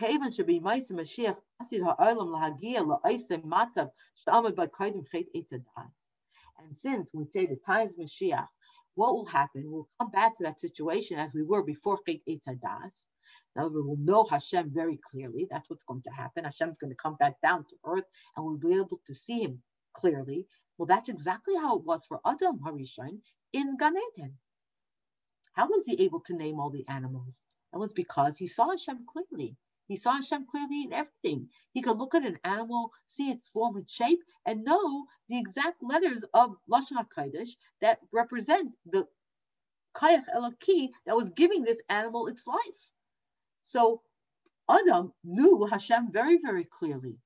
since 6.77 7.13
we 7.13 7.25
say 7.31 7.45
the 7.45 7.59
times 7.65 7.93
Mashiach, 7.95 8.47
what 8.95 9.13
will 9.13 9.25
happen? 9.25 9.71
We'll 9.71 9.87
come 9.99 10.11
back 10.11 10.35
to 10.37 10.43
that 10.43 10.59
situation 10.59 11.19
as 11.19 11.33
we 11.33 11.43
were 11.43 11.63
before 11.63 11.99
Chet 12.07 12.21
Eitzadas. 13.57 13.61
Now 13.61 13.67
we 13.67 13.81
will 13.81 13.97
know 13.97 14.25
Hashem 14.29 14.71
very 14.73 14.99
clearly. 15.09 15.47
That's 15.49 15.69
what's 15.69 15.83
going 15.83 16.01
to 16.03 16.11
happen. 16.11 16.43
Hashem's 16.45 16.77
going 16.77 16.91
to 16.91 16.97
come 16.97 17.15
back 17.19 17.41
down 17.41 17.65
to 17.65 17.75
earth 17.85 18.05
and 18.35 18.45
we'll 18.45 18.57
be 18.57 18.75
able 18.75 18.99
to 19.07 19.13
see 19.13 19.41
him 19.41 19.61
clearly. 19.93 20.47
Well, 20.77 20.87
that's 20.87 21.09
exactly 21.09 21.55
how 21.55 21.77
it 21.77 21.85
was 21.85 22.05
for 22.05 22.19
Adam 22.25 22.59
Harishon 22.65 23.19
in 23.51 23.77
Gan 23.77 23.93
Eden. 24.17 24.33
How 25.53 25.67
was 25.67 25.85
he 25.85 26.01
able 26.03 26.21
to 26.21 26.35
name 26.35 26.59
all 26.59 26.71
the 26.71 26.85
animals? 26.89 27.45
That 27.71 27.79
was 27.79 27.93
because 27.93 28.37
he 28.37 28.47
saw 28.47 28.71
Hashem 28.71 29.05
clearly. 29.11 29.55
He 29.87 29.95
saw 29.95 30.13
Hashem 30.13 30.47
clearly 30.49 30.83
in 30.85 30.93
everything. 30.93 31.49
He 31.73 31.81
could 31.81 31.97
look 31.97 32.15
at 32.15 32.25
an 32.25 32.39
animal, 32.43 32.91
see 33.05 33.29
its 33.29 33.49
form 33.49 33.75
and 33.75 33.89
shape, 33.89 34.19
and 34.45 34.63
know 34.63 35.05
the 35.29 35.37
exact 35.37 35.83
letters 35.83 36.23
of 36.33 36.55
Lashon 36.71 36.97
HaKodesh 36.97 37.49
that 37.81 37.99
represent 38.11 38.71
the 38.85 39.07
Kayach 39.95 40.23
Eloki 40.35 40.89
that 41.05 41.15
was 41.15 41.29
giving 41.29 41.63
this 41.63 41.81
animal 41.89 42.27
its 42.27 42.47
life. 42.47 42.89
So 43.63 44.01
Adam 44.69 45.13
knew 45.23 45.67
Hashem 45.69 46.11
very, 46.11 46.37
very 46.41 46.65
clearly. 46.65 47.17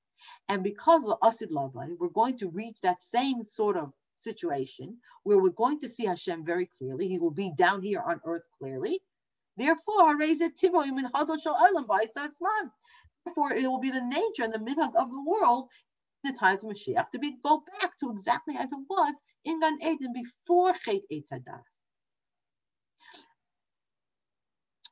And 0.49 0.63
because 0.63 1.03
of 1.03 1.17
Asid 1.23 1.51
Lavai, 1.51 1.95
we're 1.99 2.09
going 2.09 2.37
to 2.39 2.49
reach 2.49 2.81
that 2.81 3.03
same 3.03 3.43
sort 3.45 3.77
of 3.77 3.93
situation 4.15 4.97
where 5.23 5.37
we're 5.37 5.49
going 5.49 5.79
to 5.79 5.89
see 5.89 6.05
Hashem 6.05 6.45
very 6.45 6.69
clearly. 6.77 7.07
He 7.07 7.19
will 7.19 7.31
be 7.31 7.51
down 7.57 7.81
here 7.81 8.01
on 8.01 8.21
earth 8.25 8.47
clearly. 8.57 9.01
Therefore, 9.55 10.15
Therefore, 13.25 13.53
it 13.53 13.67
will 13.67 13.79
be 13.79 13.91
the 13.91 14.01
nature 14.01 14.43
and 14.43 14.53
the 14.53 14.59
minhag 14.59 14.95
of 14.95 15.11
the 15.11 15.23
world 15.25 15.69
in 16.23 16.31
the 16.31 16.37
times 16.37 16.63
of 16.63 16.69
Mashiach 16.69 17.11
to 17.11 17.19
be 17.19 17.37
go 17.43 17.63
back 17.81 17.99
to 17.99 18.11
exactly 18.11 18.55
as 18.57 18.71
it 18.71 18.79
was 18.89 19.15
in 19.43 19.59
Gan 19.59 19.77
Eden 19.81 20.13
before 20.13 20.73
Chet 20.73 21.01
Eitzadas. 21.11 21.76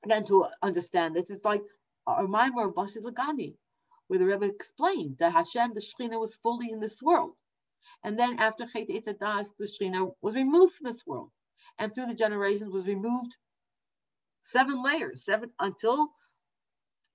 Again, 0.04 0.26
to 0.26 0.46
understand 0.62 1.16
this, 1.16 1.30
it's 1.30 1.46
like 1.46 1.64
a 2.08 2.22
reminder 2.22 2.62
of 2.62 2.76
Basid 2.76 3.04
Lagani, 3.04 3.56
where 4.08 4.20
the 4.20 4.26
Rebbe 4.26 4.46
explained 4.46 5.18
that 5.20 5.32
Hashem, 5.32 5.74
the 5.74 5.82
Shekhinah, 5.82 6.20
was 6.20 6.36
fully 6.36 6.70
in 6.72 6.80
this 6.80 7.02
world. 7.02 7.34
And 8.04 8.20
then 8.20 8.38
after 8.40 8.66
Chet 8.68 8.90
Etzadas, 8.90 9.48
the 9.58 9.66
Shekhinah 9.66 10.14
was 10.22 10.36
removed 10.36 10.76
from 10.76 10.86
this 10.86 11.08
world. 11.08 11.32
And 11.80 11.94
through 11.94 12.06
the 12.06 12.14
generations 12.14 12.72
was 12.72 12.86
removed 12.86 13.38
seven 14.42 14.84
layers, 14.84 15.26
seven 15.26 15.50
until 15.60 16.10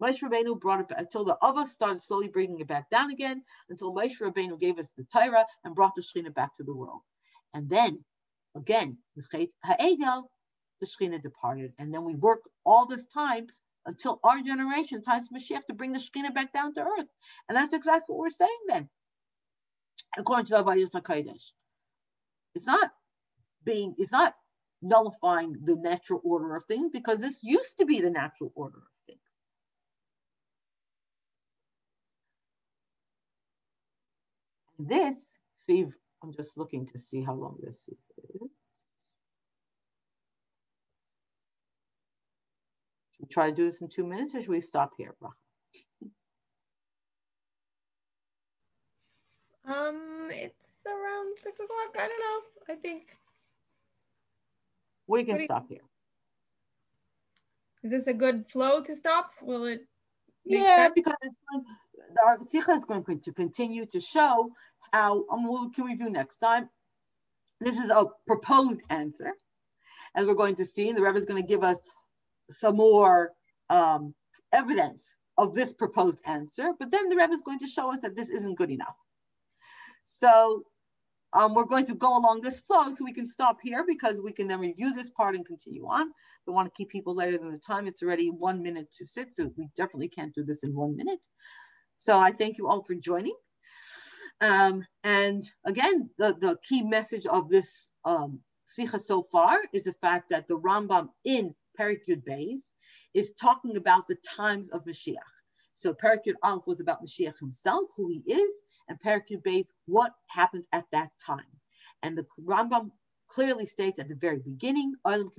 Moshe 0.02 0.22
Rabbeinu 0.22 0.58
brought 0.58 0.80
it 0.80 0.88
back, 0.88 0.98
until 0.98 1.24
the 1.24 1.36
Ava 1.44 1.66
started 1.66 2.02
slowly 2.02 2.28
bringing 2.28 2.58
it 2.58 2.66
back 2.66 2.90
down 2.90 3.10
again, 3.10 3.42
until 3.68 3.94
Moshe 3.94 4.20
Rabbeinu 4.20 4.58
gave 4.58 4.78
us 4.78 4.90
the 4.96 5.04
Torah 5.04 5.44
and 5.64 5.74
brought 5.74 5.94
the 5.94 6.02
Shekhinah 6.02 6.34
back 6.34 6.56
to 6.56 6.64
the 6.64 6.74
world. 6.74 7.02
And 7.54 7.68
then, 7.68 8.04
again, 8.56 8.98
with 9.14 9.30
Chet 9.30 9.50
Ha'edel, 9.64 10.30
the 10.80 10.86
Shekhinah 10.86 11.22
departed. 11.22 11.72
And 11.78 11.92
then 11.92 12.04
we 12.04 12.14
work 12.14 12.40
all 12.64 12.86
this 12.86 13.06
time 13.06 13.46
until 13.86 14.20
our 14.24 14.42
generation, 14.42 15.02
times 15.02 15.28
Mashiach, 15.34 15.66
to 15.66 15.74
bring 15.74 15.92
the 15.92 15.98
Shekhinah 15.98 16.34
back 16.34 16.52
down 16.52 16.74
to 16.74 16.82
earth. 16.82 17.08
And 17.48 17.56
that's 17.56 17.74
exactly 17.74 18.14
what 18.14 18.18
we're 18.18 18.30
saying 18.30 18.58
then, 18.68 18.88
according 20.18 20.46
to 20.46 20.52
the 20.52 20.64
Avodas 20.64 20.92
HaKodesh. 20.92 21.50
It's 22.54 22.66
not 22.66 22.90
being, 23.64 23.94
it's 23.98 24.12
not 24.12 24.34
nullifying 24.82 25.56
the 25.64 25.76
natural 25.76 26.20
order 26.24 26.56
of 26.56 26.64
things 26.64 26.90
because 26.92 27.20
this 27.20 27.38
used 27.42 27.78
to 27.78 27.84
be 27.84 28.00
the 28.00 28.10
natural 28.10 28.52
order 28.54 28.78
of 28.78 29.06
things. 29.06 29.20
This, 34.78 35.38
see, 35.66 35.86
I'm 36.22 36.32
just 36.32 36.56
looking 36.56 36.86
to 36.88 36.98
see 36.98 37.22
how 37.22 37.34
long 37.34 37.58
this 37.62 37.76
is. 37.88 37.98
Should 43.12 43.19
we 43.19 43.19
try 43.30 43.50
to 43.50 43.56
do 43.56 43.64
this 43.64 43.80
in 43.80 43.88
two 43.88 44.06
minutes 44.06 44.34
or 44.34 44.40
should 44.40 44.50
we 44.50 44.60
stop 44.60 44.92
here, 44.96 45.14
Um, 49.64 50.28
it's 50.32 50.82
around 50.86 51.36
six 51.38 51.60
o'clock. 51.60 51.94
I 51.94 52.08
don't 52.08 52.18
know. 52.18 52.74
I 52.74 52.76
think 52.76 53.16
we 55.06 55.24
can 55.24 55.44
stop 55.44 55.66
here. 55.68 55.82
Is 57.82 57.90
this 57.90 58.06
a 58.08 58.12
good 58.12 58.46
flow 58.50 58.82
to 58.82 58.96
stop? 58.96 59.32
Will 59.42 59.66
it? 59.66 59.86
Yeah, 60.44 60.76
sense? 60.76 60.92
because 60.94 61.14
it's 61.22 61.36
going, 61.50 61.64
our 62.26 62.38
sikha 62.48 62.72
is 62.72 62.84
going 62.84 63.20
to 63.20 63.32
continue 63.32 63.86
to 63.86 64.00
show 64.00 64.50
how, 64.92 65.24
um, 65.30 65.46
we 65.46 65.70
can 65.70 65.84
review 65.84 66.10
next 66.10 66.38
time. 66.38 66.68
This 67.60 67.76
is 67.76 67.90
a 67.90 68.06
proposed 68.26 68.80
answer, 68.88 69.32
as 70.14 70.26
we're 70.26 70.34
going 70.34 70.56
to 70.56 70.64
see, 70.64 70.88
and 70.88 70.96
the 70.96 71.02
Rebbe 71.02 71.18
is 71.18 71.26
going 71.26 71.40
to 71.40 71.46
give 71.46 71.62
us 71.62 71.78
some 72.50 72.76
more 72.76 73.32
um, 73.68 74.14
evidence 74.52 75.18
of 75.38 75.54
this 75.54 75.72
proposed 75.72 76.20
answer, 76.26 76.72
but 76.78 76.90
then 76.90 77.08
the 77.08 77.16
Rebbe 77.16 77.32
is 77.32 77.42
going 77.42 77.58
to 77.60 77.66
show 77.66 77.92
us 77.92 78.00
that 78.02 78.16
this 78.16 78.28
isn't 78.28 78.58
good 78.58 78.70
enough. 78.70 78.96
So 80.04 80.64
um, 81.32 81.54
we're 81.54 81.64
going 81.64 81.86
to 81.86 81.94
go 81.94 82.16
along 82.18 82.40
this 82.40 82.60
flow 82.60 82.92
so 82.92 83.04
we 83.04 83.12
can 83.12 83.28
stop 83.28 83.58
here 83.62 83.84
because 83.86 84.20
we 84.20 84.32
can 84.32 84.48
then 84.48 84.60
review 84.60 84.92
this 84.92 85.10
part 85.10 85.34
and 85.34 85.46
continue 85.46 85.86
on. 85.86 86.10
We 86.46 86.52
want 86.52 86.66
to 86.66 86.76
keep 86.76 86.90
people 86.90 87.14
later 87.14 87.38
than 87.38 87.52
the 87.52 87.58
time. 87.58 87.86
It's 87.86 88.02
already 88.02 88.28
one 88.28 88.62
minute 88.62 88.92
to 88.98 89.06
six, 89.06 89.36
so 89.36 89.50
we 89.56 89.68
definitely 89.76 90.08
can't 90.08 90.34
do 90.34 90.44
this 90.44 90.64
in 90.64 90.74
one 90.74 90.96
minute. 90.96 91.20
So 91.96 92.18
I 92.18 92.32
thank 92.32 92.58
you 92.58 92.68
all 92.68 92.82
for 92.82 92.94
joining. 92.94 93.36
Um, 94.40 94.84
and 95.04 95.44
again, 95.64 96.10
the, 96.18 96.34
the 96.38 96.56
key 96.66 96.82
message 96.82 97.26
of 97.26 97.48
this 97.50 97.90
um, 98.04 98.40
Sikha 98.64 98.98
so 98.98 99.22
far 99.22 99.60
is 99.72 99.84
the 99.84 99.92
fact 99.92 100.30
that 100.30 100.48
the 100.48 100.58
Rambam 100.58 101.08
in 101.24 101.54
Perek 101.80 102.00
Yud 102.08 102.22
Beis 102.28 102.60
is 103.14 103.32
talking 103.32 103.76
about 103.76 104.06
the 104.06 104.16
times 104.16 104.68
of 104.70 104.84
Mashiach. 104.84 105.16
So 105.72 105.94
Perek 105.94 106.26
Yud 106.26 106.34
Aleph 106.42 106.66
was 106.66 106.80
about 106.80 107.02
Mashiach 107.02 107.38
himself, 107.38 107.88
who 107.96 108.08
he 108.08 108.22
is, 108.30 108.50
and 108.88 109.00
Perek 109.00 109.30
Yud 109.30 109.42
Beis, 109.42 109.68
what 109.86 110.12
happens 110.26 110.66
at 110.72 110.84
that 110.92 111.10
time. 111.24 111.46
And 112.02 112.18
the 112.18 112.26
Rambam 112.44 112.90
clearly 113.28 113.64
states 113.64 113.98
at 113.98 114.08
the 114.08 114.14
very 114.14 114.40
beginning, 114.40 114.92
the 115.04 115.30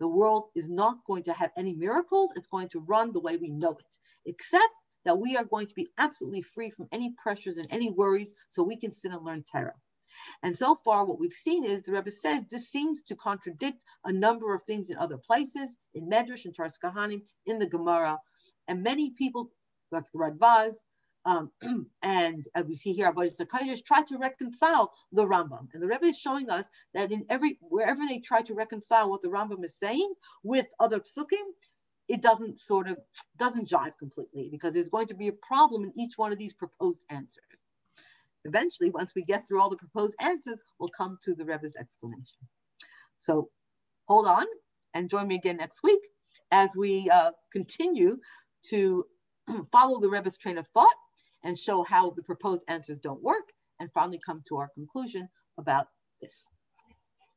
world 0.00 0.44
is 0.54 0.68
not 0.68 0.96
going 1.06 1.22
to 1.22 1.32
have 1.32 1.50
any 1.56 1.72
miracles. 1.72 2.32
It's 2.36 2.48
going 2.48 2.68
to 2.70 2.80
run 2.80 3.12
the 3.12 3.20
way 3.20 3.36
we 3.36 3.50
know 3.50 3.70
it, 3.70 3.96
except 4.26 4.74
that 5.04 5.18
we 5.18 5.36
are 5.36 5.44
going 5.44 5.68
to 5.68 5.74
be 5.74 5.88
absolutely 5.96 6.42
free 6.42 6.70
from 6.70 6.88
any 6.92 7.14
pressures 7.16 7.56
and 7.56 7.68
any 7.70 7.90
worries 7.90 8.32
so 8.48 8.62
we 8.62 8.76
can 8.76 8.92
sit 8.92 9.12
and 9.12 9.24
learn 9.24 9.44
Torah. 9.50 9.74
And 10.42 10.56
so 10.56 10.74
far, 10.74 11.04
what 11.04 11.18
we've 11.18 11.32
seen 11.32 11.64
is 11.64 11.82
the 11.82 11.92
Rebbe 11.92 12.10
says 12.10 12.44
this 12.50 12.68
seems 12.70 13.02
to 13.02 13.16
contradict 13.16 13.82
a 14.04 14.12
number 14.12 14.54
of 14.54 14.62
things 14.62 14.90
in 14.90 14.96
other 14.96 15.16
places, 15.16 15.76
in 15.94 16.08
Medrash 16.08 16.44
and 16.44 16.56
Toras 16.56 16.78
Kohanim, 16.82 17.22
in 17.46 17.58
the 17.58 17.66
Gemara. 17.66 18.18
And 18.68 18.82
many 18.82 19.10
people, 19.10 19.50
like 19.90 20.04
the 20.12 20.18
Radbaz, 20.18 20.74
um, 21.26 21.50
and 22.02 22.46
as 22.54 22.66
we 22.66 22.76
see 22.76 22.92
here, 22.92 23.12
Avodah 23.12 23.36
Zakayas 23.36 23.84
try 23.84 24.02
to 24.02 24.16
reconcile 24.16 24.92
the 25.12 25.24
Rambam. 25.24 25.66
And 25.74 25.82
the 25.82 25.88
Rebbe 25.88 26.06
is 26.06 26.18
showing 26.18 26.48
us 26.48 26.66
that 26.94 27.10
in 27.10 27.26
every 27.28 27.58
wherever 27.60 28.06
they 28.08 28.20
try 28.20 28.42
to 28.42 28.54
reconcile 28.54 29.10
what 29.10 29.22
the 29.22 29.28
Rambam 29.28 29.64
is 29.64 29.76
saying 29.78 30.14
with 30.44 30.66
other 30.78 31.00
psukim, 31.00 31.44
it 32.08 32.22
doesn't 32.22 32.60
sort 32.60 32.88
of 32.88 32.98
doesn't 33.36 33.68
jive 33.68 33.98
completely 33.98 34.48
because 34.50 34.72
there's 34.72 34.88
going 34.88 35.08
to 35.08 35.14
be 35.14 35.28
a 35.28 35.32
problem 35.32 35.84
in 35.84 35.92
each 35.98 36.16
one 36.16 36.32
of 36.32 36.38
these 36.38 36.54
proposed 36.54 37.02
answers. 37.10 37.65
Eventually, 38.46 38.90
once 38.90 39.12
we 39.14 39.22
get 39.22 39.46
through 39.46 39.60
all 39.60 39.70
the 39.70 39.76
proposed 39.76 40.14
answers, 40.20 40.60
we'll 40.78 40.88
come 40.88 41.18
to 41.24 41.34
the 41.34 41.44
Rebbe's 41.44 41.76
explanation. 41.76 42.48
So 43.18 43.50
hold 44.08 44.26
on 44.26 44.46
and 44.94 45.10
join 45.10 45.28
me 45.28 45.36
again 45.36 45.56
next 45.56 45.82
week 45.82 46.00
as 46.50 46.70
we 46.76 47.10
uh, 47.10 47.32
continue 47.52 48.18
to 48.70 49.04
follow 49.72 50.00
the 50.00 50.08
Rebbe's 50.08 50.36
train 50.36 50.58
of 50.58 50.68
thought 50.68 50.94
and 51.44 51.58
show 51.58 51.82
how 51.82 52.10
the 52.10 52.22
proposed 52.22 52.64
answers 52.68 52.98
don't 53.02 53.22
work 53.22 53.52
and 53.80 53.90
finally 53.92 54.20
come 54.24 54.42
to 54.48 54.56
our 54.56 54.70
conclusion 54.74 55.28
about 55.58 55.88
this. 56.20 56.32